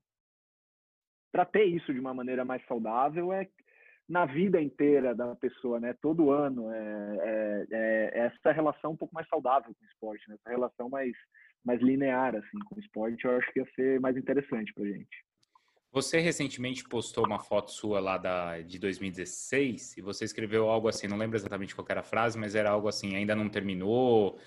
para 1.33 1.46
ter 1.46 1.64
isso 1.64 1.94
de 1.94 2.00
uma 2.00 2.12
maneira 2.12 2.44
mais 2.44 2.61
saudável 2.66 3.33
é 3.33 3.48
na 4.11 4.27
vida 4.27 4.61
inteira 4.61 5.14
da 5.14 5.37
pessoa, 5.37 5.79
né? 5.79 5.94
Todo 6.03 6.33
ano 6.33 6.68
é, 6.73 7.16
é, 7.20 7.66
é, 7.70 8.18
essa 8.27 8.51
relação 8.51 8.90
um 8.90 8.96
pouco 8.96 9.14
mais 9.14 9.29
saudável 9.29 9.73
com 9.73 9.85
o 9.85 9.88
esporte, 9.88 10.29
né? 10.29 10.35
Essa 10.35 10.51
relação 10.51 10.88
mais 10.90 11.12
mais 11.62 11.81
linear 11.81 12.35
assim 12.35 12.59
com 12.64 12.75
o 12.75 12.81
esporte, 12.81 13.25
eu 13.25 13.37
acho 13.37 13.53
que 13.53 13.61
ia 13.61 13.66
ser 13.77 14.01
mais 14.01 14.16
interessante 14.16 14.73
para 14.73 14.85
gente. 14.85 15.25
Você 15.92 16.18
recentemente 16.18 16.83
postou 16.85 17.27
uma 17.27 17.38
foto 17.38 17.70
sua 17.70 18.01
lá 18.01 18.16
da, 18.16 18.61
de 18.62 18.79
2016 18.79 19.99
e 19.99 20.01
você 20.01 20.25
escreveu 20.25 20.68
algo 20.68 20.88
assim, 20.88 21.07
não 21.07 21.18
lembro 21.18 21.37
exatamente 21.37 21.75
qual 21.75 21.87
era 21.88 22.01
a 22.01 22.05
frase, 22.05 22.38
mas 22.38 22.55
era 22.55 22.70
algo 22.70 22.88
assim, 22.88 23.14
ainda 23.14 23.37
não 23.37 23.49
terminou, 23.49 24.38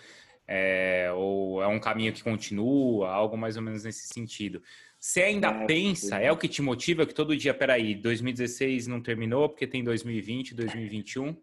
é, 0.47 1.11
ou 1.13 1.61
é 1.61 1.67
um 1.67 1.79
caminho 1.79 2.13
que 2.13 2.23
continua, 2.23 3.09
algo 3.09 3.37
mais 3.37 3.57
ou 3.57 3.61
menos 3.61 3.83
nesse 3.83 4.07
sentido. 4.07 4.61
Você 5.03 5.21
ainda 5.21 5.49
é, 5.49 5.65
pensa, 5.65 6.17
é 6.17 6.31
o 6.31 6.37
que 6.37 6.47
te 6.47 6.61
motiva 6.61 7.05
que 7.05 7.13
todo 7.13 7.35
dia, 7.35 7.53
peraí, 7.53 7.93
2016 7.93 8.87
não 8.87 9.01
terminou 9.01 9.49
porque 9.49 9.67
tem 9.67 9.83
2020, 9.83 10.55
2021? 10.55 11.35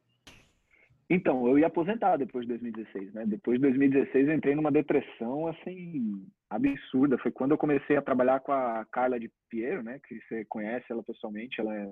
Então, 1.10 1.46
eu 1.46 1.58
ia 1.58 1.66
aposentar 1.66 2.16
depois 2.16 2.46
de 2.46 2.54
2016, 2.54 3.12
né? 3.12 3.26
Depois 3.26 3.58
de 3.58 3.62
2016 3.66 4.28
eu 4.28 4.34
entrei 4.34 4.54
numa 4.54 4.72
depressão, 4.72 5.46
assim, 5.46 6.26
absurda. 6.48 7.18
Foi 7.18 7.30
quando 7.30 7.50
eu 7.50 7.58
comecei 7.58 7.98
a 7.98 8.02
trabalhar 8.02 8.40
com 8.40 8.50
a 8.50 8.86
Carla 8.90 9.20
de 9.20 9.30
Piero, 9.50 9.82
né? 9.82 10.00
Que 10.08 10.18
você 10.22 10.42
conhece 10.46 10.86
ela 10.88 11.02
pessoalmente. 11.02 11.60
Ela 11.60 11.76
é 11.76 11.86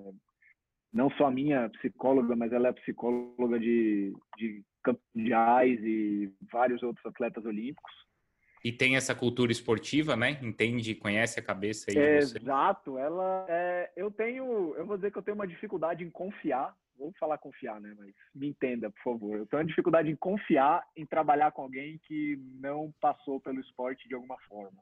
não 0.90 1.10
só 1.10 1.26
a 1.26 1.30
minha 1.30 1.68
psicóloga, 1.68 2.34
mas 2.34 2.50
ela 2.50 2.68
é 2.68 2.72
psicóloga 2.72 3.60
de, 3.60 4.14
de 4.38 4.64
Campos 4.82 5.04
de 5.14 5.34
Ais 5.34 5.78
e 5.82 6.32
vários 6.50 6.82
outros 6.82 7.04
atletas 7.04 7.44
olímpicos. 7.44 8.07
E 8.64 8.72
tem 8.72 8.96
essa 8.96 9.14
cultura 9.14 9.52
esportiva, 9.52 10.16
né? 10.16 10.38
Entende, 10.42 10.94
conhece 10.94 11.38
a 11.38 11.42
cabeça 11.42 11.90
aí 11.90 11.94
você. 12.22 12.38
Exato. 12.38 12.98
Ela, 12.98 13.46
é, 13.48 13.90
eu 13.96 14.10
tenho, 14.10 14.74
eu 14.76 14.86
vou 14.86 14.96
dizer 14.96 15.12
que 15.12 15.18
eu 15.18 15.22
tenho 15.22 15.36
uma 15.36 15.46
dificuldade 15.46 16.04
em 16.04 16.10
confiar. 16.10 16.74
Vou 16.98 17.12
falar 17.18 17.38
confiar, 17.38 17.80
né? 17.80 17.94
Mas 17.96 18.12
me 18.34 18.48
entenda, 18.48 18.90
por 18.90 19.02
favor. 19.02 19.38
Eu 19.38 19.46
tenho 19.46 19.60
uma 19.60 19.68
dificuldade 19.68 20.10
em 20.10 20.16
confiar 20.16 20.84
em 20.96 21.06
trabalhar 21.06 21.52
com 21.52 21.62
alguém 21.62 22.00
que 22.08 22.36
não 22.60 22.92
passou 23.00 23.40
pelo 23.40 23.60
esporte 23.60 24.08
de 24.08 24.14
alguma 24.14 24.36
forma. 24.48 24.78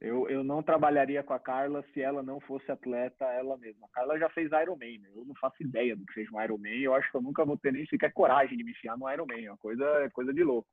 Eu, 0.00 0.28
eu 0.28 0.44
não 0.44 0.62
trabalharia 0.62 1.22
com 1.22 1.32
a 1.32 1.38
Carla 1.38 1.82
se 1.92 2.02
ela 2.02 2.22
não 2.22 2.38
fosse 2.40 2.70
atleta 2.70 3.24
ela 3.24 3.56
mesma. 3.56 3.86
A 3.86 3.94
Carla 3.94 4.18
já 4.18 4.28
fez 4.28 4.50
Ironman, 4.52 4.98
né? 4.98 5.08
Eu 5.14 5.24
não 5.24 5.34
faço 5.36 5.62
ideia 5.62 5.96
do 5.96 6.04
que 6.04 6.12
seja 6.12 6.30
um 6.34 6.42
Ironman. 6.42 6.80
Eu 6.80 6.94
acho 6.94 7.10
que 7.10 7.16
eu 7.16 7.22
nunca 7.22 7.44
vou 7.44 7.56
ter 7.56 7.72
nem 7.72 7.86
sequer 7.86 8.12
coragem 8.12 8.58
de 8.58 8.64
me 8.64 8.72
enfiar 8.72 8.96
no 8.96 9.10
Ironman. 9.10 9.48
É 9.48 9.56
coisa, 9.56 9.84
é 10.02 10.10
coisa 10.10 10.34
de 10.34 10.42
louco. 10.42 10.68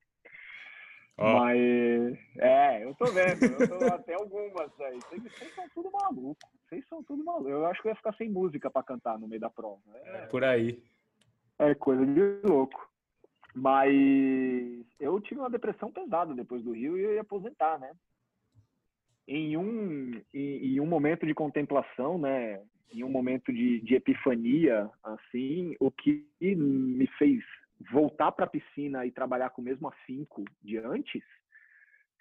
Oh. 1.17 1.39
Mas, 1.39 2.17
é, 2.39 2.83
eu 2.83 2.95
tô 2.95 3.05
vendo, 3.05 3.43
eu 3.43 3.67
tô 3.67 3.85
até 3.93 4.15
algumas 4.15 4.79
aí. 4.81 4.99
Vocês 4.99 5.53
são 5.53 5.69
tudo 5.69 5.91
maluco. 5.91 6.49
Vocês 6.67 6.87
são 6.87 7.03
tudo 7.03 7.23
maluco. 7.23 7.49
Eu 7.49 7.65
acho 7.67 7.81
que 7.81 7.87
eu 7.87 7.91
ia 7.91 7.95
ficar 7.95 8.13
sem 8.15 8.29
música 8.29 8.69
para 8.69 8.83
cantar 8.83 9.19
no 9.19 9.27
meio 9.27 9.41
da 9.41 9.49
prova. 9.49 9.81
É, 9.93 10.17
é 10.17 10.25
por 10.27 10.43
aí. 10.43 10.81
É 11.59 11.75
coisa 11.75 12.05
de 12.05 12.39
louco. 12.43 12.89
Mas 13.53 13.93
eu 14.99 15.21
tive 15.21 15.39
uma 15.39 15.49
depressão 15.49 15.91
pesada 15.91 16.33
depois 16.33 16.63
do 16.63 16.71
Rio 16.71 16.97
e 16.97 17.03
eu 17.03 17.13
ia 17.13 17.21
aposentar, 17.21 17.77
né? 17.77 17.91
Em 19.27 19.55
um, 19.55 20.19
em, 20.33 20.73
em 20.73 20.79
um 20.79 20.87
momento 20.87 21.25
de 21.25 21.35
contemplação, 21.35 22.17
né? 22.17 22.59
Em 22.91 23.03
um 23.03 23.09
momento 23.09 23.53
de, 23.53 23.79
de 23.81 23.95
epifania, 23.95 24.89
assim, 25.03 25.75
o 25.79 25.91
que 25.91 26.27
me 26.41 27.05
fez 27.19 27.43
voltar 27.91 28.31
para 28.31 28.45
a 28.45 28.49
piscina 28.49 29.05
e 29.05 29.11
trabalhar 29.11 29.49
com 29.49 29.61
o 29.61 29.65
mesmo 29.65 29.87
afinco 29.87 30.43
de 30.61 30.77
antes 30.77 31.23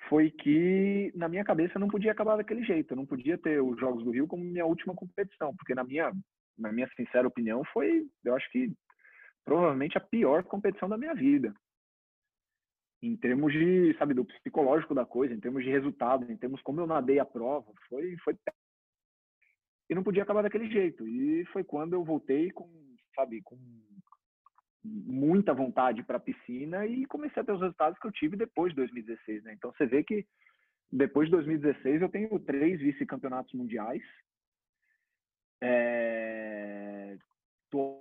foi 0.09 0.31
que 0.31 1.12
na 1.14 1.29
minha 1.29 1.44
cabeça 1.44 1.79
não 1.79 1.88
podia 1.88 2.12
acabar 2.12 2.37
daquele 2.37 2.64
jeito, 2.64 2.92
eu 2.92 2.96
não 2.96 3.07
podia 3.07 3.38
ter 3.38 3.62
os 3.62 3.79
Jogos 3.79 4.05
do 4.05 4.11
Rio 4.11 4.27
como 4.27 4.42
minha 4.42 4.66
última 4.66 4.94
competição, 4.94 5.55
porque 5.57 5.75
na 5.75 5.85
minha 5.85 6.12
na 6.59 6.70
minha 6.70 6.88
sincera 6.94 7.27
opinião 7.27 7.64
foi, 7.72 8.07
eu 8.25 8.37
acho 8.37 8.51
que 8.51 8.72
provavelmente 9.44 9.96
a 9.96 10.01
pior 10.01 10.44
competição 10.44 10.88
da 10.88 10.98
minha 10.98 11.14
vida. 11.14 11.55
Em 13.03 13.16
termos 13.16 13.53
de, 13.53 13.96
sabe, 13.98 14.14
do 14.14 14.25
psicológico 14.25 14.94
da 14.94 15.05
coisa, 15.05 15.35
em 15.35 15.40
termos 15.40 15.64
de 15.64 15.70
resultado, 15.70 16.31
em 16.31 16.37
termos 16.37 16.62
como 16.62 16.81
eu 16.81 16.87
nadei 16.87 17.18
a 17.18 17.25
prova, 17.25 17.72
foi 17.88 18.16
foi 18.18 18.37
e 19.90 19.94
não 19.94 20.03
podia 20.03 20.22
acabar 20.22 20.42
daquele 20.42 20.70
jeito. 20.70 21.07
E 21.07 21.44
foi 21.46 21.62
quando 21.62 21.92
eu 21.92 22.05
voltei 22.05 22.51
com, 22.51 22.68
sabe, 23.14 23.42
com 23.42 23.59
muita 24.85 25.55
vontade 25.55 26.03
para 26.03 26.16
a 26.16 26.21
piscina 26.21 26.85
e 26.87 27.05
comecei 27.07 27.40
a 27.40 27.45
ter 27.45 27.53
os 27.53 27.61
resultados 27.61 27.99
que 27.99 28.07
eu 28.07 28.12
tive 28.12 28.37
depois 28.37 28.73
de 28.73 28.77
2016, 28.77 29.45
né? 29.45 29.55
Então 29.55 29.73
você 29.73 29.87
vê 29.87 30.03
que 30.03 30.27
depois 30.90 31.27
de 31.29 31.33
2016 31.33 32.03
eu 32.03 32.09
tenho 32.09 32.38
três 32.40 32.81
vice-campeonatos 32.81 33.55
mundiais. 33.55 34.03
É... 35.61 37.16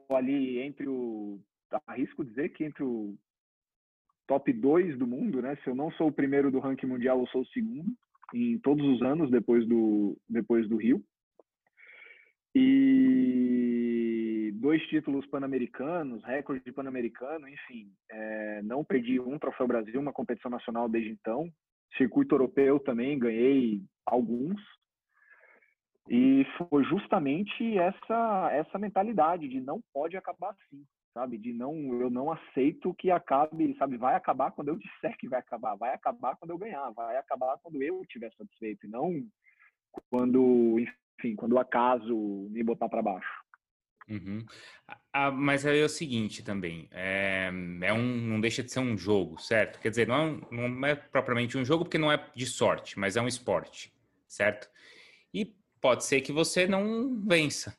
Ali 0.09 0.59
entre 0.59 0.87
o 0.89 1.39
arrisco 1.87 2.25
dizer 2.25 2.49
que 2.49 2.65
entre 2.65 2.83
o 2.83 3.15
top 4.27 4.51
2 4.51 4.97
do 4.97 5.07
mundo, 5.07 5.41
né? 5.41 5.55
Se 5.63 5.69
eu 5.69 5.75
não 5.75 5.89
sou 5.91 6.07
o 6.07 6.13
primeiro 6.13 6.51
do 6.51 6.59
ranking 6.59 6.87
mundial, 6.87 7.19
eu 7.19 7.27
sou 7.27 7.41
o 7.41 7.47
segundo 7.47 7.95
em 8.33 8.57
todos 8.59 8.85
os 8.85 9.01
anos 9.01 9.29
depois 9.29 9.65
do 9.65 10.17
depois 10.29 10.67
do 10.67 10.77
Rio. 10.77 11.03
E 12.53 13.90
dois 14.59 14.81
títulos 14.87 15.25
pan-americanos, 15.27 16.23
recorde 16.23 16.63
de 16.63 16.71
pan-americano, 16.71 17.47
enfim. 17.47 17.91
É, 18.09 18.61
não 18.63 18.83
perdi 18.83 19.19
um 19.19 19.39
Troféu 19.39 19.67
Brasil, 19.67 19.99
uma 19.99 20.13
competição 20.13 20.51
nacional 20.51 20.89
desde 20.89 21.11
então. 21.11 21.49
Circuito 21.97 22.35
europeu 22.35 22.79
também, 22.79 23.17
ganhei 23.19 23.81
alguns. 24.05 24.59
E 26.09 26.45
foi 26.57 26.83
justamente 26.85 27.77
essa 27.77 28.49
essa 28.51 28.77
mentalidade 28.79 29.47
de 29.47 29.61
não 29.61 29.81
pode 29.93 30.17
acabar 30.17 30.49
assim, 30.49 30.83
sabe? 31.13 31.37
De 31.37 31.53
não 31.53 32.01
eu 32.01 32.09
não 32.09 32.31
aceito 32.31 32.93
que 32.95 33.11
acabe, 33.11 33.75
sabe? 33.77 33.97
Vai 33.97 34.15
acabar 34.15 34.51
quando 34.51 34.69
eu 34.69 34.77
disser 34.77 35.15
que 35.17 35.27
vai 35.27 35.39
acabar, 35.39 35.75
vai 35.75 35.93
acabar 35.93 36.35
quando 36.37 36.51
eu 36.51 36.57
ganhar, 36.57 36.89
vai 36.91 37.17
acabar 37.17 37.57
quando 37.61 37.81
eu 37.81 38.01
estiver 38.01 38.31
satisfeito, 38.33 38.85
e 38.85 38.89
não 38.89 39.23
quando, 40.09 40.79
enfim, 40.79 41.35
quando 41.35 41.53
o 41.53 41.59
acaso 41.59 42.15
me 42.49 42.63
botar 42.63 42.89
para 42.89 43.01
baixo. 43.01 43.40
Uhum. 44.11 44.45
Ah, 45.13 45.31
mas 45.31 45.65
aí 45.65 45.79
é 45.79 45.85
o 45.85 45.89
seguinte 45.89 46.43
também, 46.43 46.89
é, 46.91 47.49
é, 47.81 47.93
um, 47.93 48.03
não 48.03 48.41
deixa 48.41 48.61
de 48.61 48.69
ser 48.69 48.79
um 48.79 48.97
jogo, 48.97 49.39
certo? 49.41 49.79
Quer 49.79 49.89
dizer, 49.89 50.05
não 50.05 50.41
é, 50.51 50.55
não 50.55 50.85
é 50.85 50.95
propriamente 50.95 51.57
um 51.57 51.63
jogo 51.63 51.85
porque 51.85 51.97
não 51.97 52.11
é 52.11 52.21
de 52.35 52.45
sorte, 52.45 52.99
mas 52.99 53.15
é 53.15 53.21
um 53.21 53.27
esporte, 53.27 53.93
certo? 54.27 54.69
E 55.33 55.55
pode 55.79 56.03
ser 56.03 56.19
que 56.19 56.33
você 56.33 56.67
não 56.67 57.21
vença. 57.25 57.73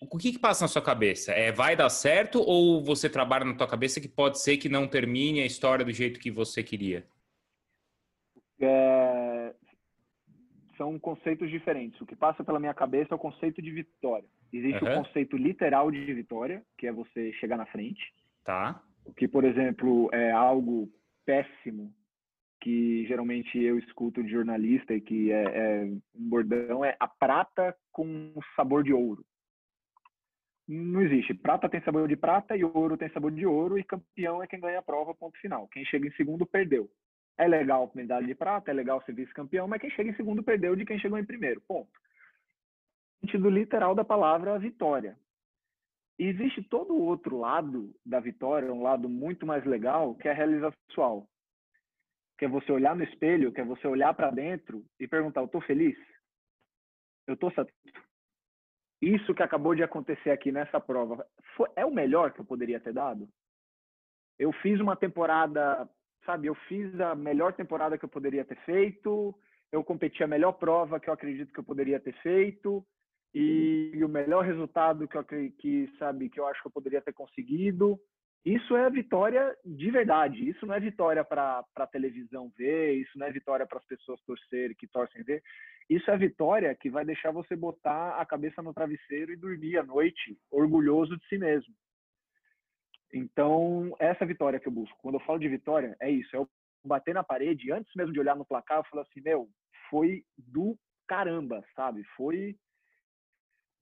O 0.00 0.18
que, 0.18 0.30
que 0.32 0.38
passa 0.38 0.64
na 0.64 0.68
sua 0.68 0.82
cabeça? 0.82 1.32
É 1.32 1.50
vai 1.50 1.74
dar 1.74 1.90
certo 1.90 2.40
ou 2.40 2.84
você 2.84 3.08
trabalha 3.08 3.44
na 3.44 3.54
tua 3.54 3.66
cabeça 3.66 4.00
que 4.00 4.08
pode 4.08 4.40
ser 4.40 4.56
que 4.56 4.68
não 4.68 4.86
termine 4.86 5.40
a 5.40 5.46
história 5.46 5.84
do 5.84 5.92
jeito 5.92 6.20
que 6.20 6.30
você 6.30 6.62
queria? 6.62 7.04
É, 8.60 9.03
são 10.76 10.98
conceitos 10.98 11.50
diferentes. 11.50 12.00
O 12.00 12.06
que 12.06 12.16
passa 12.16 12.44
pela 12.44 12.60
minha 12.60 12.74
cabeça 12.74 13.14
é 13.14 13.16
o 13.16 13.18
conceito 13.18 13.60
de 13.60 13.70
vitória. 13.70 14.28
Existe 14.52 14.84
uhum. 14.84 14.92
o 14.92 15.04
conceito 15.04 15.36
literal 15.36 15.90
de 15.90 16.12
vitória, 16.12 16.62
que 16.78 16.86
é 16.86 16.92
você 16.92 17.32
chegar 17.34 17.56
na 17.56 17.66
frente. 17.66 18.12
Tá. 18.44 18.80
O 19.04 19.12
que, 19.12 19.26
por 19.26 19.44
exemplo, 19.44 20.08
é 20.12 20.30
algo 20.30 20.88
péssimo 21.24 21.92
que 22.60 23.04
geralmente 23.06 23.58
eu 23.58 23.78
escuto 23.78 24.22
de 24.22 24.30
jornalista 24.30 24.94
e 24.94 25.00
que 25.00 25.30
é, 25.30 25.42
é 25.42 25.84
um 25.84 26.28
bordão 26.28 26.82
é 26.82 26.96
a 26.98 27.06
prata 27.06 27.76
com 27.92 28.32
sabor 28.56 28.82
de 28.82 28.92
ouro. 28.92 29.24
Não 30.66 31.02
existe. 31.02 31.34
Prata 31.34 31.68
tem 31.68 31.82
sabor 31.82 32.08
de 32.08 32.16
prata 32.16 32.56
e 32.56 32.64
ouro 32.64 32.96
tem 32.96 33.10
sabor 33.10 33.30
de 33.30 33.44
ouro 33.44 33.78
e 33.78 33.84
campeão 33.84 34.42
é 34.42 34.46
quem 34.46 34.58
ganha 34.58 34.78
a 34.78 34.82
prova, 34.82 35.14
ponto 35.14 35.38
final. 35.38 35.68
Quem 35.68 35.84
chega 35.84 36.08
em 36.08 36.12
segundo 36.12 36.46
perdeu. 36.46 36.88
É 37.36 37.48
legal 37.48 37.90
medalha 37.94 38.26
de 38.26 38.34
prata, 38.34 38.70
é 38.70 38.74
legal 38.74 39.02
ser 39.02 39.12
vice-campeão, 39.12 39.66
mas 39.66 39.80
quem 39.80 39.90
chega 39.90 40.10
em 40.10 40.16
segundo 40.16 40.42
perdeu 40.42 40.76
de 40.76 40.84
quem 40.84 40.98
chegou 40.98 41.18
em 41.18 41.24
primeiro. 41.24 41.60
Ponto. 41.62 41.90
Sentido 43.20 43.50
literal 43.50 43.94
da 43.94 44.04
palavra 44.04 44.58
vitória. 44.58 45.18
E 46.18 46.26
existe 46.26 46.62
todo 46.62 46.94
o 46.94 47.02
outro 47.02 47.38
lado 47.38 47.92
da 48.06 48.20
vitória, 48.20 48.72
um 48.72 48.82
lado 48.82 49.08
muito 49.08 49.44
mais 49.44 49.64
legal, 49.64 50.14
que 50.14 50.28
é 50.28 50.30
a 50.30 50.34
realização 50.34 50.78
pessoal. 50.86 51.28
Que 52.38 52.44
é 52.44 52.48
você 52.48 52.70
olhar 52.70 52.94
no 52.94 53.02
espelho, 53.02 53.52
que 53.52 53.60
é 53.60 53.64
você 53.64 53.86
olhar 53.86 54.14
para 54.14 54.30
dentro 54.30 54.84
e 55.00 55.08
perguntar: 55.08 55.40
eu 55.40 55.48
tô 55.48 55.60
feliz? 55.60 55.96
Eu 57.26 57.36
tô 57.36 57.50
satisfeito? 57.50 58.00
Isso 59.02 59.34
que 59.34 59.42
acabou 59.42 59.74
de 59.74 59.82
acontecer 59.82 60.30
aqui 60.30 60.52
nessa 60.52 60.80
prova 60.80 61.26
foi, 61.56 61.68
é 61.76 61.84
o 61.84 61.92
melhor 61.92 62.32
que 62.32 62.40
eu 62.40 62.44
poderia 62.44 62.80
ter 62.80 62.92
dado? 62.92 63.28
Eu 64.38 64.52
fiz 64.52 64.80
uma 64.80 64.96
temporada 64.96 65.88
sabe, 66.24 66.48
eu 66.48 66.54
fiz 66.68 66.98
a 67.00 67.14
melhor 67.14 67.52
temporada 67.52 67.96
que 67.98 68.04
eu 68.04 68.08
poderia 68.08 68.44
ter 68.44 68.56
feito, 68.64 69.34
eu 69.70 69.82
competi 69.82 70.22
a 70.22 70.28
melhor 70.28 70.52
prova 70.52 71.00
que 71.00 71.08
eu 71.08 71.14
acredito 71.14 71.52
que 71.52 71.60
eu 71.60 71.64
poderia 71.64 71.98
ter 71.98 72.14
feito 72.22 72.84
e, 73.34 73.90
e 73.94 74.04
o 74.04 74.08
melhor 74.08 74.44
resultado 74.44 75.08
que 75.08 75.16
eu 75.16 75.24
que 75.24 75.90
sabe 75.98 76.28
que 76.30 76.38
eu 76.38 76.46
acho 76.46 76.62
que 76.62 76.68
eu 76.68 76.72
poderia 76.72 77.02
ter 77.02 77.12
conseguido. 77.12 77.98
Isso 78.44 78.76
é 78.76 78.90
vitória 78.90 79.56
de 79.64 79.90
verdade. 79.90 80.48
Isso 80.48 80.66
não 80.66 80.74
é 80.74 80.80
vitória 80.80 81.24
para 81.24 81.64
a 81.76 81.86
televisão 81.86 82.52
ver, 82.56 82.92
isso 82.92 83.18
não 83.18 83.26
é 83.26 83.32
vitória 83.32 83.66
para 83.66 83.78
as 83.78 83.86
pessoas 83.86 84.20
torcerem, 84.22 84.76
que 84.76 84.86
torcem 84.86 85.22
ver. 85.22 85.42
Isso 85.88 86.10
é 86.10 86.16
vitória 86.16 86.74
que 86.74 86.90
vai 86.90 87.04
deixar 87.04 87.30
você 87.30 87.56
botar 87.56 88.20
a 88.20 88.26
cabeça 88.26 88.62
no 88.62 88.74
travesseiro 88.74 89.32
e 89.32 89.36
dormir 89.36 89.78
à 89.78 89.82
noite 89.82 90.38
orgulhoso 90.50 91.16
de 91.16 91.26
si 91.26 91.38
mesmo. 91.38 91.74
Então, 93.14 93.94
essa 94.00 94.26
vitória 94.26 94.58
que 94.58 94.66
eu 94.66 94.72
busco. 94.72 94.98
Quando 95.00 95.14
eu 95.14 95.20
falo 95.20 95.38
de 95.38 95.48
vitória, 95.48 95.96
é 96.00 96.10
isso. 96.10 96.34
É 96.34 96.38
eu 96.38 96.48
bater 96.84 97.14
na 97.14 97.22
parede, 97.22 97.72
antes 97.72 97.94
mesmo 97.94 98.12
de 98.12 98.20
olhar 98.20 98.36
no 98.36 98.44
placar, 98.44 98.78
eu 98.78 98.84
falo 98.84 99.02
assim, 99.02 99.20
meu, 99.20 99.48
foi 99.88 100.24
do 100.36 100.76
caramba, 101.06 101.64
sabe? 101.74 102.02
Foi 102.16 102.56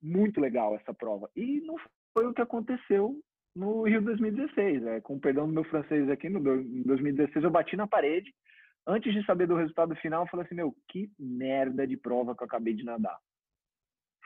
muito 0.01 0.39
legal 0.39 0.75
essa 0.75 0.93
prova. 0.93 1.29
E 1.35 1.61
não 1.61 1.75
foi 2.13 2.27
o 2.27 2.33
que 2.33 2.41
aconteceu 2.41 3.19
no 3.55 3.83
Rio 3.83 4.01
2016. 4.01 4.85
É, 4.85 5.01
com 5.01 5.15
o 5.15 5.19
perdão 5.19 5.47
do 5.47 5.53
meu 5.53 5.63
francês 5.63 6.09
aqui, 6.09 6.29
no, 6.29 6.39
em 6.61 6.83
2016 6.83 7.43
eu 7.43 7.51
bati 7.51 7.75
na 7.75 7.87
parede. 7.87 8.33
Antes 8.85 9.13
de 9.13 9.25
saber 9.25 9.47
do 9.47 9.55
resultado 9.55 9.95
final, 9.95 10.23
eu 10.23 10.27
falei 10.27 10.45
assim, 10.45 10.55
meu, 10.55 10.75
que 10.89 11.09
merda 11.17 11.87
de 11.87 11.97
prova 11.97 12.35
que 12.35 12.43
eu 12.43 12.45
acabei 12.45 12.73
de 12.73 12.83
nadar. 12.83 13.17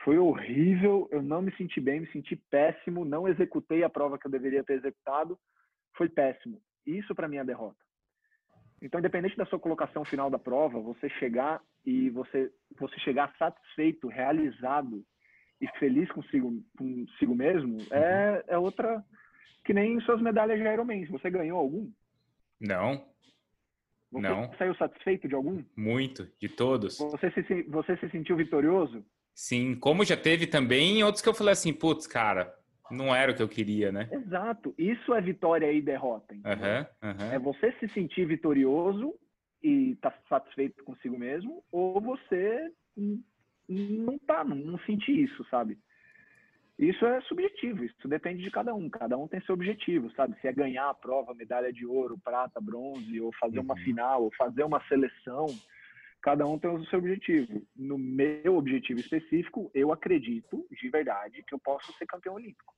Foi 0.08 0.18
horrível, 0.18 1.06
eu 1.12 1.20
não 1.20 1.42
me 1.42 1.54
senti 1.58 1.82
bem, 1.82 2.00
me 2.00 2.10
senti 2.10 2.34
péssimo, 2.34 3.04
não 3.04 3.28
executei 3.28 3.84
a 3.84 3.90
prova 3.90 4.18
que 4.18 4.26
eu 4.26 4.30
deveria 4.30 4.64
ter 4.64 4.78
executado, 4.78 5.38
foi 5.94 6.08
péssimo. 6.08 6.62
Isso 6.86 7.14
para 7.14 7.28
mim 7.28 7.36
é 7.36 7.44
derrota. 7.44 7.76
Então, 8.80 9.00
independente 9.00 9.36
da 9.36 9.44
sua 9.44 9.58
colocação 9.58 10.06
final 10.06 10.30
da 10.30 10.38
prova, 10.38 10.80
você 10.80 11.10
chegar 11.10 11.60
e 11.84 12.08
você 12.08 12.50
você 12.78 12.98
chegar 13.00 13.36
satisfeito, 13.36 14.08
realizado 14.08 15.04
e 15.60 15.68
feliz 15.78 16.10
consigo, 16.10 16.58
consigo 16.78 17.34
mesmo, 17.34 17.76
é, 17.90 18.44
é 18.48 18.56
outra 18.56 19.04
que 19.62 19.74
nem 19.74 20.00
suas 20.00 20.22
medalhas 20.22 20.58
de 20.58 20.66
Ironman. 20.66 21.04
Você 21.04 21.28
ganhou 21.28 21.58
algum? 21.58 21.86
Não. 22.58 23.04
Você 24.10 24.26
não. 24.26 24.54
saiu 24.54 24.74
satisfeito 24.76 25.28
de 25.28 25.34
algum? 25.34 25.62
Muito, 25.76 26.26
de 26.40 26.48
todos. 26.48 26.96
Você 26.96 27.30
se, 27.30 27.62
você 27.64 27.94
se 27.98 28.08
sentiu 28.08 28.38
vitorioso? 28.38 29.04
Sim, 29.40 29.76
como 29.76 30.04
já 30.04 30.16
teve 30.16 30.48
também 30.48 31.04
outros 31.04 31.22
que 31.22 31.28
eu 31.28 31.32
falei 31.32 31.52
assim, 31.52 31.72
putz, 31.72 32.08
cara, 32.08 32.52
não 32.90 33.14
era 33.14 33.30
o 33.30 33.36
que 33.36 33.40
eu 33.40 33.48
queria, 33.48 33.92
né? 33.92 34.08
Exato. 34.10 34.74
Isso 34.76 35.14
é 35.14 35.20
vitória 35.20 35.72
e 35.72 35.80
derrota. 35.80 36.34
Uhum, 36.34 37.08
uhum. 37.08 37.32
É 37.32 37.38
você 37.38 37.70
se 37.78 37.88
sentir 37.90 38.26
vitorioso 38.26 39.14
e 39.62 39.94
tá 40.02 40.12
satisfeito 40.28 40.82
consigo 40.82 41.16
mesmo, 41.16 41.62
ou 41.70 42.00
você 42.00 42.68
não 43.68 44.18
tá, 44.18 44.42
não, 44.42 44.56
não 44.56 44.78
sentir 44.80 45.16
isso, 45.16 45.46
sabe? 45.48 45.78
Isso 46.76 47.06
é 47.06 47.20
subjetivo, 47.20 47.84
isso 47.84 48.08
depende 48.08 48.42
de 48.42 48.50
cada 48.50 48.74
um. 48.74 48.90
Cada 48.90 49.16
um 49.16 49.28
tem 49.28 49.40
seu 49.42 49.54
objetivo, 49.54 50.10
sabe? 50.16 50.34
Se 50.40 50.48
é 50.48 50.52
ganhar 50.52 50.90
a 50.90 50.94
prova, 50.94 51.32
medalha 51.32 51.72
de 51.72 51.86
ouro, 51.86 52.18
prata, 52.18 52.60
bronze, 52.60 53.20
ou 53.20 53.32
fazer 53.34 53.60
uma 53.60 53.74
uhum. 53.74 53.84
final, 53.84 54.24
ou 54.24 54.32
fazer 54.36 54.64
uma 54.64 54.82
seleção, 54.88 55.46
cada 56.22 56.46
um 56.46 56.58
tem 56.58 56.70
o 56.70 56.84
seu 56.86 56.98
objetivo. 56.98 57.66
No 57.76 57.96
meu 57.96 58.56
objetivo 58.56 59.00
específico, 59.00 59.70
eu 59.74 59.92
acredito 59.92 60.66
de 60.70 60.88
verdade 60.88 61.42
que 61.46 61.54
eu 61.54 61.58
posso 61.58 61.92
ser 61.94 62.06
campeão 62.06 62.34
olímpico. 62.34 62.74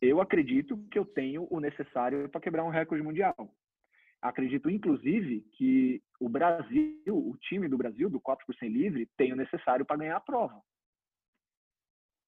Eu 0.00 0.20
acredito 0.20 0.76
que 0.90 0.98
eu 0.98 1.04
tenho 1.04 1.46
o 1.50 1.60
necessário 1.60 2.28
para 2.28 2.40
quebrar 2.40 2.64
um 2.64 2.70
recorde 2.70 3.02
mundial. 3.02 3.54
Acredito, 4.20 4.70
inclusive, 4.70 5.42
que 5.52 6.02
o 6.18 6.28
Brasil, 6.28 6.98
o 7.06 7.36
time 7.40 7.68
do 7.68 7.76
Brasil, 7.76 8.08
do 8.08 8.20
4 8.20 8.44
por 8.46 8.54
100 8.54 8.68
livre, 8.70 9.08
tem 9.16 9.32
o 9.32 9.36
necessário 9.36 9.84
para 9.84 9.98
ganhar 9.98 10.16
a 10.16 10.20
prova. 10.20 10.60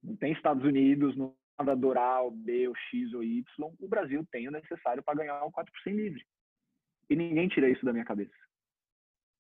Não 0.03 0.15
tem 0.17 0.33
Estados 0.33 0.63
Unidos, 0.63 1.17
no 1.17 1.35
nadador 1.59 1.97
B, 2.33 2.69
ou 2.69 2.75
X 2.75 3.13
ou 3.15 3.25
Y. 3.25 3.45
O 3.81 3.89
Brasil 3.89 4.25
tem 4.31 4.47
o 4.47 4.53
necessário 4.53 5.03
para 5.03 5.17
ganhar 5.17 5.43
o 5.45 5.51
4 5.51 5.73
por 5.73 5.81
100 5.81 5.95
livre. 5.95 6.27
E 7.09 7.17
ninguém 7.17 7.49
tira 7.49 7.69
isso 7.69 7.85
da 7.85 7.93
minha 7.93 8.05
cabeça. 8.05 8.46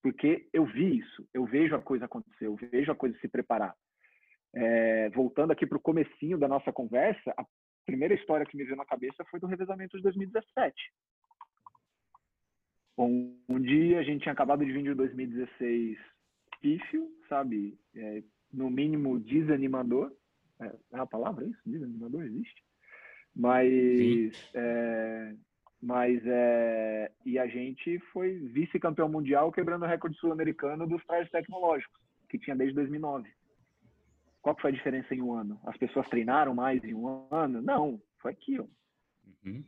Porque 0.02 0.48
eu 0.52 0.64
vi 0.64 0.98
isso, 0.98 1.28
eu 1.34 1.44
vejo 1.44 1.74
a 1.74 1.82
coisa 1.82 2.04
acontecer, 2.04 2.46
eu 2.46 2.56
vejo 2.56 2.92
a 2.92 2.96
coisa 2.96 3.18
se 3.18 3.28
preparar. 3.28 3.74
É, 4.54 5.10
voltando 5.10 5.50
aqui 5.50 5.66
para 5.66 5.78
o 5.78 5.80
comecinho 5.80 6.38
da 6.38 6.48
nossa 6.48 6.72
conversa, 6.72 7.34
a 7.36 7.44
primeira 7.84 8.14
história 8.14 8.46
que 8.46 8.56
me 8.56 8.64
veio 8.64 8.76
na 8.76 8.84
cabeça 8.84 9.24
foi 9.30 9.40
do 9.40 9.46
revezamento 9.46 9.96
de 9.96 10.02
2017. 10.02 10.74
Um, 12.98 13.38
um 13.48 13.60
dia 13.60 13.98
a 13.98 14.02
gente 14.02 14.22
tinha 14.22 14.32
acabado 14.32 14.64
de 14.64 14.72
vir 14.72 14.82
de 14.82 14.94
2016 14.94 15.98
pífio, 16.60 17.08
sabe? 17.28 17.78
É, 17.94 18.22
no 18.52 18.70
mínimo 18.70 19.18
desanimador. 19.18 20.12
É, 20.58 20.66
é 20.94 20.98
a 20.98 21.06
palavra 21.06 21.44
isso? 21.44 21.60
Desanimador 21.66 22.24
existe? 22.24 22.64
Mas, 23.34 24.32
é, 24.54 25.34
mas 25.80 26.20
é, 26.26 27.10
e 27.24 27.38
a 27.38 27.46
gente 27.46 27.98
foi 28.12 28.38
vice-campeão 28.52 29.08
mundial 29.08 29.52
quebrando 29.52 29.84
o 29.84 29.88
recorde 29.88 30.16
sul-americano 30.18 30.86
dos 30.86 31.04
trajes 31.04 31.30
tecnológicos, 31.30 32.00
que 32.28 32.38
tinha 32.38 32.56
desde 32.56 32.74
2009. 32.74 33.28
Qual 34.40 34.56
foi 34.60 34.70
a 34.70 34.74
diferença 34.74 35.14
em 35.14 35.20
um 35.20 35.32
ano? 35.32 35.60
As 35.64 35.76
pessoas 35.76 36.08
treinaram 36.08 36.54
mais 36.54 36.82
em 36.84 36.94
um 36.94 37.26
ano? 37.30 37.60
Não, 37.60 38.00
foi 38.20 38.32
aquilo. 38.32 38.70
Uhum. 39.44 39.64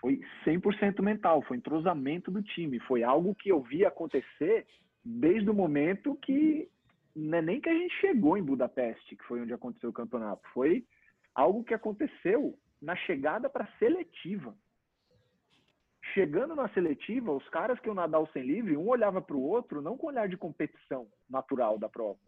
Foi 0.00 0.20
100% 0.44 1.02
mental, 1.02 1.42
foi 1.42 1.56
entrosamento 1.56 2.30
do 2.30 2.42
time, 2.42 2.78
foi 2.80 3.02
algo 3.02 3.34
que 3.34 3.50
eu 3.50 3.60
vi 3.62 3.84
acontecer 3.84 4.66
desde 5.04 5.50
o 5.50 5.54
momento 5.54 6.14
que 6.16 6.68
não 7.14 7.38
é 7.38 7.42
nem 7.42 7.60
que 7.60 7.68
a 7.68 7.74
gente 7.74 7.94
chegou 8.00 8.36
em 8.36 8.42
Budapeste, 8.42 9.16
que 9.16 9.24
foi 9.24 9.40
onde 9.40 9.52
aconteceu 9.52 9.90
o 9.90 9.92
campeonato, 9.92 10.42
foi 10.52 10.84
algo 11.34 11.64
que 11.64 11.74
aconteceu 11.74 12.58
na 12.80 12.96
chegada 12.96 13.48
para 13.48 13.64
a 13.64 13.78
seletiva. 13.78 14.56
Chegando 16.14 16.54
na 16.54 16.68
seletiva, 16.68 17.32
os 17.32 17.46
caras 17.48 17.78
que 17.80 17.90
o 17.90 17.94
Nadal 17.94 18.26
sem 18.32 18.42
livre, 18.42 18.76
um 18.76 18.88
olhava 18.88 19.20
para 19.20 19.36
o 19.36 19.42
outro 19.42 19.82
não 19.82 19.98
com 19.98 20.06
olhar 20.06 20.28
de 20.28 20.36
competição 20.36 21.08
natural 21.28 21.78
da 21.78 21.88
prova, 21.88 22.18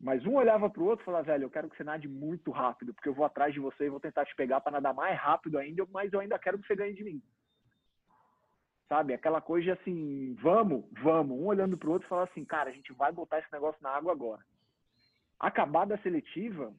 mas 0.00 0.24
um 0.24 0.36
olhava 0.36 0.70
para 0.70 0.82
o 0.82 0.86
outro 0.86 1.02
e 1.02 1.06
falava, 1.06 1.24
velho, 1.24 1.44
eu 1.44 1.50
quero 1.50 1.68
que 1.68 1.76
você 1.76 1.84
nade 1.84 2.06
muito 2.06 2.50
rápido, 2.50 2.94
porque 2.94 3.08
eu 3.08 3.14
vou 3.14 3.24
atrás 3.26 3.52
de 3.52 3.60
você 3.60 3.86
e 3.86 3.90
vou 3.90 4.00
tentar 4.00 4.24
te 4.24 4.34
pegar 4.36 4.60
para 4.60 4.72
nadar 4.72 4.94
mais 4.94 5.18
rápido 5.18 5.58
ainda, 5.58 5.86
mas 5.90 6.12
eu 6.12 6.20
ainda 6.20 6.38
quero 6.38 6.58
que 6.58 6.66
você 6.66 6.76
ganhe 6.76 6.94
de 6.94 7.02
mim 7.04 7.22
sabe? 8.88 9.14
Aquela 9.14 9.40
coisa 9.40 9.72
assim, 9.72 10.34
vamos, 10.40 10.84
vamos, 11.02 11.38
um 11.38 11.46
olhando 11.46 11.76
para 11.76 11.88
o 11.88 11.92
outro 11.92 12.06
e 12.06 12.08
falar 12.08 12.24
assim, 12.24 12.44
cara, 12.44 12.70
a 12.70 12.72
gente 12.72 12.92
vai 12.92 13.12
botar 13.12 13.38
esse 13.38 13.52
negócio 13.52 13.82
na 13.82 13.90
água 13.90 14.12
agora. 14.12 14.42
Acabada 15.38 15.94
a 15.94 15.98
seletiva 15.98 16.72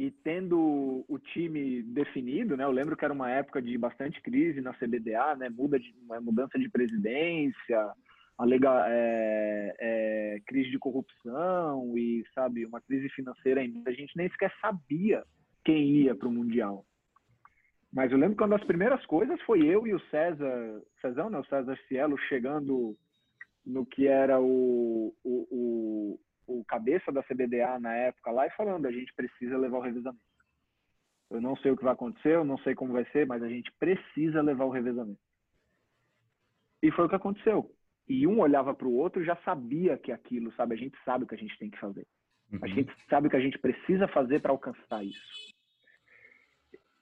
e 0.00 0.10
tendo 0.10 1.04
o 1.06 1.18
time 1.18 1.82
definido, 1.82 2.56
né? 2.56 2.64
Eu 2.64 2.70
lembro 2.70 2.96
que 2.96 3.04
era 3.04 3.12
uma 3.12 3.30
época 3.30 3.60
de 3.60 3.76
bastante 3.76 4.18
crise 4.22 4.62
na 4.62 4.72
CBDA, 4.72 5.36
né? 5.36 5.50
Muda 5.50 5.78
de, 5.78 5.94
mudança 6.22 6.58
de 6.58 6.70
presidência, 6.70 7.92
alega, 8.38 8.86
é, 8.88 9.76
é, 9.78 10.40
crise 10.46 10.70
de 10.70 10.78
corrupção 10.78 11.98
e, 11.98 12.24
sabe, 12.34 12.64
uma 12.64 12.80
crise 12.80 13.10
financeira 13.10 13.60
ainda. 13.60 13.90
A 13.90 13.92
gente 13.92 14.16
nem 14.16 14.30
sequer 14.30 14.50
sabia 14.58 15.22
quem 15.66 15.90
ia 15.90 16.14
para 16.14 16.28
o 16.28 16.32
Mundial. 16.32 16.82
Mas 17.92 18.10
eu 18.10 18.16
lembro 18.16 18.38
que 18.38 18.42
uma 18.42 18.56
das 18.56 18.66
primeiras 18.66 19.04
coisas 19.04 19.38
foi 19.42 19.66
eu 19.66 19.86
e 19.86 19.92
o 19.92 20.00
César, 20.08 20.82
Cezão, 21.02 21.28
né? 21.28 21.38
O 21.38 21.44
César 21.44 21.78
Cielo 21.88 22.16
chegando 22.26 22.96
no 23.66 23.84
que 23.84 24.06
era 24.06 24.40
o, 24.40 25.14
o, 25.22 26.18
o, 26.58 26.64
cabeça 26.64 27.12
da 27.12 27.22
CBDA 27.22 27.78
na 27.78 27.94
época 27.94 28.30
lá 28.30 28.46
e 28.46 28.50
falando, 28.50 28.86
a 28.86 28.92
gente 28.92 29.12
precisa 29.14 29.56
levar 29.56 29.78
o 29.78 29.82
revezamento. 29.82 30.22
Eu 31.30 31.40
não 31.40 31.54
sei 31.56 31.70
o 31.70 31.76
que 31.76 31.84
vai 31.84 31.92
acontecer, 31.92 32.34
eu 32.34 32.44
não 32.44 32.58
sei 32.58 32.74
como 32.74 32.92
vai 32.92 33.04
ser, 33.12 33.26
mas 33.26 33.42
a 33.42 33.48
gente 33.48 33.70
precisa 33.78 34.42
levar 34.42 34.64
o 34.64 34.70
revezamento. 34.70 35.20
E 36.82 36.90
foi 36.90 37.06
o 37.06 37.08
que 37.08 37.14
aconteceu. 37.14 37.70
E 38.08 38.26
um 38.26 38.40
olhava 38.40 38.74
para 38.74 38.88
o 38.88 38.94
outro 38.94 39.24
já 39.24 39.36
sabia 39.44 39.96
que 39.96 40.10
aquilo, 40.10 40.52
sabe? 40.54 40.74
A 40.74 40.78
gente 40.78 40.98
sabe 41.04 41.24
o 41.24 41.26
que 41.26 41.34
a 41.34 41.38
gente 41.38 41.56
tem 41.58 41.70
que 41.70 41.78
fazer. 41.78 42.06
Uhum. 42.52 42.58
A 42.62 42.66
gente 42.66 42.92
sabe 43.08 43.28
o 43.28 43.30
que 43.30 43.36
a 43.36 43.40
gente 43.40 43.58
precisa 43.58 44.08
fazer 44.08 44.40
para 44.40 44.50
alcançar 44.50 45.04
isso. 45.04 45.54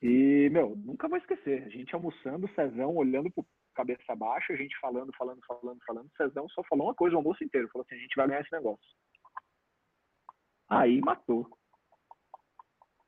E, 0.03 0.49
meu, 0.51 0.77
nunca 0.77 1.09
vou 1.09 1.19
esquecer. 1.19 1.65
A 1.65 1.69
gente 1.71 1.95
almoçando, 1.95 2.49
Cezão 2.55 2.95
olhando 2.95 3.31
pro 3.31 3.47
cabeça 3.75 4.15
baixa, 4.15 4.53
a 4.53 4.57
gente 4.57 4.77
falando, 4.81 5.13
falando, 5.17 5.41
falando, 5.47 5.79
falando. 5.87 6.11
Cezão 6.17 6.49
só 6.51 6.63
falou 6.65 6.89
uma 6.89 6.95
coisa 6.95 7.17
o 7.17 7.19
almoço 7.19 7.43
inteiro. 7.43 7.69
Falou 7.73 7.87
assim, 7.87 7.97
a 7.97 8.03
gente 8.03 8.17
vai 8.17 8.27
ganhar 8.29 8.41
esse 8.41 8.53
negócio. 8.53 8.87
Aí 10.69 11.01
matou. 11.01 11.49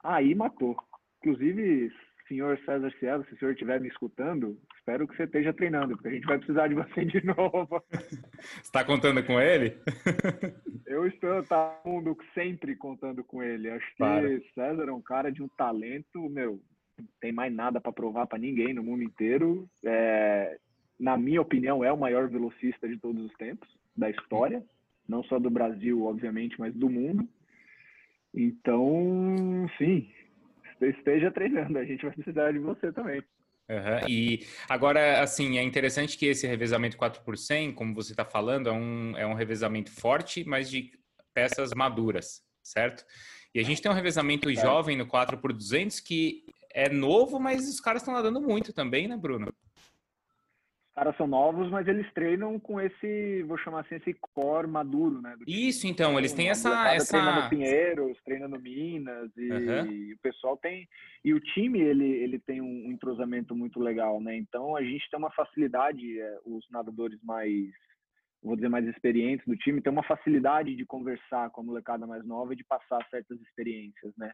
Aí 0.03 0.35
matou. 0.35 0.77
Inclusive, 1.19 1.93
senhor 2.27 2.59
César 2.65 2.91
Cielo, 2.99 3.25
se 3.25 3.35
o 3.35 3.39
senhor 3.39 3.53
estiver 3.53 3.81
me 3.81 3.89
escutando, 3.89 4.59
espero 4.79 5.07
que 5.07 5.17
você 5.17 5.25
esteja 5.25 5.53
treinando, 5.53 5.95
porque 5.95 6.09
a 6.09 6.13
gente 6.13 6.27
vai 6.27 6.39
precisar 6.39 6.69
de 6.69 6.75
você 6.75 7.05
de 7.05 7.21
novo. 7.27 7.83
está 8.63 8.85
contando 8.85 9.23
com 9.25 9.39
ele? 9.41 9.77
Eu 10.87 11.07
estou 11.07 11.43
tá, 11.43 11.79
mundo 11.85 12.17
sempre 12.33 12.75
contando 12.77 13.23
com 13.23 13.43
ele. 13.43 13.69
Acho 13.69 13.87
que 13.91 13.99
Para. 13.99 14.41
César 14.55 14.89
é 14.89 14.93
um 14.93 15.03
cara 15.03 15.31
de 15.31 15.43
um 15.43 15.49
talento, 15.49 16.29
meu, 16.31 16.61
tem 17.21 17.33
mais 17.33 17.53
nada 17.53 17.81
para 17.81 17.93
provar 17.93 18.27
para 18.27 18.39
ninguém 18.39 18.73
no 18.73 18.83
mundo 18.83 19.03
inteiro. 19.03 19.69
É, 19.85 20.59
na 20.99 21.17
minha 21.17 21.41
opinião, 21.41 21.85
é 21.85 21.93
o 21.93 21.99
maior 21.99 22.29
velocista 22.29 22.89
de 22.89 22.99
todos 22.99 23.25
os 23.25 23.33
tempos 23.35 23.69
da 23.97 24.09
história, 24.09 24.63
não 25.09 25.23
só 25.25 25.39
do 25.39 25.51
Brasil, 25.51 26.05
obviamente, 26.05 26.59
mas 26.59 26.75
do 26.75 26.89
mundo. 26.89 27.29
Então, 28.35 29.67
sim, 29.77 30.09
esteja 30.81 31.31
treinando, 31.31 31.79
a 31.79 31.85
gente 31.85 32.05
vai 32.05 32.15
precisar 32.15 32.53
de 32.53 32.59
você 32.59 32.93
também. 32.93 33.23
Uhum. 33.69 34.09
E 34.09 34.47
agora, 34.69 35.23
assim, 35.23 35.59
é 35.59 35.63
interessante 35.63 36.19
que 36.19 36.27
esse 36.27 36.47
revezamento 36.47 36.97
4 36.97 37.23
por 37.23 37.39
100, 37.39 37.73
como 37.73 37.95
você 37.95 38.13
está 38.13 38.25
falando, 38.25 38.69
é 38.69 38.73
um, 38.73 39.17
é 39.17 39.27
um 39.27 39.35
revezamento 39.35 39.93
forte, 39.93 40.45
mas 40.45 40.69
de 40.69 40.91
peças 41.33 41.73
maduras, 41.73 42.43
certo? 42.63 43.05
E 43.55 43.61
a 43.61 43.63
gente 43.63 43.81
tem 43.81 43.91
um 43.91 43.95
revezamento 43.95 44.53
jovem 44.53 44.97
no 44.97 45.07
4 45.07 45.39
por 45.39 45.53
200 45.53 46.01
que 46.01 46.45
é 46.73 46.89
novo, 46.89 47.39
mas 47.39 47.69
os 47.69 47.81
caras 47.81 48.03
estão 48.03 48.15
nadando 48.15 48.41
muito 48.41 48.73
também, 48.73 49.07
né, 49.07 49.17
Bruno? 49.17 49.53
Os 51.01 51.03
caras 51.03 51.17
são 51.17 51.27
novos, 51.27 51.71
mas 51.71 51.89
eles 51.89 52.07
treinam 52.13 52.61
com 52.61 52.79
esse, 52.79 53.43
vou 53.45 53.57
chamar 53.57 53.81
assim, 53.81 53.95
esse 53.95 54.13
core 54.21 54.67
maduro, 54.67 55.23
né? 55.23 55.35
Isso, 55.47 55.87
então, 55.87 56.19
eles 56.19 56.35
têm 56.35 56.51
essa... 56.51 56.93
essa... 56.93 57.17
Treina 57.17 57.43
no 57.43 57.49
Pinheiros, 57.49 58.19
treina 58.23 58.49
no 58.49 58.61
Minas, 58.61 59.31
e, 59.35 59.51
uhum. 59.51 59.87
e, 59.91 60.13
o 60.13 60.19
pessoal 60.19 60.59
tem... 60.59 60.87
E 61.25 61.33
o 61.33 61.41
time, 61.41 61.81
ele, 61.81 62.05
ele 62.05 62.39
tem 62.39 62.61
um 62.61 62.91
entrosamento 62.91 63.57
muito 63.57 63.81
legal, 63.81 64.21
né? 64.21 64.37
Então, 64.37 64.77
a 64.77 64.83
gente 64.83 65.09
tem 65.09 65.19
uma 65.19 65.31
facilidade, 65.31 66.21
é, 66.21 66.39
os 66.45 66.67
nadadores 66.71 67.19
mais 67.23 67.71
vou 68.43 68.57
dizer, 68.57 68.69
mais 68.69 68.87
experientes 68.87 69.47
do 69.47 69.57
time, 69.57 69.81
tem 69.83 69.93
uma 69.93 70.03
facilidade 70.03 70.75
de 70.75 70.85
conversar 70.85 71.51
com 71.51 71.63
a 71.63 71.65
molecada 71.65 72.07
mais 72.07 72.27
nova 72.27 72.53
e 72.53 72.57
de 72.57 72.65
passar 72.65 73.07
certas 73.11 73.41
experiências, 73.41 74.13
né? 74.19 74.31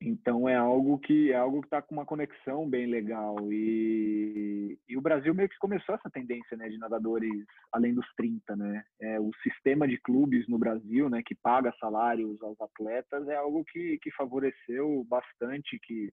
Então 0.00 0.48
é 0.48 0.54
algo 0.54 0.96
que 0.98 1.32
é 1.32 1.36
algo 1.36 1.60
que 1.60 1.66
está 1.66 1.82
com 1.82 1.94
uma 1.94 2.06
conexão 2.06 2.68
bem 2.68 2.86
legal. 2.86 3.36
E, 3.50 4.78
e 4.88 4.96
o 4.96 5.00
Brasil 5.00 5.34
meio 5.34 5.48
que 5.48 5.58
começou 5.58 5.94
essa 5.94 6.08
tendência 6.08 6.56
né 6.56 6.68
de 6.68 6.78
nadadores 6.78 7.44
além 7.72 7.92
dos 7.92 8.06
30 8.16 8.54
né? 8.54 8.84
É, 9.00 9.18
o 9.18 9.30
sistema 9.42 9.88
de 9.88 9.98
clubes 10.00 10.46
no 10.48 10.58
Brasil 10.58 11.10
né 11.10 11.20
que 11.24 11.34
paga 11.34 11.74
salários 11.80 12.40
aos 12.42 12.60
atletas 12.60 13.28
é 13.28 13.36
algo 13.36 13.64
que, 13.64 13.98
que 13.98 14.10
favoreceu 14.12 15.04
bastante 15.08 15.78
que 15.82 16.12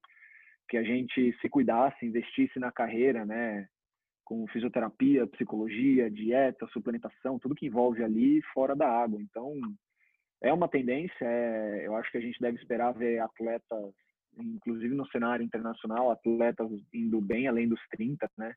que 0.68 0.76
a 0.76 0.82
gente 0.82 1.32
se 1.40 1.48
cuidasse 1.48 2.04
investisse 2.04 2.58
na 2.58 2.72
carreira 2.72 3.24
né? 3.24 3.68
Com 4.24 4.48
fisioterapia 4.48 5.28
psicologia 5.28 6.10
dieta 6.10 6.66
suplementação 6.72 7.38
tudo 7.38 7.54
que 7.54 7.66
envolve 7.66 8.02
ali 8.02 8.42
fora 8.52 8.74
da 8.74 8.88
água. 8.88 9.22
Então 9.22 9.52
é 10.42 10.52
uma 10.52 10.68
tendência, 10.68 11.24
é, 11.24 11.86
eu 11.86 11.96
acho 11.96 12.10
que 12.10 12.18
a 12.18 12.20
gente 12.20 12.40
deve 12.40 12.58
esperar 12.58 12.92
ver 12.92 13.18
atletas, 13.20 13.94
inclusive 14.38 14.94
no 14.94 15.06
cenário 15.08 15.44
internacional, 15.44 16.10
atletas 16.10 16.70
indo 16.92 17.20
bem 17.20 17.48
além 17.48 17.68
dos 17.68 17.80
30, 17.90 18.28
né? 18.36 18.54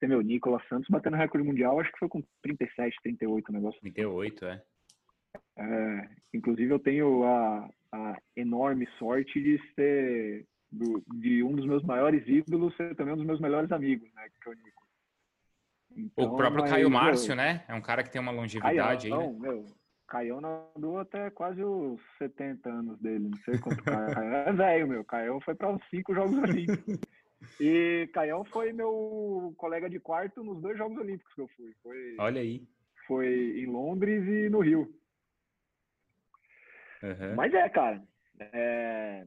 Tem 0.00 0.08
meu 0.08 0.20
Nicolas 0.20 0.66
Santos 0.68 0.88
batendo 0.90 1.16
recorde 1.16 1.46
mundial, 1.46 1.78
acho 1.78 1.92
que 1.92 1.98
foi 1.98 2.08
com 2.08 2.22
37, 2.42 2.96
38 3.02 3.48
o 3.48 3.52
negócio. 3.52 3.80
38, 3.80 4.44
é. 4.44 4.62
é 5.58 6.08
inclusive 6.32 6.72
eu 6.72 6.78
tenho 6.80 7.24
a, 7.24 7.70
a 7.92 8.18
enorme 8.36 8.88
sorte 8.98 9.40
de 9.40 9.60
ser 9.74 10.44
do, 10.70 11.02
de 11.14 11.42
um 11.42 11.54
dos 11.54 11.64
meus 11.64 11.82
maiores 11.84 12.26
ídolos 12.26 12.76
ser 12.76 12.94
também 12.96 13.14
um 13.14 13.16
dos 13.16 13.26
meus 13.26 13.40
melhores 13.40 13.70
amigos, 13.70 14.12
né? 14.14 14.28
Que 14.28 14.48
é 14.48 14.52
o 14.52 14.54
Nico. 14.56 14.84
Então, 15.96 16.24
o 16.24 16.36
próprio 16.36 16.64
Caio 16.64 16.90
Márcio, 16.90 17.28
meu, 17.28 17.36
né? 17.36 17.64
É 17.68 17.74
um 17.74 17.80
cara 17.80 18.02
que 18.02 18.10
tem 18.10 18.20
uma 18.20 18.32
longevidade 18.32 19.08
Caião, 19.08 19.20
aí. 19.20 19.32
Né? 19.32 19.38
Meu, 19.38 19.64
Caio 20.14 20.40
nadou 20.40 20.98
até 21.00 21.28
quase 21.30 21.60
os 21.64 22.00
70 22.18 22.70
anos 22.70 23.00
dele, 23.00 23.30
não 23.30 23.38
sei 23.38 23.58
quanto 23.58 23.82
Caio 23.82 24.10
é 24.16 24.52
velho, 24.52 24.86
meu. 24.86 25.04
Caio 25.04 25.40
foi 25.40 25.56
para 25.56 25.74
os 25.74 25.84
cinco 25.88 26.14
Jogos 26.14 26.38
Olímpicos. 26.38 27.00
E 27.60 28.08
Caião 28.12 28.44
foi 28.44 28.72
meu 28.72 29.52
colega 29.58 29.90
de 29.90 29.98
quarto 29.98 30.44
nos 30.44 30.62
dois 30.62 30.78
Jogos 30.78 30.98
Olímpicos 30.98 31.34
que 31.34 31.40
eu 31.40 31.48
fui. 31.48 31.74
Foi, 31.82 32.16
Olha 32.20 32.40
aí. 32.40 32.62
Foi 33.08 33.26
em 33.58 33.66
Londres 33.66 34.24
e 34.26 34.48
no 34.48 34.60
Rio. 34.60 34.82
Uhum. 37.02 37.34
Mas 37.34 37.52
é, 37.52 37.68
cara. 37.68 38.00
É... 38.38 39.26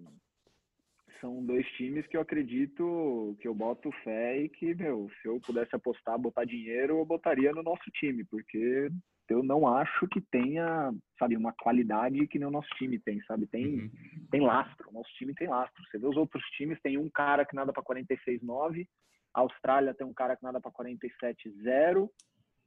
São 1.20 1.46
dois 1.46 1.68
times 1.74 2.08
que 2.08 2.16
eu 2.16 2.22
acredito 2.22 3.36
que 3.42 3.48
eu 3.48 3.54
boto 3.54 3.92
fé 4.04 4.40
e 4.40 4.48
que, 4.48 4.74
meu, 4.74 5.10
se 5.22 5.28
eu 5.28 5.40
pudesse 5.42 5.76
apostar, 5.76 6.18
botar 6.18 6.46
dinheiro, 6.46 6.98
eu 6.98 7.06
botaria 7.06 7.52
no 7.52 7.62
nosso 7.62 7.92
time, 7.92 8.24
porque 8.24 8.90
eu 9.30 9.44
não 9.44 9.68
acho 9.68 10.08
que 10.08 10.22
tenha, 10.22 10.94
sabe, 11.18 11.36
uma 11.36 11.54
qualidade 11.54 12.28
que 12.28 12.40
nem 12.40 12.48
o 12.48 12.52
nosso 12.52 12.70
time 12.76 13.00
tem, 13.00 13.22
sabe? 13.24 13.48
Tem, 13.48 13.66
uhum. 13.66 13.92
tem 14.32 14.42
lastro, 14.42 14.90
o 14.90 14.94
nosso 14.94 15.10
time 15.14 15.34
tem 15.34 15.48
lastro. 15.48 15.84
Você 15.86 15.98
vê 15.98 16.08
os 16.08 16.18
outros 16.18 16.44
times, 16.52 16.80
tem 16.82 16.98
um 16.98 17.10
cara 17.10 17.46
que 17.46 17.56
nada 17.56 17.74
para 17.74 17.84
46,9, 17.84 18.88
a 19.34 19.42
Austrália 19.42 19.94
tem 19.94 20.06
um 20.06 20.14
cara 20.14 20.36
que 20.36 20.44
nada 20.44 20.60
para 20.60 20.72
47,0, 20.72 22.10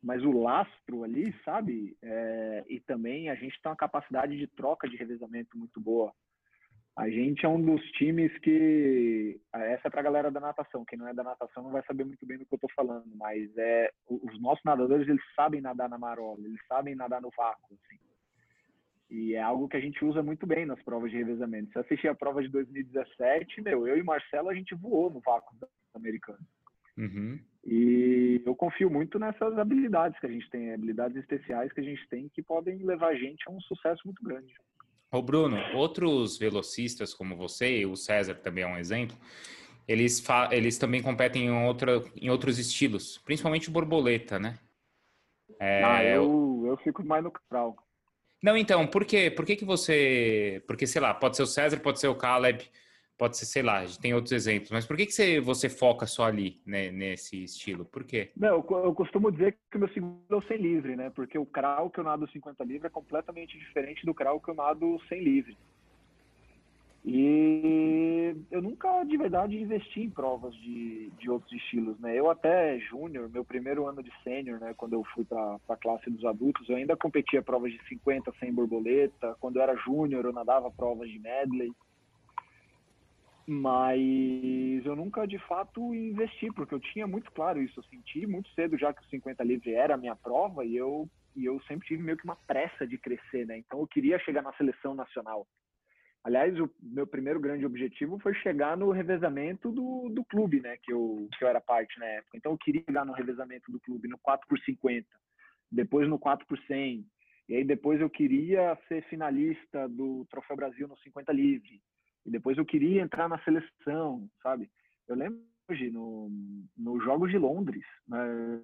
mas 0.03 0.25
o 0.25 0.31
lastro 0.31 1.05
ali, 1.05 1.35
sabe? 1.45 1.97
É, 2.03 2.65
e 2.69 2.81
também 2.81 3.29
a 3.29 3.35
gente 3.35 3.61
tem 3.61 3.71
uma 3.71 3.77
capacidade 3.77 4.37
de 4.37 4.47
troca 4.47 4.89
de 4.89 4.97
revezamento 4.97 5.59
muito 5.59 5.81
boa. 5.81 6.13
A 6.97 7.09
gente 7.09 7.47
é 7.47 7.49
um 7.49 7.61
dos 7.61 7.80
times 7.93 8.36
que. 8.38 9.41
Essa 9.55 9.88
é 9.88 9.91
para 9.91 10.01
a 10.01 10.05
galera 10.05 10.30
da 10.30 10.41
natação. 10.41 10.84
Quem 10.84 10.99
não 10.99 11.09
é 11.09 11.14
da 11.14 11.22
natação 11.22 11.62
não 11.62 11.70
vai 11.70 11.82
saber 11.84 12.05
muito 12.05 12.26
bem 12.26 12.36
do 12.36 12.45
que 12.45 12.53
eu 12.53 12.57
estou 12.57 12.70
falando, 12.74 13.07
mas 13.16 13.51
é 13.57 13.91
os 14.09 14.41
nossos 14.41 14.64
nadadores 14.64 15.09
eles 15.09 15.22
sabem 15.34 15.61
nadar 15.61 15.88
na 15.88 15.99
marola, 15.99 16.41
eles 16.45 16.61
sabem 16.66 16.95
nadar 16.95 17.22
no 17.22 17.30
vácuo. 17.36 17.74
Assim. 17.74 17.99
E 19.11 19.34
é 19.34 19.43
algo 19.43 19.68
que 19.68 19.76
a 19.76 19.80
gente 19.80 20.05
usa 20.05 20.22
muito 20.22 20.47
bem 20.47 20.66
nas 20.66 20.80
provas 20.82 21.11
de 21.11 21.16
revezamento. 21.16 21.72
Se 21.72 21.78
assistir 21.78 22.09
a 22.09 22.14
prova 22.14 22.43
de 22.43 22.49
2017, 22.49 23.61
meu, 23.62 23.86
eu 23.86 23.97
e 23.97 24.03
Marcelo 24.03 24.49
a 24.49 24.55
gente 24.55 24.74
voou 24.74 25.11
no 25.11 25.20
vácuo 25.20 25.57
americano. 25.95 26.47
Uhum. 26.97 27.41
E 27.64 28.43
eu 28.45 28.55
confio 28.55 28.91
muito 28.91 29.18
nessas 29.18 29.59
habilidades 29.59 30.18
que 30.20 30.26
a 30.26 30.30
gente 30.30 30.49
tem, 30.51 30.72
habilidades 30.72 31.16
especiais 31.16 31.72
que 31.72 31.80
a 31.80 31.84
gente 31.84 32.07
tem 32.09 32.28
que 32.28 32.43
podem 32.43 32.76
levar 32.84 33.09
a 33.09 33.14
gente 33.14 33.43
a 33.49 33.51
um 33.51 33.61
sucesso 33.61 34.03
muito 34.05 34.22
grande. 34.22 34.55
Ô 35.13 35.21
Bruno, 35.21 35.59
outros 35.75 36.39
velocistas 36.39 37.13
como 37.13 37.37
você, 37.37 37.85
o 37.85 37.97
César 37.97 38.35
também 38.35 38.65
é 38.65 38.67
um 38.67 38.79
exemplo, 38.79 39.17
eles, 39.87 40.23
eles 40.53 40.79
também 40.79 41.03
competem 41.03 41.47
em, 41.47 41.51
outra, 41.51 42.03
em 42.17 42.31
outros 42.31 42.59
estilos, 42.59 43.19
principalmente 43.19 43.71
borboleta, 43.71 44.39
né? 44.39 44.59
É... 45.59 45.83
Ah, 45.83 46.05
eu, 46.05 46.65
eu 46.67 46.77
fico 46.77 47.05
mais 47.05 47.25
no 47.25 47.31
crawl. 47.31 47.77
Não, 48.43 48.57
então, 48.57 48.87
por 48.87 49.05
quê? 49.05 49.31
Por 49.31 49.45
que, 49.45 49.57
que 49.57 49.65
você. 49.65 50.63
Porque, 50.67 50.87
sei 50.87 51.01
lá, 51.01 51.13
pode 51.13 51.37
ser 51.37 51.43
o 51.43 51.47
César, 51.47 51.79
pode 51.81 52.01
ser 52.01 52.09
o 52.09 52.15
Caleb, 52.15 52.71
pode 53.21 53.37
ser, 53.37 53.45
sei 53.45 53.62
lá, 53.62 53.85
tem 54.01 54.14
outros 54.14 54.33
exemplos, 54.33 54.71
mas 54.71 54.87
por 54.87 54.97
que, 54.97 55.05
que 55.05 55.12
você, 55.12 55.39
você 55.39 55.68
foca 55.68 56.07
só 56.07 56.25
ali, 56.25 56.59
né, 56.64 56.91
nesse 56.91 57.45
estilo? 57.45 57.85
Por 57.85 58.03
quê? 58.03 58.31
Não, 58.35 58.57
eu, 58.57 58.95
costumo 58.95 59.31
dizer 59.31 59.59
que 59.71 59.77
o 59.77 59.81
meu 59.81 59.91
segundo 59.91 60.23
é 60.31 60.35
o 60.37 60.43
sem 60.45 60.57
livre, 60.57 60.97
né? 60.97 61.11
Porque 61.11 61.37
o 61.37 61.45
crawl 61.45 61.91
que 61.91 62.01
eu 62.01 62.05
nado 62.05 62.27
50 62.27 62.64
livre 62.64 62.87
é 62.87 62.91
completamente 62.91 63.59
diferente 63.59 64.07
do 64.07 64.14
crawl 64.14 64.41
que 64.41 64.49
eu 64.49 64.55
nado 64.55 64.99
sem 65.07 65.23
livre. 65.23 65.55
E 67.05 68.35
eu 68.51 68.62
nunca, 68.62 69.05
de 69.05 69.18
verdade, 69.18 69.61
investi 69.61 70.01
em 70.01 70.11
provas 70.11 70.55
de, 70.55 71.11
de 71.18 71.31
outros 71.31 71.53
estilos, 71.53 71.99
né? 72.01 72.18
Eu 72.18 72.31
até 72.31 72.79
júnior, 72.79 73.29
meu 73.29 73.45
primeiro 73.45 73.87
ano 73.87 74.03
de 74.03 74.12
sênior, 74.23 74.59
né? 74.59 74.73
Quando 74.75 74.95
eu 74.95 75.05
fui 75.14 75.27
para 75.27 75.59
a 75.68 75.77
classe 75.77 76.09
dos 76.09 76.25
adultos, 76.25 76.66
eu 76.71 76.77
ainda 76.77 76.97
competia 76.97 77.43
provas 77.43 77.71
de 77.71 77.87
50 77.87 78.33
sem 78.41 78.51
borboleta. 78.51 79.37
Quando 79.41 79.57
eu 79.57 79.62
era 79.62 79.77
júnior, 79.77 80.25
eu 80.25 80.33
nadava 80.33 80.71
provas 80.71 81.11
de 81.11 81.18
medley 81.18 81.71
mas 83.47 84.84
eu 84.84 84.95
nunca 84.97 85.26
de 85.26 85.38
fato 85.38 85.95
investi, 85.95 86.53
porque 86.53 86.74
eu 86.74 86.80
tinha 86.80 87.07
muito 87.07 87.30
claro 87.32 87.61
isso, 87.62 87.80
eu 87.80 87.84
senti 87.84 88.26
muito 88.26 88.49
cedo 88.51 88.78
já 88.78 88.93
que 88.93 89.03
o 89.03 89.09
50 89.09 89.43
livre 89.45 89.74
era 89.74 89.95
a 89.95 89.99
minha 89.99 90.16
prova 90.16 90.64
e 90.64 90.76
eu, 90.76 91.09
e 91.34 91.45
eu 91.45 91.61
sempre 91.62 91.86
tive 91.86 92.03
meio 92.03 92.16
que 92.16 92.24
uma 92.24 92.36
pressa 92.36 92.86
de 92.86 92.99
crescer, 92.99 93.47
né? 93.47 93.59
Então 93.59 93.80
eu 93.80 93.86
queria 93.86 94.18
chegar 94.18 94.43
na 94.43 94.53
seleção 94.55 94.95
nacional. 94.95 95.47
Aliás, 96.22 96.59
o 96.61 96.70
meu 96.82 97.07
primeiro 97.07 97.41
grande 97.41 97.64
objetivo 97.64 98.18
foi 98.18 98.34
chegar 98.34 98.76
no 98.76 98.91
revezamento 98.91 99.72
do, 99.72 100.11
do 100.11 100.22
clube, 100.24 100.61
né? 100.61 100.76
Que 100.82 100.93
eu, 100.93 101.26
que 101.36 101.43
eu 101.43 101.49
era 101.49 101.61
parte 101.61 101.99
na 101.99 102.07
época. 102.07 102.36
Então 102.36 102.53
eu 102.53 102.59
queria 102.59 102.84
chegar 102.84 103.07
no 103.07 103.12
revezamento 103.12 103.72
do 103.72 103.80
clube, 103.80 104.07
no 104.07 104.18
4 104.18 104.47
por 104.47 104.59
50 104.59 105.07
depois 105.70 106.09
no 106.09 106.18
4 106.18 106.47
por 106.47 106.59
100 106.66 107.07
e 107.49 107.57
aí 107.57 107.64
depois 107.64 108.01
eu 108.01 108.11
queria 108.11 108.78
ser 108.88 109.03
finalista 109.09 109.88
do 109.88 110.24
Troféu 110.30 110.57
Brasil 110.57 110.86
no 110.86 110.97
50 110.99 111.32
livre. 111.32 111.80
E 112.27 112.31
depois 112.31 112.59
eu 112.59 112.64
queria 112.64 113.03
entrar 113.03 113.29
na 113.29 113.39
seleção, 113.43 114.29
sabe? 114.43 114.71
Eu 115.09 115.16
lembro 115.16 115.41
hoje, 115.71 115.91
no, 115.91 116.31
nos 116.77 117.03
Jogos 117.05 117.31
de 117.31 117.39
Londres, 117.39 117.85
na, 118.07 118.61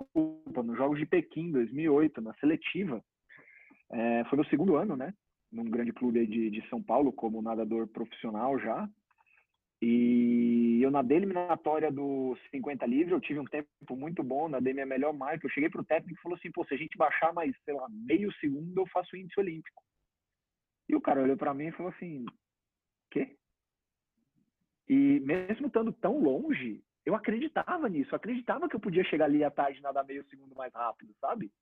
desculpa, 0.00 0.62
nos 0.62 0.76
Jogos 0.76 0.98
de 0.98 1.06
Pequim, 1.06 1.50
2008, 1.52 2.20
na 2.20 2.34
seletiva. 2.34 3.02
É, 3.92 4.24
foi 4.24 4.36
meu 4.36 4.44
segundo 4.46 4.76
ano, 4.76 4.96
né? 4.96 5.12
Num 5.50 5.64
grande 5.64 5.92
clube 5.92 6.26
de, 6.26 6.50
de 6.50 6.68
São 6.68 6.82
Paulo, 6.82 7.12
como 7.12 7.42
nadador 7.42 7.88
profissional 7.88 8.58
já. 8.58 8.88
E 9.82 10.80
eu 10.82 10.90
nadei 10.90 11.16
eliminatória 11.16 11.90
do 11.90 12.36
50 12.50 12.84
livre, 12.86 13.14
eu 13.14 13.20
tive 13.20 13.40
um 13.40 13.46
tempo 13.46 13.68
muito 13.96 14.22
bom, 14.22 14.46
nadei 14.46 14.74
minha 14.74 14.84
melhor 14.84 15.12
marca. 15.12 15.46
Eu 15.46 15.50
cheguei 15.50 15.70
pro 15.70 15.84
técnico 15.84 16.18
e 16.18 16.22
falou 16.22 16.36
assim: 16.36 16.50
pô, 16.52 16.64
se 16.66 16.74
a 16.74 16.76
gente 16.76 16.98
baixar 16.98 17.32
mais, 17.32 17.54
sei 17.64 17.74
lá, 17.74 17.88
meio 17.88 18.30
segundo, 18.34 18.78
eu 18.78 18.86
faço 18.88 19.16
o 19.16 19.18
índice 19.18 19.40
olímpico. 19.40 19.82
E 20.90 20.94
o 20.96 21.00
cara 21.00 21.22
olhou 21.22 21.36
para 21.36 21.54
mim 21.54 21.68
e 21.68 21.72
falou 21.72 21.92
assim: 21.92 22.26
quê? 23.12 23.36
E 24.88 25.20
mesmo 25.20 25.68
estando 25.68 25.92
tão 25.92 26.20
longe, 26.20 26.82
eu 27.06 27.14
acreditava 27.14 27.88
nisso, 27.88 28.12
eu 28.12 28.16
acreditava 28.16 28.68
que 28.68 28.74
eu 28.74 28.80
podia 28.80 29.04
chegar 29.04 29.26
ali 29.26 29.44
à 29.44 29.50
tarde 29.52 29.78
e 29.78 29.82
nadar 29.82 30.04
meio 30.04 30.24
segundo 30.24 30.52
mais 30.56 30.72
rápido, 30.74 31.14
sabe? 31.20 31.52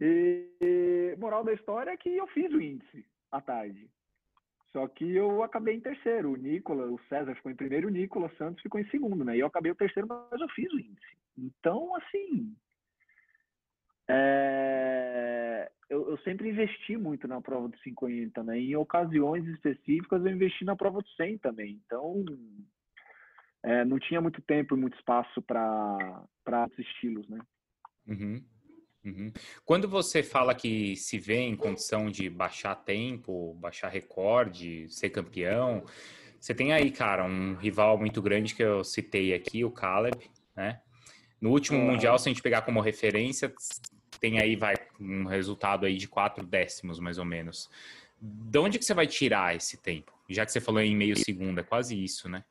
E 0.00 1.14
moral 1.18 1.44
da 1.44 1.52
história 1.52 1.90
é 1.90 1.96
que 1.98 2.08
eu 2.08 2.26
fiz 2.28 2.50
o 2.50 2.60
índice 2.62 3.04
à 3.30 3.42
tarde. 3.42 3.90
Só 4.72 4.88
que 4.88 5.04
eu 5.14 5.42
acabei 5.42 5.74
em 5.74 5.80
terceiro. 5.80 6.32
O 6.32 6.36
Nicolas, 6.36 6.90
o 6.90 6.98
César 7.10 7.34
ficou 7.34 7.52
em 7.52 7.56
primeiro, 7.56 7.88
o 7.88 7.90
Nicolas 7.90 8.34
Santos 8.38 8.62
ficou 8.62 8.80
em 8.80 8.88
segundo, 8.88 9.22
né? 9.22 9.36
E 9.36 9.40
eu 9.40 9.46
acabei 9.46 9.70
o 9.70 9.76
terceiro, 9.76 10.08
mas 10.08 10.40
eu 10.40 10.48
fiz 10.50 10.72
o 10.72 10.78
índice. 10.78 11.18
Então, 11.36 11.94
assim, 11.96 12.56
é, 14.10 15.70
eu, 15.90 16.10
eu, 16.10 16.18
sempre 16.18 16.48
investi 16.48 16.96
muito 16.96 17.28
na 17.28 17.40
prova 17.40 17.68
dos 17.68 17.80
50, 17.82 18.42
né? 18.42 18.58
Em 18.58 18.74
ocasiões 18.76 19.46
específicas 19.46 20.24
eu 20.24 20.32
investi 20.32 20.64
na 20.64 20.74
prova 20.74 21.00
do 21.00 21.08
100 21.10 21.38
também. 21.38 21.80
Então, 21.84 22.24
é, 23.62 23.84
não 23.84 23.98
tinha 23.98 24.20
muito 24.20 24.40
tempo 24.42 24.74
e 24.74 24.80
muito 24.80 24.96
espaço 24.96 25.42
para 25.42 26.24
outros 26.46 26.78
estilos, 26.78 27.28
né? 27.28 27.38
Uhum. 28.06 28.42
Uhum. 29.04 29.32
Quando 29.64 29.88
você 29.88 30.22
fala 30.22 30.54
que 30.54 30.96
se 30.96 31.18
vê 31.18 31.38
em 31.38 31.56
condição 31.56 32.10
de 32.10 32.28
baixar 32.28 32.74
tempo, 32.74 33.54
baixar 33.54 33.88
recorde, 33.88 34.88
ser 34.88 35.10
campeão, 35.10 35.84
você 36.40 36.54
tem 36.54 36.72
aí, 36.72 36.90
cara, 36.90 37.24
um 37.24 37.54
rival 37.54 37.98
muito 37.98 38.20
grande 38.20 38.54
que 38.54 38.62
eu 38.62 38.82
citei 38.84 39.34
aqui, 39.34 39.64
o 39.64 39.70
Caleb, 39.70 40.30
né? 40.56 40.80
No 41.40 41.50
último 41.50 41.78
Mundial, 41.78 42.18
se 42.18 42.28
a 42.28 42.32
gente 42.32 42.42
pegar 42.42 42.62
como 42.62 42.80
referência, 42.80 43.52
tem 44.20 44.40
aí, 44.40 44.56
vai, 44.56 44.74
um 45.00 45.24
resultado 45.24 45.86
aí 45.86 45.96
de 45.96 46.08
quatro 46.08 46.44
décimos, 46.44 46.98
mais 46.98 47.18
ou 47.18 47.24
menos. 47.24 47.70
De 48.20 48.58
onde 48.58 48.78
que 48.78 48.84
você 48.84 48.94
vai 48.94 49.06
tirar 49.06 49.54
esse 49.54 49.76
tempo? 49.76 50.12
Já 50.28 50.44
que 50.44 50.52
você 50.52 50.60
falou 50.60 50.80
em 50.80 50.96
meio 50.96 51.16
segundo, 51.16 51.60
é 51.60 51.62
quase 51.62 52.02
isso, 52.02 52.28
né? 52.28 52.44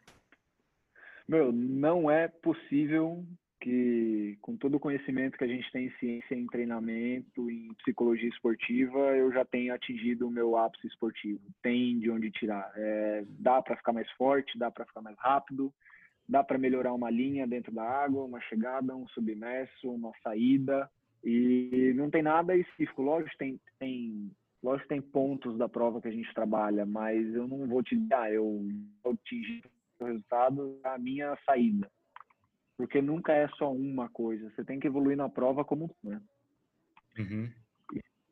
Meu, 1.28 1.52
não 1.52 2.10
é 2.10 2.28
possível 2.28 3.26
que, 3.60 4.38
com 4.42 4.56
todo 4.56 4.76
o 4.76 4.80
conhecimento 4.80 5.38
que 5.38 5.44
a 5.44 5.48
gente 5.48 5.70
tem 5.72 5.88
em 5.88 5.92
ciência, 6.00 6.36
em 6.36 6.48
treinamento, 6.48 7.50
em 7.50 7.74
psicologia 7.80 8.30
esportiva, 8.30 8.98
eu 9.18 9.32
já 9.32 9.44
tenha 9.44 9.74
atingido 9.74 10.28
o 10.28 10.32
meu 10.32 10.56
ápice 10.56 10.88
esportivo. 10.88 11.42
Tem 11.62 12.00
de 12.00 12.10
onde 12.10 12.32
tirar. 12.32 12.72
É, 12.76 13.26
dá 13.28 13.62
para 13.62 13.76
ficar 13.76 13.92
mais 13.92 14.10
forte, 14.12 14.58
dá 14.58 14.72
para 14.72 14.86
ficar 14.86 15.02
mais 15.02 15.18
rápido, 15.20 15.74
dá 16.28 16.44
para 16.44 16.58
melhorar 16.58 16.94
uma 16.94 17.10
linha 17.10 17.46
dentro 17.46 17.74
da 17.74 17.84
água, 17.84 18.24
uma 18.24 18.40
chegada, 18.42 18.96
um 18.96 19.08
submerso, 19.10 19.92
uma 19.92 20.12
saída, 20.24 20.90
e 21.24 21.94
não 21.96 22.10
tem 22.10 22.22
nada 22.22 22.56
específico. 22.56 23.02
Lógico, 23.02 23.38
tem, 23.38 23.60
tem, 23.80 24.32
lógico, 24.64 24.88
tem 24.88 25.02
pontos 25.02 25.58
da 25.58 25.68
prova 25.68 26.02
que 26.02 26.08
a 26.08 26.12
gente 26.12 26.34
trabalha, 26.34 26.86
mas 26.86 27.34
eu 27.34 27.48
não 27.48 27.68
vou 27.68 27.84
te 27.84 27.96
dar, 27.96 28.32
eu 28.32 28.66
vou 29.04 29.14
atingir 29.14 29.64
o 30.00 30.06
resultado 30.06 30.80
da 30.82 30.98
minha 30.98 31.38
saída. 31.46 31.90
Porque 32.78 33.02
nunca 33.02 33.34
é 33.34 33.48
só 33.58 33.72
uma 33.72 34.08
coisa. 34.08 34.52
Você 34.52 34.64
tem 34.64 34.80
que 34.80 34.88
evoluir 34.88 35.18
na 35.18 35.28
prova 35.28 35.66
como 35.66 35.90
né? 36.04 36.22
Uhum. 37.18 37.50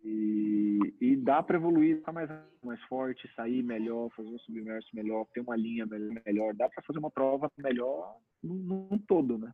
E, 0.04 0.94
e 1.02 1.16
dá 1.16 1.42
para 1.42 1.58
evoluir, 1.58 1.98
ficar 1.98 2.12
mais, 2.12 2.30
mais 2.64 2.80
forte, 2.84 3.28
sair 3.36 3.64
melhor, 3.64 4.12
fazer 4.12 4.30
um 4.30 4.38
submerso 4.38 4.88
melhor, 4.94 5.26
ter 5.34 5.42
uma 5.42 5.56
linha 5.56 5.88
melhor. 6.24 6.54
Dá 6.54 6.70
para 6.70 6.84
fazer 6.84 7.00
uma 7.00 7.10
prova 7.10 7.52
melhor 7.58 8.16
num 8.44 9.00
todo, 9.08 9.40
né? 9.40 9.52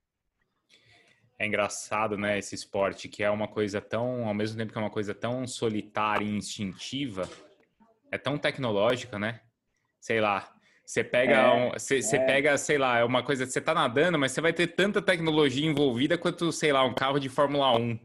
É 1.42 1.46
engraçado, 1.48 2.20
né, 2.20 2.38
esse 2.38 2.54
esporte, 2.54 3.10
que 3.10 3.24
é 3.24 3.30
uma 3.32 3.48
coisa 3.48 3.82
tão, 3.82 4.28
ao 4.28 4.34
mesmo 4.34 4.56
tempo 4.56 4.72
que 4.72 4.78
é 4.78 4.82
uma 4.82 4.92
coisa 4.92 5.12
tão 5.16 5.48
solitária 5.48 6.24
e 6.24 6.38
instintiva, 6.38 7.28
é 8.12 8.18
tão 8.20 8.38
tecnológica, 8.38 9.18
né? 9.18 9.42
Sei 10.00 10.22
lá, 10.22 10.54
você 10.86 11.04
pega, 11.04 11.34
é, 11.34 11.52
um, 11.52 11.72
você, 11.72 11.98
é. 11.98 12.02
você 12.04 12.20
pega, 12.20 12.56
sei 12.60 12.78
lá, 12.78 13.00
é 13.00 13.04
uma 13.04 13.24
coisa, 13.24 13.48
você 13.48 13.60
tá 13.60 13.74
nadando, 13.74 14.20
mas 14.20 14.34
você 14.34 14.40
vai 14.40 14.54
ter 14.54 14.68
tanta 14.68 15.02
tecnologia 15.02 15.68
envolvida 15.68 16.16
quanto, 16.16 16.52
sei 16.52 16.72
lá, 16.72 16.86
um 16.86 16.94
carro 16.94 17.18
de 17.18 17.28
Fórmula 17.28 17.76
1. 17.76 17.98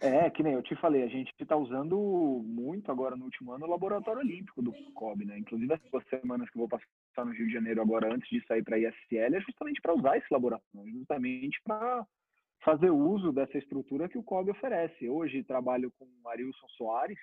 É, 0.00 0.30
que 0.30 0.40
nem 0.40 0.52
eu 0.52 0.62
te 0.62 0.76
falei, 0.76 1.02
a 1.02 1.08
gente 1.08 1.34
está 1.40 1.56
usando 1.56 1.98
muito 2.46 2.92
agora 2.92 3.16
no 3.16 3.24
último 3.24 3.50
ano 3.50 3.66
o 3.66 3.70
Laboratório 3.70 4.20
Olímpico 4.20 4.62
do 4.62 4.72
COB, 4.94 5.24
né? 5.24 5.36
Inclusive 5.36 5.74
as 5.74 5.80
duas 5.90 6.04
semanas 6.08 6.48
que 6.48 6.56
eu 6.56 6.60
vou 6.60 6.68
passar 6.68 7.26
no 7.26 7.32
Rio 7.32 7.48
de 7.48 7.52
Janeiro 7.52 7.82
agora, 7.82 8.14
antes 8.14 8.30
de 8.30 8.46
sair 8.46 8.62
para 8.62 8.76
a 8.76 8.78
ISL, 8.78 9.34
é 9.34 9.40
justamente 9.40 9.80
para 9.82 9.92
usar 9.92 10.16
esse 10.16 10.28
laboratório, 10.30 10.92
justamente 10.92 11.60
para 11.64 12.06
fazer 12.64 12.90
uso 12.90 13.32
dessa 13.32 13.58
estrutura 13.58 14.08
que 14.08 14.18
o 14.18 14.22
COB 14.22 14.50
oferece. 14.50 15.08
Hoje 15.08 15.42
trabalho 15.42 15.92
com 15.98 16.06
Arilson 16.28 16.68
Soares 16.76 17.18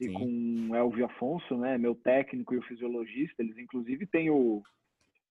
e 0.00 0.06
Sim. 0.06 0.12
com 0.12 0.76
Elvio 0.76 1.06
Afonso, 1.06 1.56
né, 1.56 1.78
meu 1.78 1.94
técnico 1.94 2.54
e 2.54 2.58
o 2.58 2.62
fisiologista. 2.62 3.42
Eles 3.42 3.56
inclusive 3.58 4.06
têm 4.06 4.30
o 4.30 4.62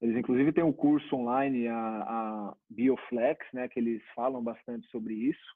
eles 0.01 0.17
inclusive 0.17 0.51
têm 0.51 0.63
o 0.63 0.73
curso 0.73 1.15
online 1.15 1.67
a, 1.67 1.77
a 1.77 2.55
Bioflex, 2.67 3.45
né, 3.53 3.67
que 3.67 3.79
eles 3.79 4.01
falam 4.15 4.43
bastante 4.43 4.87
sobre 4.87 5.13
isso. 5.13 5.55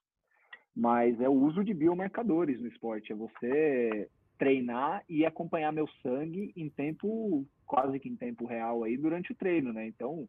Mas 0.75 1.19
é 1.19 1.27
o 1.27 1.33
uso 1.33 1.63
de 1.63 1.73
biomarcadores 1.73 2.59
no 2.59 2.67
esporte, 2.67 3.11
é 3.11 3.15
você 3.15 4.07
treinar 4.37 5.03
e 5.09 5.25
acompanhar 5.25 5.71
meu 5.71 5.87
sangue 6.03 6.53
em 6.55 6.69
tempo 6.69 7.47
quase 7.65 7.99
que 7.99 8.09
em 8.09 8.15
tempo 8.15 8.45
real 8.45 8.83
aí 8.83 8.97
durante 8.97 9.31
o 9.31 9.35
treino, 9.35 9.71
né? 9.71 9.87
Então, 9.87 10.27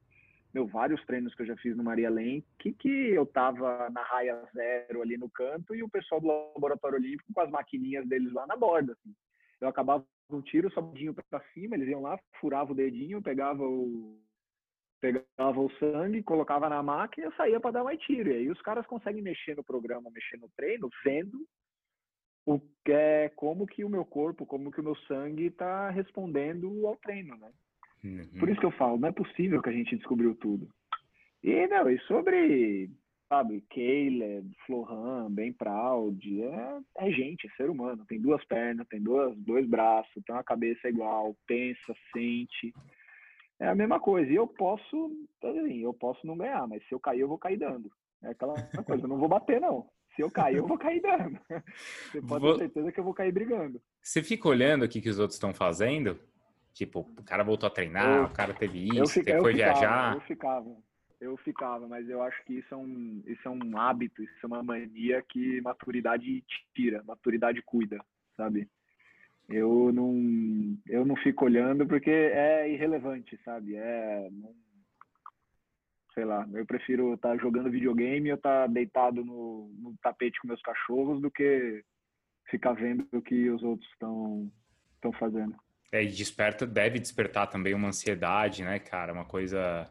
meu, 0.56 0.66
vários 0.66 1.04
treinos 1.04 1.34
que 1.34 1.42
eu 1.42 1.46
já 1.46 1.56
fiz 1.58 1.76
no 1.76 1.84
Maria 1.84 2.08
Lenk, 2.08 2.72
que 2.78 2.88
eu 2.88 3.26
tava 3.26 3.90
na 3.90 4.02
raia 4.02 4.42
zero 4.54 5.02
ali 5.02 5.18
no 5.18 5.28
canto 5.28 5.74
e 5.74 5.82
o 5.82 5.88
pessoal 5.88 6.18
do 6.18 6.26
Laboratório 6.26 6.96
Olímpico 6.96 7.30
com 7.30 7.40
as 7.42 7.50
maquininhas 7.50 8.08
deles 8.08 8.32
lá 8.32 8.46
na 8.46 8.56
borda, 8.56 8.94
assim. 8.94 9.14
Eu 9.60 9.68
acabava 9.68 10.06
um 10.30 10.40
tiro, 10.40 10.72
sobradinho 10.72 11.12
para 11.12 11.44
cima, 11.52 11.76
eles 11.76 11.88
iam 11.88 12.00
lá, 12.00 12.18
furava 12.40 12.72
o 12.72 12.74
dedinho, 12.74 13.20
pegava 13.22 13.62
o 13.62 14.18
pegava 14.98 15.60
o 15.60 15.70
sangue, 15.78 16.22
colocava 16.22 16.70
na 16.70 16.82
máquina 16.82 17.28
e 17.28 17.36
saía 17.36 17.60
para 17.60 17.72
dar 17.72 17.84
mais 17.84 18.00
tiro. 18.00 18.30
E 18.30 18.36
aí 18.36 18.50
os 18.50 18.60
caras 18.62 18.86
conseguem 18.86 19.20
mexer 19.20 19.54
no 19.54 19.62
programa, 19.62 20.10
mexer 20.10 20.38
no 20.38 20.48
treino, 20.56 20.88
vendo 21.04 21.46
o 22.46 22.58
que 22.82 22.92
é 22.92 23.28
como 23.36 23.66
que 23.66 23.84
o 23.84 23.90
meu 23.90 24.06
corpo, 24.06 24.46
como 24.46 24.70
que 24.70 24.80
o 24.80 24.84
meu 24.84 24.96
sangue 25.06 25.48
está 25.48 25.90
respondendo 25.90 26.86
ao 26.86 26.96
treino, 26.96 27.36
né? 27.36 27.52
Uhum. 28.04 28.38
Por 28.38 28.48
isso 28.48 28.60
que 28.60 28.66
eu 28.66 28.70
falo, 28.72 28.98
não 28.98 29.08
é 29.08 29.12
possível 29.12 29.60
que 29.62 29.68
a 29.68 29.72
gente 29.72 29.96
descobriu 29.96 30.34
tudo. 30.34 30.68
E, 31.42 31.66
não, 31.68 31.88
e 31.88 31.98
sobre, 32.00 32.90
sabe, 33.28 33.64
Caleb, 33.70 34.50
Flohan, 34.66 35.30
Ben 35.30 35.52
Proud, 35.52 36.42
é, 36.42 36.78
é 36.98 37.10
gente, 37.10 37.46
é 37.46 37.50
ser 37.56 37.70
humano. 37.70 38.04
Tem 38.06 38.20
duas 38.20 38.44
pernas, 38.44 38.86
tem 38.88 39.00
duas, 39.00 39.36
dois 39.38 39.66
braços, 39.66 40.22
tem 40.24 40.34
uma 40.34 40.44
cabeça 40.44 40.88
igual, 40.88 41.36
pensa, 41.46 41.94
sente. 42.12 42.72
É 43.58 43.68
a 43.68 43.74
mesma 43.74 44.00
coisa. 44.00 44.30
E 44.30 44.34
eu 44.34 44.46
posso, 44.46 45.10
assim, 45.42 45.82
eu 45.82 45.94
posso 45.94 46.26
não 46.26 46.36
ganhar, 46.36 46.66
mas 46.66 46.86
se 46.86 46.94
eu 46.94 47.00
cair, 47.00 47.20
eu 47.20 47.28
vou 47.28 47.38
cair 47.38 47.58
dando. 47.58 47.90
É 48.22 48.30
aquela 48.30 48.54
coisa, 48.84 49.04
eu 49.04 49.08
não 49.08 49.18
vou 49.18 49.28
bater, 49.28 49.60
não. 49.60 49.86
Se 50.14 50.22
eu 50.22 50.30
cair, 50.30 50.56
eu 50.56 50.66
vou 50.66 50.78
cair 50.78 51.00
dando. 51.00 51.38
Você 52.10 52.22
pode 52.22 52.40
vou... 52.40 52.54
ter 52.54 52.60
certeza 52.60 52.90
que 52.90 53.00
eu 53.00 53.04
vou 53.04 53.14
cair 53.14 53.32
brigando. 53.32 53.80
Você 54.02 54.22
fica 54.22 54.48
olhando 54.48 54.84
o 54.84 54.88
que, 54.88 55.00
que 55.00 55.10
os 55.10 55.18
outros 55.18 55.36
estão 55.36 55.52
fazendo? 55.52 56.18
Tipo, 56.76 57.00
o 57.00 57.24
cara 57.24 57.42
voltou 57.42 57.66
a 57.66 57.70
treinar, 57.70 58.18
eu, 58.18 58.24
o 58.24 58.30
cara 58.34 58.52
teve 58.52 58.86
isso, 58.86 59.06
fica, 59.14 59.38
foi 59.40 59.54
ficava, 59.54 59.72
viajar. 59.72 60.14
Eu 60.14 60.20
ficava, 60.20 60.76
eu 61.18 61.36
ficava, 61.38 61.88
mas 61.88 62.06
eu 62.06 62.22
acho 62.22 62.44
que 62.44 62.58
isso 62.58 62.74
é, 62.74 62.76
um, 62.76 63.22
isso 63.26 63.48
é 63.48 63.50
um 63.50 63.78
hábito, 63.78 64.22
isso 64.22 64.34
é 64.42 64.46
uma 64.46 64.62
mania 64.62 65.24
que 65.26 65.58
maturidade 65.62 66.44
tira, 66.74 67.02
maturidade 67.04 67.62
cuida, 67.62 67.98
sabe? 68.36 68.68
Eu 69.48 69.90
não, 69.90 70.76
eu 70.86 71.06
não 71.06 71.16
fico 71.16 71.46
olhando 71.46 71.86
porque 71.86 72.10
é 72.10 72.70
irrelevante, 72.70 73.40
sabe? 73.42 73.74
É, 73.74 74.28
não, 74.30 74.54
sei 76.12 76.26
lá, 76.26 76.46
eu 76.52 76.66
prefiro 76.66 77.14
estar 77.14 77.30
tá 77.30 77.36
jogando 77.38 77.70
videogame 77.70 78.30
ou 78.30 78.36
estar 78.36 78.66
tá 78.66 78.66
deitado 78.66 79.24
no, 79.24 79.72
no 79.78 79.96
tapete 80.02 80.38
com 80.42 80.48
meus 80.48 80.60
cachorros 80.60 81.22
do 81.22 81.30
que 81.30 81.82
ficar 82.50 82.74
vendo 82.74 83.08
o 83.14 83.22
que 83.22 83.48
os 83.48 83.62
outros 83.62 83.90
estão 83.92 84.52
estão 84.96 85.12
fazendo. 85.14 85.56
É, 85.92 86.02
e 86.02 86.08
desperta, 86.08 86.66
deve 86.66 86.98
despertar 86.98 87.46
também 87.46 87.74
uma 87.74 87.88
ansiedade, 87.88 88.64
né, 88.64 88.78
cara? 88.78 89.12
Uma 89.12 89.24
coisa, 89.24 89.90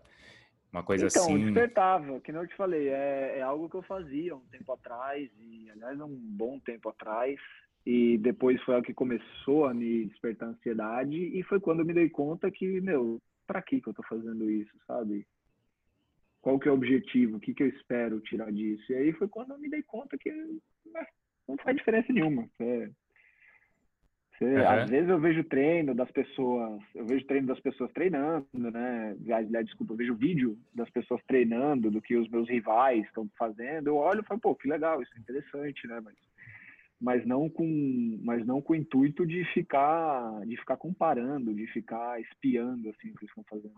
uma 0.71 0.83
coisa 0.83 1.07
então, 1.07 1.23
assim. 1.23 1.45
despertava, 1.45 2.19
que 2.19 2.31
não 2.31 2.41
eu 2.41 2.47
te 2.47 2.55
falei, 2.55 2.89
é, 2.89 3.39
é 3.39 3.41
algo 3.41 3.69
que 3.69 3.75
eu 3.75 3.83
fazia 3.83 4.35
um 4.35 4.45
tempo 4.47 4.71
atrás, 4.73 5.29
e 5.39 5.69
aliás, 5.71 5.99
um 6.01 6.15
bom 6.15 6.59
tempo 6.59 6.89
atrás, 6.89 7.39
e 7.85 8.17
depois 8.17 8.61
foi 8.63 8.75
algo 8.75 8.85
que 8.85 8.93
começou 8.93 9.65
a 9.65 9.73
me 9.73 10.05
despertar 10.05 10.49
ansiedade, 10.49 11.15
e 11.15 11.43
foi 11.43 11.59
quando 11.59 11.79
eu 11.79 11.85
me 11.85 11.93
dei 11.93 12.09
conta 12.09 12.51
que, 12.51 12.81
meu, 12.81 13.21
pra 13.47 13.61
que 13.61 13.79
que 13.79 13.87
eu 13.87 13.93
tô 13.93 14.03
fazendo 14.03 14.49
isso, 14.49 14.73
sabe? 14.85 15.25
Qual 16.41 16.59
que 16.59 16.67
é 16.67 16.71
o 16.71 16.75
objetivo? 16.75 17.37
O 17.37 17.39
que 17.39 17.53
que 17.53 17.63
eu 17.63 17.67
espero 17.67 18.21
tirar 18.21 18.51
disso? 18.51 18.91
E 18.91 18.95
aí 18.95 19.13
foi 19.13 19.27
quando 19.27 19.51
eu 19.51 19.57
me 19.57 19.69
dei 19.69 19.81
conta 19.81 20.15
que 20.17 20.31
né, 20.31 21.07
não 21.47 21.57
faz 21.57 21.75
diferença 21.75 22.11
nenhuma. 22.13 22.47
É, 22.59 22.89
você, 24.37 24.45
uhum. 24.45 24.67
Às 24.67 24.89
vezes 24.89 25.09
eu 25.09 25.19
vejo 25.19 25.43
treino 25.45 25.95
das 25.95 26.11
pessoas, 26.11 26.81
eu 26.93 27.05
vejo 27.05 27.25
treino 27.25 27.47
das 27.47 27.59
pessoas 27.59 27.91
treinando, 27.93 28.45
né? 28.53 29.15
Aliás, 29.29 29.65
desculpa, 29.65 29.93
eu 29.93 29.97
vejo 29.97 30.15
vídeo 30.15 30.57
das 30.73 30.89
pessoas 30.89 31.21
treinando, 31.25 31.89
do 31.89 32.01
que 32.01 32.15
os 32.15 32.27
meus 32.29 32.47
rivais 32.49 33.05
estão 33.05 33.29
fazendo. 33.37 33.87
Eu 33.87 33.95
olho 33.95 34.21
e 34.21 34.25
falo, 34.25 34.39
pô, 34.39 34.55
que 34.55 34.67
legal, 34.67 35.01
isso 35.01 35.11
é 35.15 35.19
interessante, 35.19 35.87
né? 35.87 36.01
Mas, 36.03 36.15
mas 36.99 37.25
não 37.25 37.49
com, 37.49 38.19
mas 38.23 38.45
não 38.45 38.61
com 38.61 38.73
o 38.73 38.75
intuito 38.75 39.25
de 39.25 39.45
ficar, 39.53 40.45
de 40.45 40.57
ficar 40.57 40.77
comparando, 40.77 41.53
de 41.53 41.65
ficar 41.67 42.19
espiando 42.19 42.89
assim 42.89 43.11
o 43.11 43.15
que 43.15 43.25
eles 43.25 43.29
estão 43.29 43.43
fazendo. 43.49 43.75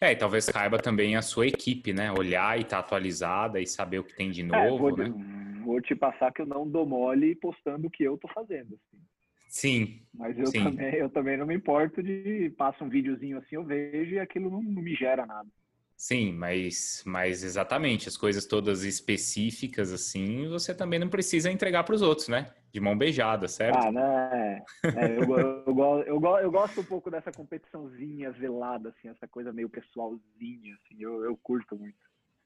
É, 0.00 0.12
e 0.12 0.16
talvez 0.16 0.46
caiba 0.46 0.78
também 0.78 1.16
a 1.16 1.22
sua 1.22 1.46
equipe, 1.46 1.92
né? 1.92 2.10
Olhar 2.12 2.58
e 2.58 2.62
estar 2.62 2.78
tá 2.78 2.86
atualizada 2.86 3.60
e 3.60 3.66
saber 3.66 3.98
o 3.98 4.04
que 4.04 4.14
tem 4.14 4.30
de 4.30 4.42
novo, 4.42 4.88
é, 4.88 4.92
vou, 4.92 4.96
né? 4.96 5.60
Vou 5.64 5.80
te 5.80 5.94
passar 5.94 6.32
que 6.32 6.40
eu 6.40 6.46
não 6.46 6.66
dou 6.66 6.86
mole 6.86 7.34
postando 7.34 7.86
o 7.86 7.90
que 7.90 8.02
eu 8.02 8.16
tô 8.16 8.28
fazendo. 8.28 8.74
Assim. 8.74 9.09
Sim. 9.50 10.00
Mas 10.14 10.38
eu, 10.38 10.46
sim. 10.46 10.62
Também, 10.62 10.94
eu 10.94 11.10
também 11.10 11.36
não 11.36 11.44
me 11.44 11.54
importo 11.54 12.00
de 12.00 12.50
passa 12.56 12.84
um 12.84 12.88
videozinho 12.88 13.36
assim, 13.38 13.56
eu 13.56 13.64
vejo 13.64 14.14
e 14.14 14.18
aquilo 14.20 14.48
não, 14.48 14.62
não, 14.62 14.80
me 14.80 14.94
gera 14.94 15.26
nada. 15.26 15.48
Sim, 15.96 16.32
mas, 16.32 17.02
mas 17.04 17.42
exatamente, 17.42 18.08
as 18.08 18.16
coisas 18.16 18.46
todas 18.46 18.84
específicas 18.84 19.92
assim, 19.92 20.48
você 20.48 20.74
também 20.74 20.98
não 20.98 21.08
precisa 21.08 21.50
entregar 21.50 21.82
para 21.84 21.94
os 21.94 22.00
outros, 22.00 22.28
né? 22.28 22.54
De 22.72 22.80
mão 22.80 22.96
beijada, 22.96 23.48
certo? 23.48 23.84
Ah, 23.84 23.92
né? 23.92 24.62
É, 24.96 25.18
eu, 25.18 25.22
eu, 25.22 25.64
eu, 25.66 26.02
eu, 26.06 26.38
eu, 26.38 26.50
gosto 26.50 26.80
um 26.80 26.84
pouco 26.84 27.10
dessa 27.10 27.30
competiçãozinha 27.32 28.30
velada, 28.30 28.90
assim, 28.90 29.08
essa 29.08 29.28
coisa 29.28 29.52
meio 29.52 29.68
pessoalzinha, 29.68 30.74
assim, 30.76 31.02
eu, 31.02 31.24
eu 31.24 31.36
curto 31.36 31.76
muito. 31.76 31.98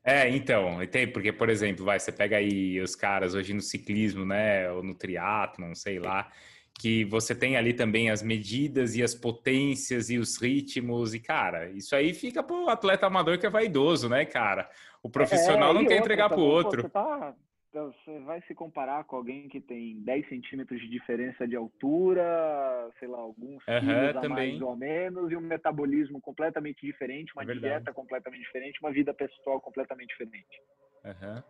É, 0.03 0.29
então, 0.29 0.87
tem, 0.87 1.11
porque, 1.11 1.33
por 1.33 1.49
exemplo, 1.49 1.85
vai, 1.85 1.99
você 1.99 2.13
pega 2.13 2.37
aí 2.37 2.81
os 2.81 2.95
caras 2.95 3.35
hoje 3.35 3.55
no 3.55 3.63
ciclismo, 3.63 4.25
né, 4.25 4.71
ou 4.71 4.83
no 4.83 4.95
triatlon, 4.95 5.75
sei 5.75 5.99
lá, 5.99 6.31
que 6.79 7.05
você 7.05 7.35
tem 7.35 7.57
ali 7.57 7.73
também 7.73 8.11
as 8.11 8.23
medidas 8.23 8.97
e 8.97 9.03
as 9.03 9.15
potências 9.15 10.11
e 10.11 10.19
os 10.19 10.41
ritmos, 10.41 11.15
e 11.15 11.21
cara, 11.21 11.71
isso 11.71 11.95
aí 11.95 12.13
fica 12.13 12.43
pro 12.43 12.69
atleta 12.69 13.07
amador 13.07 13.39
que 13.39 13.47
é 13.47 13.51
vaidoso, 13.51 14.09
né, 14.09 14.25
cara? 14.25 14.69
O 15.03 15.09
profissional 15.09 15.71
é, 15.71 15.75
não 15.75 15.87
quer 15.87 15.99
entregar 15.99 16.29
pro 16.29 16.41
outro. 16.41 16.83
Você, 16.83 16.89
tá, 16.89 17.35
você 17.73 18.19
vai 18.21 18.41
se 18.43 18.55
comparar 18.55 19.05
com 19.05 19.17
alguém 19.17 19.49
que 19.49 19.61
tem 19.61 20.01
10 20.01 20.29
centímetros 20.29 20.81
de 20.81 20.89
diferença 20.89 21.47
de 21.47 21.57
altura, 21.57 22.91
sei 22.99 23.09
lá, 23.09 23.19
alguns 23.19 23.63
uhum, 23.67 23.81
quilos 23.81 24.17
a 24.17 24.29
mais 24.29 24.61
ou 24.61 24.77
menos, 24.77 25.31
e 25.31 25.37
um 25.37 25.41
metabolismo 25.41 26.21
completamente 26.21 26.85
diferente, 26.85 27.33
uma 27.35 27.43
é 27.43 27.55
dieta 27.55 27.93
completamente 27.93 28.43
diferente, 28.43 28.81
uma 28.81 28.93
vida 28.93 29.15
pessoal 29.15 29.61
completamente 29.61 30.09
diferente. 30.09 30.63
Uhum, 31.05 31.43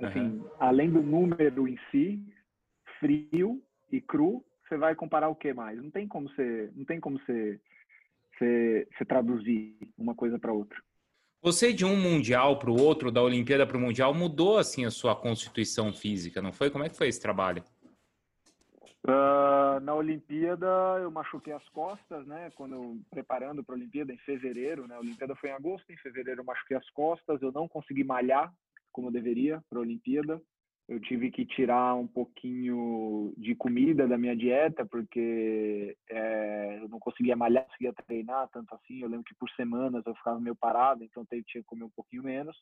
uhum. 0.00 0.06
Assim, 0.06 0.44
além 0.58 0.90
do 0.90 1.02
número 1.02 1.68
em 1.68 1.78
si, 1.90 2.20
frio 2.98 3.62
e 3.90 4.00
cru, 4.00 4.44
você 4.72 4.78
vai 4.78 4.94
comparar 4.94 5.28
o 5.28 5.34
que 5.34 5.52
mais? 5.52 5.76
Não 5.82 5.90
tem 5.90 6.08
como 6.08 6.28
você, 6.30 6.70
não 6.74 6.84
tem 6.84 6.98
como 6.98 7.18
você, 7.18 7.60
você, 8.32 8.88
você 8.96 9.04
traduzir 9.04 9.76
uma 9.98 10.14
coisa 10.14 10.38
para 10.38 10.52
outra. 10.52 10.80
Você 11.42 11.72
de 11.72 11.84
um 11.84 11.96
mundial 11.96 12.58
para 12.58 12.70
o 12.70 12.80
outro, 12.80 13.10
da 13.10 13.20
Olimpíada 13.20 13.66
para 13.66 13.76
o 13.76 13.80
mundial, 13.80 14.14
mudou 14.14 14.56
assim 14.56 14.86
a 14.86 14.90
sua 14.90 15.14
constituição 15.14 15.92
física, 15.92 16.40
não 16.40 16.52
foi? 16.52 16.70
Como 16.70 16.84
é 16.84 16.88
que 16.88 16.96
foi 16.96 17.08
esse 17.08 17.20
trabalho? 17.20 17.62
Uh, 19.04 19.80
na 19.82 19.94
Olimpíada 19.94 20.66
eu 21.02 21.10
machuquei 21.10 21.52
as 21.52 21.68
costas, 21.70 22.24
né? 22.26 22.50
Quando 22.54 22.74
eu, 22.76 23.00
preparando 23.10 23.62
para 23.62 23.74
a 23.74 23.78
Olimpíada 23.78 24.12
em 24.12 24.18
fevereiro, 24.18 24.86
né? 24.86 24.94
A 24.94 25.00
Olimpíada 25.00 25.34
foi 25.34 25.50
em 25.50 25.54
agosto, 25.54 25.92
em 25.92 25.96
fevereiro 25.98 26.40
eu 26.40 26.44
machuquei 26.44 26.76
as 26.76 26.88
costas, 26.90 27.42
eu 27.42 27.52
não 27.52 27.68
consegui 27.68 28.04
malhar 28.04 28.50
como 28.92 29.08
eu 29.08 29.12
deveria 29.12 29.62
para 29.68 29.80
a 29.80 29.82
Olimpíada. 29.82 30.40
Eu 30.88 31.00
tive 31.00 31.30
que 31.30 31.46
tirar 31.46 31.94
um 31.94 32.06
pouquinho 32.06 33.32
de 33.36 33.54
comida 33.54 34.06
da 34.06 34.18
minha 34.18 34.36
dieta, 34.36 34.84
porque 34.84 35.96
é, 36.10 36.78
eu 36.82 36.88
não 36.88 36.98
conseguia 36.98 37.36
malhar, 37.36 37.62
não 37.62 37.68
conseguia 37.68 37.92
treinar 37.92 38.48
tanto 38.52 38.74
assim. 38.74 39.00
Eu 39.00 39.08
lembro 39.08 39.24
que 39.24 39.34
por 39.34 39.48
semanas 39.50 40.04
eu 40.06 40.14
ficava 40.14 40.40
meio 40.40 40.56
parado, 40.56 41.04
então 41.04 41.26
eu 41.30 41.44
tinha 41.44 41.62
que 41.62 41.68
comer 41.68 41.84
um 41.84 41.90
pouquinho 41.90 42.24
menos. 42.24 42.56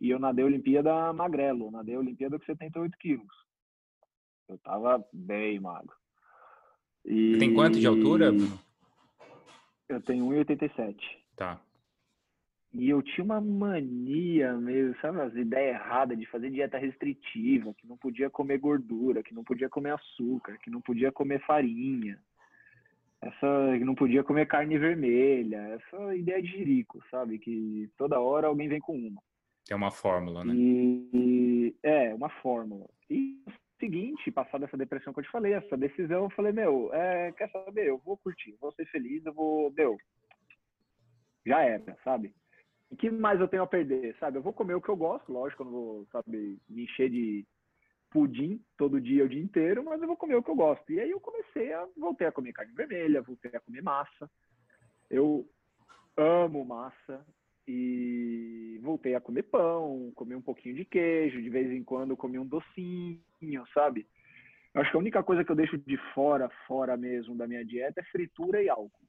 E 0.00 0.10
eu 0.10 0.18
nadei 0.18 0.42
a 0.42 0.48
Olimpíada 0.48 1.12
magrelo, 1.12 1.70
nadei 1.70 1.94
a 1.94 1.98
Olimpíada 1.98 2.38
com 2.38 2.44
78 2.44 2.96
quilos. 2.98 3.36
Eu 4.48 4.58
tava 4.58 5.04
bem 5.12 5.60
magro. 5.60 5.94
E... 7.04 7.38
Tem 7.38 7.54
quanto 7.54 7.78
de 7.78 7.86
altura? 7.86 8.32
Eu 9.88 10.00
tenho 10.00 10.26
1,87. 10.26 10.96
Tá. 11.36 11.60
E 12.72 12.88
eu 12.88 13.02
tinha 13.02 13.24
uma 13.24 13.40
mania 13.40 14.52
mesmo, 14.54 14.94
sabe, 15.00 15.20
as 15.20 15.34
ideias 15.34 15.74
erradas 15.74 16.16
de 16.16 16.24
fazer 16.26 16.50
dieta 16.50 16.78
restritiva, 16.78 17.74
que 17.74 17.86
não 17.86 17.96
podia 17.96 18.30
comer 18.30 18.58
gordura, 18.58 19.22
que 19.22 19.34
não 19.34 19.42
podia 19.42 19.68
comer 19.68 19.92
açúcar, 19.92 20.56
que 20.58 20.70
não 20.70 20.80
podia 20.80 21.10
comer 21.10 21.44
farinha, 21.44 22.16
essa 23.20 23.76
que 23.76 23.84
não 23.84 23.94
podia 23.94 24.22
comer 24.22 24.46
carne 24.46 24.78
vermelha, 24.78 25.56
essa 25.56 26.14
ideia 26.14 26.40
de 26.40 26.48
jirico, 26.48 27.02
sabe, 27.10 27.38
que 27.38 27.90
toda 27.96 28.20
hora 28.20 28.46
alguém 28.46 28.68
vem 28.68 28.80
com 28.80 28.96
uma. 28.96 29.20
É 29.68 29.74
uma 29.74 29.90
fórmula, 29.90 30.44
né? 30.44 30.54
E, 30.54 31.74
é, 31.82 32.14
uma 32.14 32.30
fórmula. 32.40 32.88
E 33.10 33.42
o 33.46 33.52
seguinte, 33.78 34.30
passada 34.30 34.64
essa 34.64 34.76
depressão 34.76 35.12
que 35.12 35.20
eu 35.20 35.24
te 35.24 35.30
falei, 35.30 35.54
essa 35.54 35.76
decisão, 35.76 36.24
eu 36.24 36.30
falei, 36.30 36.52
meu, 36.52 36.88
é, 36.94 37.32
quer 37.32 37.50
saber, 37.50 37.88
eu 37.88 37.98
vou 37.98 38.16
curtir, 38.16 38.56
vou 38.60 38.72
ser 38.72 38.86
feliz, 38.86 39.24
eu 39.26 39.34
vou, 39.34 39.72
meu, 39.72 39.98
já 41.44 41.62
era, 41.62 41.96
sabe? 42.04 42.32
O 42.90 42.96
que 42.96 43.10
mais 43.10 43.40
eu 43.40 43.48
tenho 43.48 43.62
a 43.62 43.66
perder, 43.66 44.16
sabe? 44.18 44.36
Eu 44.36 44.42
vou 44.42 44.52
comer 44.52 44.74
o 44.74 44.82
que 44.82 44.88
eu 44.88 44.96
gosto, 44.96 45.32
lógico, 45.32 45.62
eu 45.62 45.64
não 45.66 45.72
vou, 45.72 46.06
sabe, 46.10 46.58
me 46.68 46.82
encher 46.82 47.08
de 47.08 47.46
pudim 48.10 48.60
todo 48.76 49.00
dia, 49.00 49.24
o 49.24 49.28
dia 49.28 49.40
inteiro, 49.40 49.84
mas 49.84 50.02
eu 50.02 50.08
vou 50.08 50.16
comer 50.16 50.34
o 50.34 50.42
que 50.42 50.50
eu 50.50 50.56
gosto. 50.56 50.92
E 50.92 50.98
aí 50.98 51.10
eu 51.10 51.20
comecei 51.20 51.72
a, 51.72 51.86
voltei 51.96 52.26
a 52.26 52.32
comer 52.32 52.52
carne 52.52 52.72
vermelha, 52.74 53.22
voltei 53.22 53.52
a 53.54 53.60
comer 53.60 53.82
massa. 53.82 54.28
Eu 55.08 55.48
amo 56.16 56.64
massa 56.64 57.24
e 57.66 58.80
voltei 58.82 59.14
a 59.14 59.20
comer 59.20 59.44
pão, 59.44 60.10
comer 60.16 60.34
um 60.34 60.42
pouquinho 60.42 60.74
de 60.74 60.84
queijo, 60.84 61.40
de 61.40 61.48
vez 61.48 61.70
em 61.70 61.84
quando 61.84 62.16
comi 62.16 62.36
um 62.40 62.46
docinho, 62.46 63.64
sabe? 63.72 64.08
Eu 64.74 64.80
acho 64.80 64.90
que 64.90 64.96
a 64.96 65.00
única 65.00 65.22
coisa 65.22 65.44
que 65.44 65.52
eu 65.52 65.56
deixo 65.56 65.78
de 65.78 65.96
fora, 66.12 66.48
fora 66.66 66.96
mesmo 66.96 67.36
da 67.36 67.46
minha 67.46 67.64
dieta 67.64 68.00
é 68.00 68.04
fritura 68.04 68.60
e 68.60 68.68
álcool. 68.68 69.06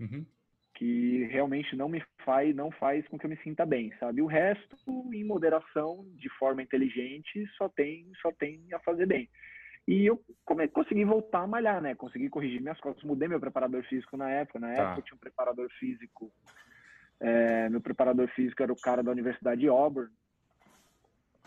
Uhum 0.00 0.26
que 0.74 1.24
realmente 1.24 1.76
não 1.76 1.88
me 1.88 2.02
faz, 2.24 2.54
não 2.54 2.70
faz 2.70 3.06
com 3.08 3.18
que 3.18 3.26
eu 3.26 3.30
me 3.30 3.36
sinta 3.38 3.66
bem, 3.66 3.92
sabe? 3.98 4.22
O 4.22 4.26
resto, 4.26 4.76
em 5.12 5.24
moderação, 5.24 6.06
de 6.14 6.28
forma 6.30 6.62
inteligente, 6.62 7.46
só 7.56 7.68
tem, 7.68 8.10
só 8.20 8.32
tem 8.32 8.62
a 8.72 8.78
fazer 8.80 9.06
bem. 9.06 9.28
E 9.86 10.06
eu 10.06 10.22
come, 10.44 10.68
consegui 10.68 11.04
voltar 11.04 11.40
a 11.40 11.46
malhar, 11.46 11.80
né? 11.82 11.94
Consegui 11.94 12.28
corrigir 12.28 12.60
minhas 12.60 12.80
costas, 12.80 13.04
mudei 13.04 13.28
meu 13.28 13.40
preparador 13.40 13.82
físico 13.84 14.16
na 14.16 14.30
época. 14.30 14.58
Na 14.58 14.68
tá. 14.68 14.82
época 14.82 15.00
eu 15.00 15.04
tinha 15.04 15.16
um 15.16 15.20
preparador 15.20 15.68
físico, 15.78 16.32
é, 17.20 17.68
meu 17.68 17.80
preparador 17.80 18.28
físico 18.28 18.62
era 18.62 18.72
o 18.72 18.80
cara 18.80 19.02
da 19.02 19.10
Universidade 19.10 19.60
de 19.60 19.68
Auburn, 19.68 20.10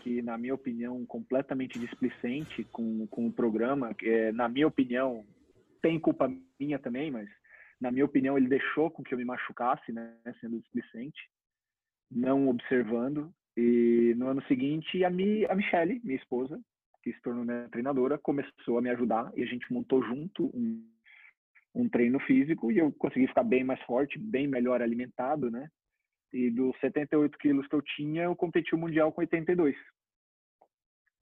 que 0.02 0.22
na 0.22 0.38
minha 0.38 0.54
opinião 0.54 1.06
completamente 1.06 1.80
displicente 1.80 2.64
com, 2.66 3.08
com 3.08 3.26
o 3.28 3.32
programa, 3.32 3.94
que 3.94 4.08
é, 4.08 4.32
na 4.32 4.48
minha 4.48 4.68
opinião 4.68 5.26
tem 5.82 6.00
culpa 6.00 6.32
minha 6.60 6.78
também, 6.78 7.10
mas 7.10 7.30
na 7.80 7.92
minha 7.92 8.06
opinião, 8.06 8.38
ele 8.38 8.48
deixou 8.48 8.90
com 8.90 9.04
que 9.04 9.14
eu 9.14 9.18
me 9.18 9.26
machucasse, 9.26 9.92
né, 9.92 10.14
sendo 10.40 10.60
displicente, 10.60 11.30
não 12.10 12.48
observando. 12.48 13.34
E 13.58 14.14
no 14.18 14.28
ano 14.28 14.42
seguinte, 14.44 15.04
a, 15.04 15.10
Mi, 15.10 15.46
a 15.46 15.56
Michelle, 15.56 16.02
minha 16.04 16.18
esposa, 16.18 16.60
que 17.02 17.14
se 17.14 17.22
tornou 17.22 17.46
minha 17.46 17.70
treinadora, 17.70 18.18
começou 18.18 18.78
a 18.78 18.82
me 18.82 18.90
ajudar 18.90 19.32
e 19.36 19.44
a 19.44 19.46
gente 19.46 19.72
montou 19.72 20.04
junto 20.04 20.46
um, 20.56 20.84
um 21.74 21.88
treino 21.88 22.20
físico 22.22 22.72
e 22.72 22.80
eu 22.80 22.92
consegui 22.94 23.28
ficar 23.28 23.44
bem 23.44 23.64
mais 23.64 23.82
forte, 23.84 24.18
bem 24.18 24.48
melhor 24.48 24.82
alimentado, 24.82 25.52
né? 25.52 25.70
E 26.34 26.50
dos 26.50 26.78
78 26.80 27.38
quilos 27.38 27.68
que 27.68 27.76
eu 27.76 27.82
tinha, 27.82 28.24
eu 28.24 28.36
competi 28.36 28.74
o 28.74 28.78
mundial 28.78 29.12
com 29.12 29.22
82. 29.22 29.76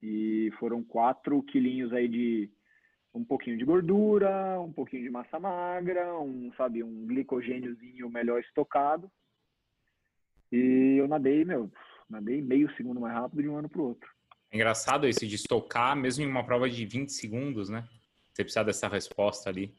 E 0.02 0.52
foram 0.60 0.84
quatro 0.84 1.42
quilinhos 1.44 1.94
aí 1.94 2.08
de 2.08 2.50
um 3.14 3.24
pouquinho 3.24 3.58
de 3.58 3.64
gordura, 3.64 4.60
um 4.60 4.72
pouquinho 4.72 5.04
de 5.04 5.10
massa 5.10 5.40
magra, 5.40 6.18
um, 6.20 6.52
sabe, 6.58 6.84
um 6.84 7.06
glicogêniozinho 7.06 8.10
melhor 8.10 8.40
estocado. 8.40 9.10
E 10.52 10.96
eu 10.98 11.08
nadei, 11.08 11.46
meu, 11.46 11.72
nadei 12.10 12.42
meio 12.42 12.72
segundo 12.76 13.00
mais 13.00 13.14
rápido 13.14 13.44
de 13.44 13.50
um 13.50 13.58
ano 13.58 13.70
para 13.70 13.82
o 13.82 13.86
outro. 13.86 14.10
É 14.52 14.56
engraçado 14.56 15.08
esse 15.08 15.28
de 15.28 15.36
estocar, 15.36 15.96
mesmo 15.96 16.24
em 16.24 16.28
uma 16.28 16.46
prova 16.46 16.70
de 16.70 16.86
20 16.86 17.12
segundos, 17.12 17.70
né? 17.70 17.88
Você 18.32 18.44
precisa 18.44 18.64
dessa 18.64 18.88
resposta 18.88 19.50
ali. 19.50 19.74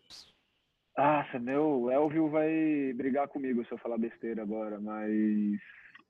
Nossa, 0.97 1.41
meu, 1.41 1.91
Elvio 1.91 2.29
vai 2.29 2.93
brigar 2.95 3.27
comigo 3.27 3.65
se 3.65 3.73
eu 3.73 3.79
falar 3.79 3.99
besteira 3.99 4.43
agora, 4.43 4.79
mas 4.81 5.61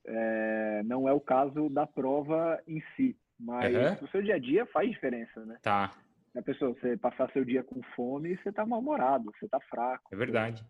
é, 0.05 0.83
não 0.85 1.09
é 1.09 1.13
o 1.13 1.19
caso 1.19 1.69
da 1.69 1.87
prova 1.87 2.61
em 2.67 2.83
si. 2.95 3.17
Mas 3.39 3.75
uhum. 3.75 4.01
no 4.01 4.07
seu 4.09 4.21
dia 4.21 4.35
a 4.35 4.39
dia 4.39 4.65
faz 4.67 4.89
diferença, 4.89 5.43
né? 5.45 5.57
Tá. 5.61 5.91
A 6.35 6.41
pessoa, 6.41 6.73
você 6.73 6.97
passar 6.97 7.31
seu 7.31 7.45
dia 7.45 7.63
com 7.63 7.81
fome, 7.95 8.37
você 8.37 8.51
tá 8.51 8.65
mal-humorado, 8.65 9.31
você 9.39 9.47
tá 9.47 9.59
fraco. 9.69 10.13
É 10.13 10.17
verdade. 10.17 10.65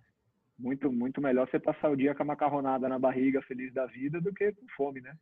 Muito, 0.58 0.92
muito 0.92 1.20
melhor 1.20 1.50
você 1.50 1.60
passar 1.60 1.90
o 1.90 1.96
dia 1.96 2.14
com 2.14 2.24
a 2.24 2.26
macarronada 2.26 2.88
na 2.88 3.00
barriga, 3.00 3.42
feliz 3.42 3.74
da 3.74 3.86
vida, 3.88 4.22
do 4.22 4.34
que 4.34 4.52
com 4.52 4.66
fome, 4.78 5.02
né? 5.02 5.16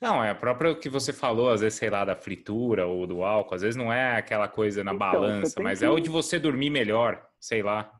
Não, 0.00 0.22
é 0.22 0.30
a 0.30 0.34
própria 0.34 0.74
que 0.74 0.88
você 0.88 1.12
falou, 1.12 1.50
às 1.50 1.60
vezes, 1.60 1.78
sei 1.78 1.90
lá, 1.90 2.04
da 2.04 2.14
fritura 2.14 2.86
ou 2.86 3.06
do 3.06 3.24
álcool, 3.24 3.54
às 3.54 3.62
vezes 3.62 3.76
não 3.76 3.92
é 3.92 4.16
aquela 4.16 4.48
coisa 4.48 4.84
na 4.84 4.94
então, 4.94 4.98
balança, 4.98 5.60
mas 5.62 5.80
que... 5.80 5.84
é 5.84 5.88
o 5.88 5.98
de 5.98 6.08
você 6.08 6.38
dormir 6.38 6.70
melhor, 6.70 7.28
sei 7.38 7.62
lá. 7.62 7.92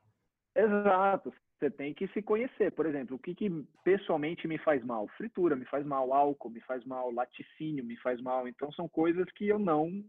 Exato. 0.54 1.32
Você 1.58 1.70
tem 1.70 1.92
que 1.92 2.08
se 2.08 2.22
conhecer. 2.22 2.72
Por 2.72 2.86
exemplo, 2.86 3.16
o 3.16 3.18
que, 3.18 3.34
que 3.34 3.50
pessoalmente 3.84 4.48
me 4.48 4.56
faz 4.58 4.82
mal? 4.82 5.06
Fritura 5.16 5.54
me 5.54 5.66
faz 5.66 5.84
mal, 5.84 6.12
álcool 6.14 6.48
me 6.48 6.60
faz 6.60 6.84
mal, 6.86 7.12
laticínio 7.12 7.84
me 7.84 7.96
faz 7.98 8.20
mal. 8.22 8.48
Então 8.48 8.72
são 8.72 8.88
coisas 8.88 9.26
que 9.32 9.46
eu 9.46 9.58
não 9.58 10.02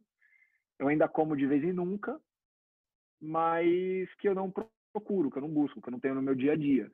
eu 0.81 0.87
ainda 0.87 1.07
como 1.07 1.37
de 1.37 1.45
vez 1.45 1.63
em 1.63 1.71
nunca, 1.71 2.19
mas 3.21 4.09
que 4.15 4.27
eu 4.27 4.33
não 4.33 4.51
procuro, 4.91 5.29
que 5.29 5.37
eu 5.37 5.43
não 5.43 5.49
busco, 5.49 5.79
que 5.79 5.87
eu 5.87 5.91
não 5.91 5.99
tenho 5.99 6.15
no 6.15 6.23
meu 6.23 6.33
dia 6.33 6.53
a 6.53 6.55
dia. 6.55 6.91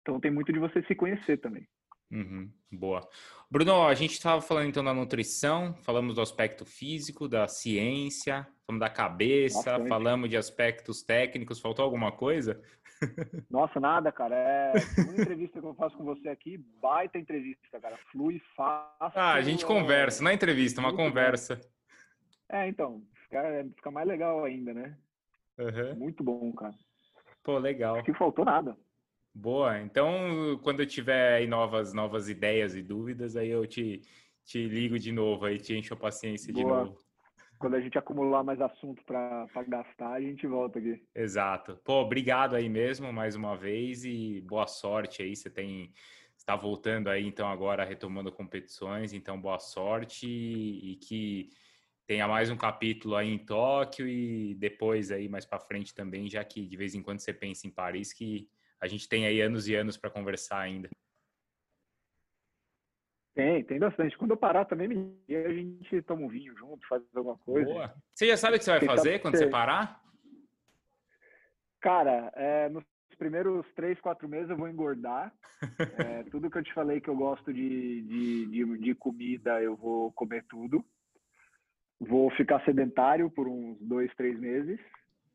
Então 0.00 0.20
tem 0.20 0.30
muito 0.30 0.52
de 0.52 0.60
você 0.60 0.80
se 0.84 0.94
conhecer 0.94 1.38
também. 1.38 1.66
Uhum, 2.10 2.50
boa. 2.70 3.06
Bruno, 3.50 3.86
a 3.86 3.92
gente 3.92 4.12
estava 4.12 4.40
falando 4.40 4.68
então 4.68 4.84
da 4.84 4.94
nutrição, 4.94 5.74
falamos 5.82 6.14
do 6.14 6.22
aspecto 6.22 6.64
físico, 6.64 7.28
da 7.28 7.48
ciência, 7.48 8.46
falamos 8.64 8.80
da 8.80 8.88
cabeça, 8.88 9.72
Bastante. 9.72 9.88
falamos 9.88 10.30
de 10.30 10.36
aspectos 10.36 11.02
técnicos. 11.02 11.60
Faltou 11.60 11.84
alguma 11.84 12.12
coisa? 12.12 12.62
Nossa, 13.50 13.80
nada, 13.80 14.12
cara. 14.12 14.34
É 14.34 14.72
uma 15.02 15.20
entrevista 15.20 15.60
que 15.60 15.66
eu 15.66 15.74
faço 15.74 15.96
com 15.96 16.04
você 16.04 16.28
aqui, 16.28 16.56
baita 16.80 17.18
entrevista, 17.18 17.80
cara. 17.80 17.98
Flui 18.12 18.40
fácil. 18.56 19.20
Ah, 19.20 19.34
a 19.34 19.42
gente 19.42 19.66
conversa, 19.66 20.22
não 20.22 20.30
é 20.30 20.34
entrevista, 20.34 20.80
é 20.80 20.84
uma 20.84 20.94
conversa. 20.94 21.56
Bom. 21.56 21.77
É, 22.50 22.68
então, 22.68 23.02
fica, 23.24 23.42
fica 23.76 23.90
mais 23.90 24.06
legal 24.06 24.44
ainda, 24.44 24.72
né? 24.72 24.96
Uhum. 25.58 25.96
Muito 25.96 26.22
bom, 26.22 26.52
cara. 26.52 26.74
Pô, 27.42 27.58
legal. 27.58 27.96
Acho 27.96 28.04
que 28.04 28.14
faltou 28.14 28.44
nada. 28.44 28.76
Boa. 29.34 29.80
Então, 29.80 30.58
quando 30.62 30.80
eu 30.80 30.86
tiver 30.86 31.34
aí 31.34 31.46
novas, 31.46 31.92
novas 31.92 32.28
ideias 32.28 32.74
e 32.74 32.82
dúvidas, 32.82 33.36
aí 33.36 33.48
eu 33.48 33.66
te, 33.66 34.00
te 34.44 34.66
ligo 34.66 34.98
de 34.98 35.12
novo, 35.12 35.44
aí 35.44 35.58
te 35.58 35.74
encho 35.74 35.94
a 35.94 35.96
paciência 35.96 36.52
Boa. 36.52 36.64
de 36.64 36.70
novo. 36.70 37.08
Quando 37.58 37.74
a 37.74 37.80
gente 37.80 37.98
acumular 37.98 38.44
mais 38.44 38.60
assunto 38.60 39.02
para 39.04 39.48
gastar, 39.66 40.12
a 40.12 40.20
gente 40.20 40.46
volta 40.46 40.78
aqui. 40.78 41.02
Exato. 41.14 41.78
Pô, 41.84 41.94
obrigado 42.02 42.54
aí 42.54 42.68
mesmo 42.68 43.12
mais 43.12 43.34
uma 43.34 43.56
vez 43.56 44.04
e 44.04 44.40
boa 44.42 44.66
sorte 44.66 45.22
aí. 45.22 45.34
Você 45.34 45.50
tem 45.50 45.92
está 46.36 46.54
voltando 46.54 47.10
aí 47.10 47.26
então 47.26 47.48
agora 47.48 47.84
retomando 47.84 48.30
competições, 48.30 49.12
então 49.12 49.40
boa 49.40 49.58
sorte 49.58 50.26
e, 50.26 50.92
e 50.92 50.96
que 50.96 51.50
tenha 52.08 52.26
mais 52.26 52.50
um 52.50 52.56
capítulo 52.56 53.14
aí 53.14 53.28
em 53.28 53.38
Tóquio 53.38 54.08
e 54.08 54.54
depois 54.54 55.12
aí 55.12 55.28
mais 55.28 55.44
para 55.44 55.60
frente 55.60 55.94
também, 55.94 56.26
já 56.26 56.42
que 56.42 56.66
de 56.66 56.74
vez 56.74 56.94
em 56.94 57.02
quando 57.02 57.20
você 57.20 57.34
pensa 57.34 57.66
em 57.66 57.70
Paris, 57.70 58.14
que 58.14 58.48
a 58.80 58.86
gente 58.86 59.06
tem 59.06 59.26
aí 59.26 59.42
anos 59.42 59.68
e 59.68 59.74
anos 59.74 59.98
para 59.98 60.08
conversar 60.08 60.60
ainda. 60.60 60.88
Tem, 63.34 63.62
tem 63.62 63.78
bastante. 63.78 64.16
Quando 64.16 64.30
eu 64.30 64.38
parar 64.38 64.64
também, 64.64 64.88
a 65.28 65.52
gente 65.52 66.02
toma 66.02 66.22
um 66.22 66.28
vinho 66.28 66.56
junto, 66.56 66.88
faz 66.88 67.02
alguma 67.14 67.36
coisa. 67.38 67.70
Boa. 67.70 67.94
Você 68.14 68.26
já 68.26 68.38
sabe 68.38 68.56
o 68.56 68.58
que 68.58 68.64
você 68.64 68.70
vai 68.70 68.80
fazer 68.80 69.18
quando 69.20 69.36
você... 69.36 69.44
você 69.44 69.50
parar? 69.50 70.02
Cara, 71.78 72.32
é, 72.34 72.70
nos 72.70 72.84
primeiros 73.18 73.66
três, 73.76 74.00
quatro 74.00 74.26
meses 74.26 74.48
eu 74.48 74.56
vou 74.56 74.68
engordar. 74.68 75.32
é, 76.22 76.24
tudo 76.30 76.50
que 76.50 76.56
eu 76.56 76.64
te 76.64 76.72
falei 76.72 77.02
que 77.02 77.10
eu 77.10 77.16
gosto 77.16 77.52
de, 77.52 78.00
de, 78.02 78.46
de, 78.46 78.78
de 78.78 78.94
comida, 78.94 79.60
eu 79.62 79.76
vou 79.76 80.10
comer 80.12 80.44
tudo. 80.48 80.82
Vou 82.00 82.30
ficar 82.32 82.64
sedentário 82.64 83.30
por 83.30 83.48
uns 83.48 83.78
dois, 83.80 84.12
três 84.14 84.38
meses. 84.38 84.78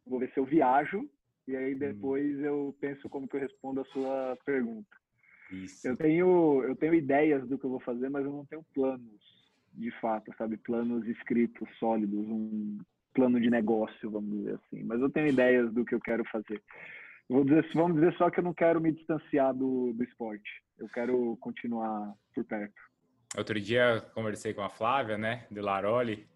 Vou 0.05 0.19
ver 0.19 0.31
se 0.33 0.39
eu 0.39 0.45
viajo. 0.45 1.09
E 1.47 1.55
aí 1.55 1.75
hum. 1.75 1.77
depois 1.77 2.37
hum. 2.37 2.45
eu 2.45 2.77
penso 2.79 3.09
como 3.09 3.27
que 3.27 3.35
eu 3.35 3.41
respondo 3.41 3.81
a 3.81 3.85
sua 3.85 4.37
pergunta. 4.45 4.95
Isso. 5.51 5.87
Eu 5.87 5.95
tenho, 5.97 6.63
eu 6.63 6.75
tenho 6.75 6.93
ideias 6.93 7.47
do 7.47 7.57
que 7.57 7.65
eu 7.65 7.69
vou 7.69 7.79
fazer, 7.81 8.09
mas 8.09 8.25
eu 8.25 8.31
não 8.31 8.45
tenho 8.45 8.65
planos. 8.73 9.21
de 9.73 9.91
fato, 9.99 10.31
sabe? 10.37 10.57
Planos 10.57 11.07
escritos, 11.07 11.67
sólidos, 11.77 12.27
um 12.27 12.79
plano 13.13 13.39
de 13.39 13.49
negócio, 13.49 14.09
vamos 14.09 14.37
dizer 14.37 14.55
assim. 14.55 14.83
Mas 14.83 14.99
eu 15.01 15.09
tenho 15.09 15.27
ideias 15.27 15.71
do 15.73 15.85
que 15.85 15.93
eu 15.93 15.99
quero 15.99 16.23
fazer. 16.25 16.61
Vou 17.29 17.43
dizer, 17.43 17.67
vamos 17.73 17.95
dizer 17.95 18.13
só 18.15 18.29
que 18.29 18.39
eu 18.39 18.43
não 18.43 18.53
quero 18.53 18.81
me 18.81 18.91
distanciar 18.91 19.53
do, 19.53 19.93
do 19.93 20.03
esporte. 20.03 20.49
Eu 20.77 20.89
quero 20.89 21.37
continuar 21.37 22.13
por 22.33 22.43
perto. 22.43 22.81
Outro 23.37 23.59
dia 23.59 24.01
conversei 24.13 24.53
com 24.53 24.61
a 24.61 24.69
Flávia, 24.69 25.17
né, 25.17 25.47
de 25.49 25.59
Laroli, 25.59 26.27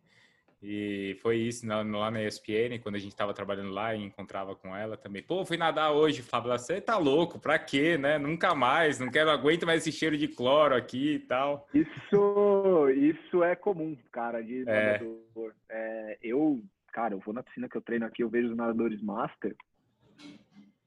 e 0.62 1.16
foi 1.22 1.38
isso 1.38 1.68
lá, 1.68 1.84
lá 1.84 2.10
na 2.10 2.24
ESPN, 2.24 2.80
quando 2.82 2.95
a 2.95 2.99
gente 2.99 3.12
estava 3.12 3.34
trabalhando 3.34 3.72
lá 3.72 3.93
e 3.93 4.03
encontrava 4.03 4.55
com 4.55 4.76
ela 4.76 4.97
também. 4.97 5.22
Pô, 5.22 5.45
fui 5.45 5.55
nadar 5.55 5.91
hoje, 5.91 6.24
Flávia, 6.24 6.58
você 6.58 6.82
tá 6.82 6.97
louco, 6.97 7.39
pra 7.39 7.60
quê, 7.60 7.97
né? 7.97 8.18
Nunca 8.18 8.55
mais, 8.55 8.99
não 8.99 9.12
quero, 9.12 9.30
aguento 9.30 9.66
mais 9.68 9.82
esse 9.86 9.95
cheiro 9.95 10.18
de 10.18 10.28
cloro 10.28 10.76
aqui 10.76 11.14
e 11.14 11.20
tal. 11.20 11.68
Isso, 11.74 12.89
isso 12.89 13.43
é 13.43 13.55
comum, 13.55 13.95
cara, 14.12 14.41
de 14.41 14.62
é. 14.68 14.93
nadador. 14.93 15.53
É, 15.70 16.18
eu, 16.24 16.60
cara, 16.91 17.14
eu 17.14 17.20
vou 17.20 17.34
na 17.34 17.43
piscina 17.43 17.70
que 17.70 17.78
eu 17.78 17.82
treino 17.82 18.05
aqui, 18.05 18.24
eu 18.24 18.30
vejo 18.30 18.49
os 18.49 18.58
nadadores 18.58 19.01
master, 19.01 19.55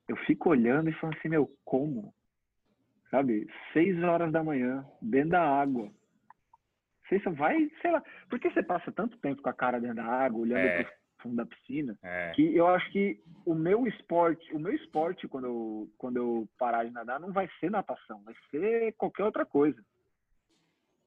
eu 0.09 0.17
fico 0.27 0.51
olhando 0.51 0.91
e 0.91 0.93
falando 0.95 1.17
assim, 1.17 1.29
meu, 1.29 1.49
como? 1.65 2.13
Sabe? 3.09 3.47
Seis 3.73 4.03
horas 4.03 4.33
da 4.33 4.43
manhã, 4.43 4.85
dentro 5.01 5.31
da 5.31 5.43
água. 5.43 5.89
Você 7.19 7.31
vai, 7.31 7.71
sei 7.83 7.91
lá, 7.91 8.03
por 8.29 8.39
que 8.39 8.51
você 8.51 8.63
passa 8.63 8.93
tanto 8.93 9.19
tempo 9.19 9.43
com 9.43 9.49
a 9.49 9.55
cara 9.55 9.81
dentro 9.81 9.97
da 9.97 10.05
água, 10.05 10.41
olhando 10.41 10.67
é. 10.67 10.85
pro 10.85 10.93
fundo 11.23 11.37
da 11.37 11.47
piscina, 11.47 11.99
é. 12.03 12.33
que 12.35 12.55
eu 12.57 12.67
acho 12.69 12.91
que 12.91 13.21
o 13.45 13.55
meu 13.55 13.87
esporte, 13.87 14.55
o 14.55 14.59
meu 14.59 14.73
esporte 14.73 15.29
quando 15.29 15.45
eu, 15.45 15.91
quando 15.99 16.17
eu 16.17 16.49
parar 16.59 16.85
de 16.85 16.91
nadar 16.91 17.21
não 17.21 17.33
vai 17.33 17.49
ser 17.59 17.71
natação, 17.71 18.23
vai 18.23 18.35
ser 18.51 18.93
qualquer 18.93 19.25
outra 19.25 19.45
coisa. 19.45 19.83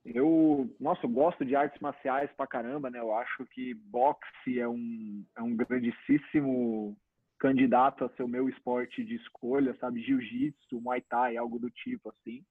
Eu, 0.06 0.70
nossa, 0.80 1.06
eu 1.06 1.10
gosto 1.10 1.46
de 1.46 1.56
artes 1.56 1.80
marciais 1.80 2.30
pra 2.34 2.46
caramba, 2.46 2.90
né? 2.90 3.00
Eu 3.00 3.16
acho 3.16 3.46
que 3.46 3.74
boxe 3.74 4.60
é 4.60 4.68
um, 4.68 5.26
é 5.38 5.42
um 5.42 5.56
grandíssimo 5.56 6.98
candidato 7.40 8.04
a 8.04 8.10
ser 8.10 8.24
o 8.24 8.28
meu 8.28 8.50
esporte 8.50 9.04
de 9.04 9.16
escolha, 9.16 9.74
sabe? 9.80 10.02
Jiu-jitsu, 10.02 10.82
Muay 10.82 11.02
Thai, 11.02 11.38
algo 11.38 11.58
do 11.58 11.70
tipo 11.70 12.10
assim. 12.10 12.44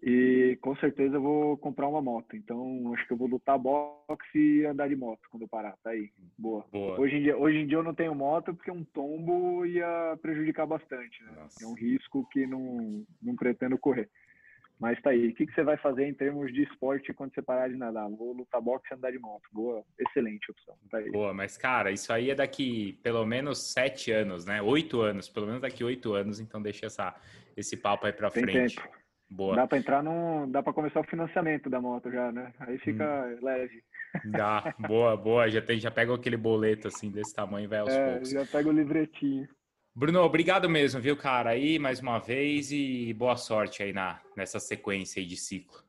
E 0.00 0.56
com 0.60 0.74
certeza 0.76 1.16
eu 1.16 1.22
vou 1.22 1.56
comprar 1.58 1.86
uma 1.86 2.00
moto. 2.00 2.34
Então 2.34 2.92
acho 2.94 3.06
que 3.06 3.12
eu 3.12 3.16
vou 3.16 3.28
lutar 3.28 3.58
boxe 3.58 4.38
e 4.38 4.64
andar 4.64 4.88
de 4.88 4.96
moto 4.96 5.20
quando 5.30 5.42
eu 5.42 5.48
parar. 5.48 5.76
Tá 5.82 5.90
aí. 5.90 6.10
Boa. 6.38 6.64
Boa. 6.72 6.98
Hoje, 6.98 7.16
em 7.16 7.22
dia, 7.22 7.36
hoje 7.36 7.58
em 7.58 7.66
dia 7.66 7.76
eu 7.76 7.82
não 7.82 7.94
tenho 7.94 8.14
moto 8.14 8.54
porque 8.54 8.70
um 8.70 8.84
tombo 8.84 9.66
ia 9.66 10.18
prejudicar 10.22 10.66
bastante. 10.66 11.22
Né? 11.24 11.46
É 11.62 11.66
um 11.66 11.74
risco 11.74 12.26
que 12.30 12.46
não, 12.46 13.04
não 13.20 13.36
pretendo 13.36 13.76
correr. 13.78 14.08
Mas 14.82 15.00
tá 15.00 15.10
aí. 15.10 15.28
O 15.28 15.34
que, 15.34 15.46
que 15.46 15.54
você 15.54 15.62
vai 15.62 15.76
fazer 15.76 16.08
em 16.08 16.14
termos 16.14 16.52
de 16.52 16.64
esporte 16.64 17.14
quando 17.14 17.32
você 17.32 17.40
parar 17.40 17.68
de 17.68 17.76
nadar? 17.76 18.10
Vou 18.10 18.32
lutar 18.32 18.60
boxe 18.60 18.88
e 18.90 18.94
andar 18.94 19.12
de 19.12 19.18
moto. 19.20 19.42
Boa, 19.52 19.84
excelente 19.96 20.50
opção. 20.50 20.74
Tá 20.90 20.98
aí. 20.98 21.08
Boa, 21.08 21.32
mas 21.32 21.56
cara, 21.56 21.92
isso 21.92 22.12
aí 22.12 22.30
é 22.30 22.34
daqui 22.34 22.98
pelo 23.00 23.24
menos 23.24 23.72
sete 23.72 24.10
anos, 24.10 24.44
né? 24.44 24.60
Oito 24.60 25.00
anos, 25.00 25.28
pelo 25.28 25.46
menos 25.46 25.62
daqui 25.62 25.84
oito 25.84 26.14
anos. 26.14 26.40
Então 26.40 26.60
deixa 26.60 26.86
essa, 26.86 27.14
esse 27.56 27.76
papo 27.76 28.06
aí 28.06 28.12
pra 28.12 28.28
Tem 28.28 28.42
frente. 28.42 28.74
Tempo. 28.74 29.01
Boa. 29.34 29.56
Dá 29.56 29.66
para 29.66 29.78
entrar 29.78 30.02
no. 30.02 30.46
Dá 30.46 30.62
para 30.62 30.74
começar 30.74 31.00
o 31.00 31.04
financiamento 31.04 31.70
da 31.70 31.80
moto 31.80 32.10
já, 32.10 32.30
né? 32.30 32.52
Aí 32.60 32.78
fica 32.78 33.04
hum. 33.04 33.38
leve. 33.42 33.82
Dá, 34.26 34.74
boa, 34.78 35.16
boa. 35.16 35.48
Já, 35.48 35.62
tem, 35.62 35.80
já 35.80 35.90
pega 35.90 36.14
aquele 36.14 36.36
boleto 36.36 36.88
assim 36.88 37.10
desse 37.10 37.34
tamanho 37.34 37.64
e 37.64 37.66
vai 37.66 37.78
aos 37.78 37.90
é, 37.90 38.10
poucos. 38.10 38.30
Já 38.30 38.44
pega 38.44 38.68
o 38.68 38.72
livretinho. 38.72 39.48
Bruno, 39.94 40.20
obrigado 40.20 40.68
mesmo, 40.68 41.00
viu, 41.00 41.16
cara? 41.16 41.50
Aí 41.50 41.78
mais 41.78 42.00
uma 42.00 42.18
vez 42.18 42.70
e 42.70 43.14
boa 43.14 43.36
sorte 43.36 43.82
aí 43.82 43.92
na, 43.92 44.20
nessa 44.36 44.60
sequência 44.60 45.20
aí 45.20 45.26
de 45.26 45.36
ciclo. 45.36 45.82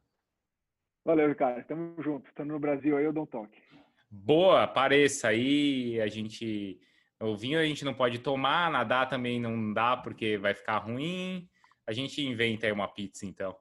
Valeu, 1.04 1.36
cara. 1.36 1.62
Tamo 1.64 2.02
junto. 2.02 2.30
Estando 2.30 2.54
no 2.54 2.60
Brasil 2.60 2.96
aí, 2.96 3.04
eu 3.04 3.12
dou 3.12 3.24
um 3.24 3.28
toque. 3.28 3.62
Boa, 4.10 4.64
apareça 4.64 5.28
aí. 5.28 6.00
A 6.00 6.08
gente. 6.08 6.80
O 7.20 7.36
vinho 7.36 7.60
a 7.60 7.66
gente 7.66 7.84
não 7.84 7.94
pode 7.94 8.20
tomar, 8.20 8.72
nadar 8.72 9.10
também 9.10 9.38
não 9.38 9.74
dá 9.74 9.98
porque 9.98 10.38
vai 10.38 10.54
ficar 10.54 10.78
ruim. 10.78 11.50
A 11.86 11.92
gente 11.92 12.22
inventa 12.22 12.66
aí 12.66 12.72
uma 12.72 12.88
pizza, 12.88 13.26
então. 13.26 13.56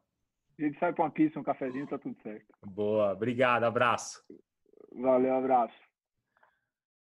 A 0.59 0.62
gente 0.62 0.79
sai 0.79 0.93
para 0.93 1.05
uma 1.05 1.11
pizza, 1.11 1.41
um 1.41 1.43
cafezinho, 1.43 1.87
tá 1.87 1.99
tudo 1.99 2.16
certo. 2.23 2.47
Boa, 2.64 3.12
obrigado, 3.12 3.64
abraço. 3.64 4.23
Valeu, 4.95 5.35
abraço. 5.35 5.75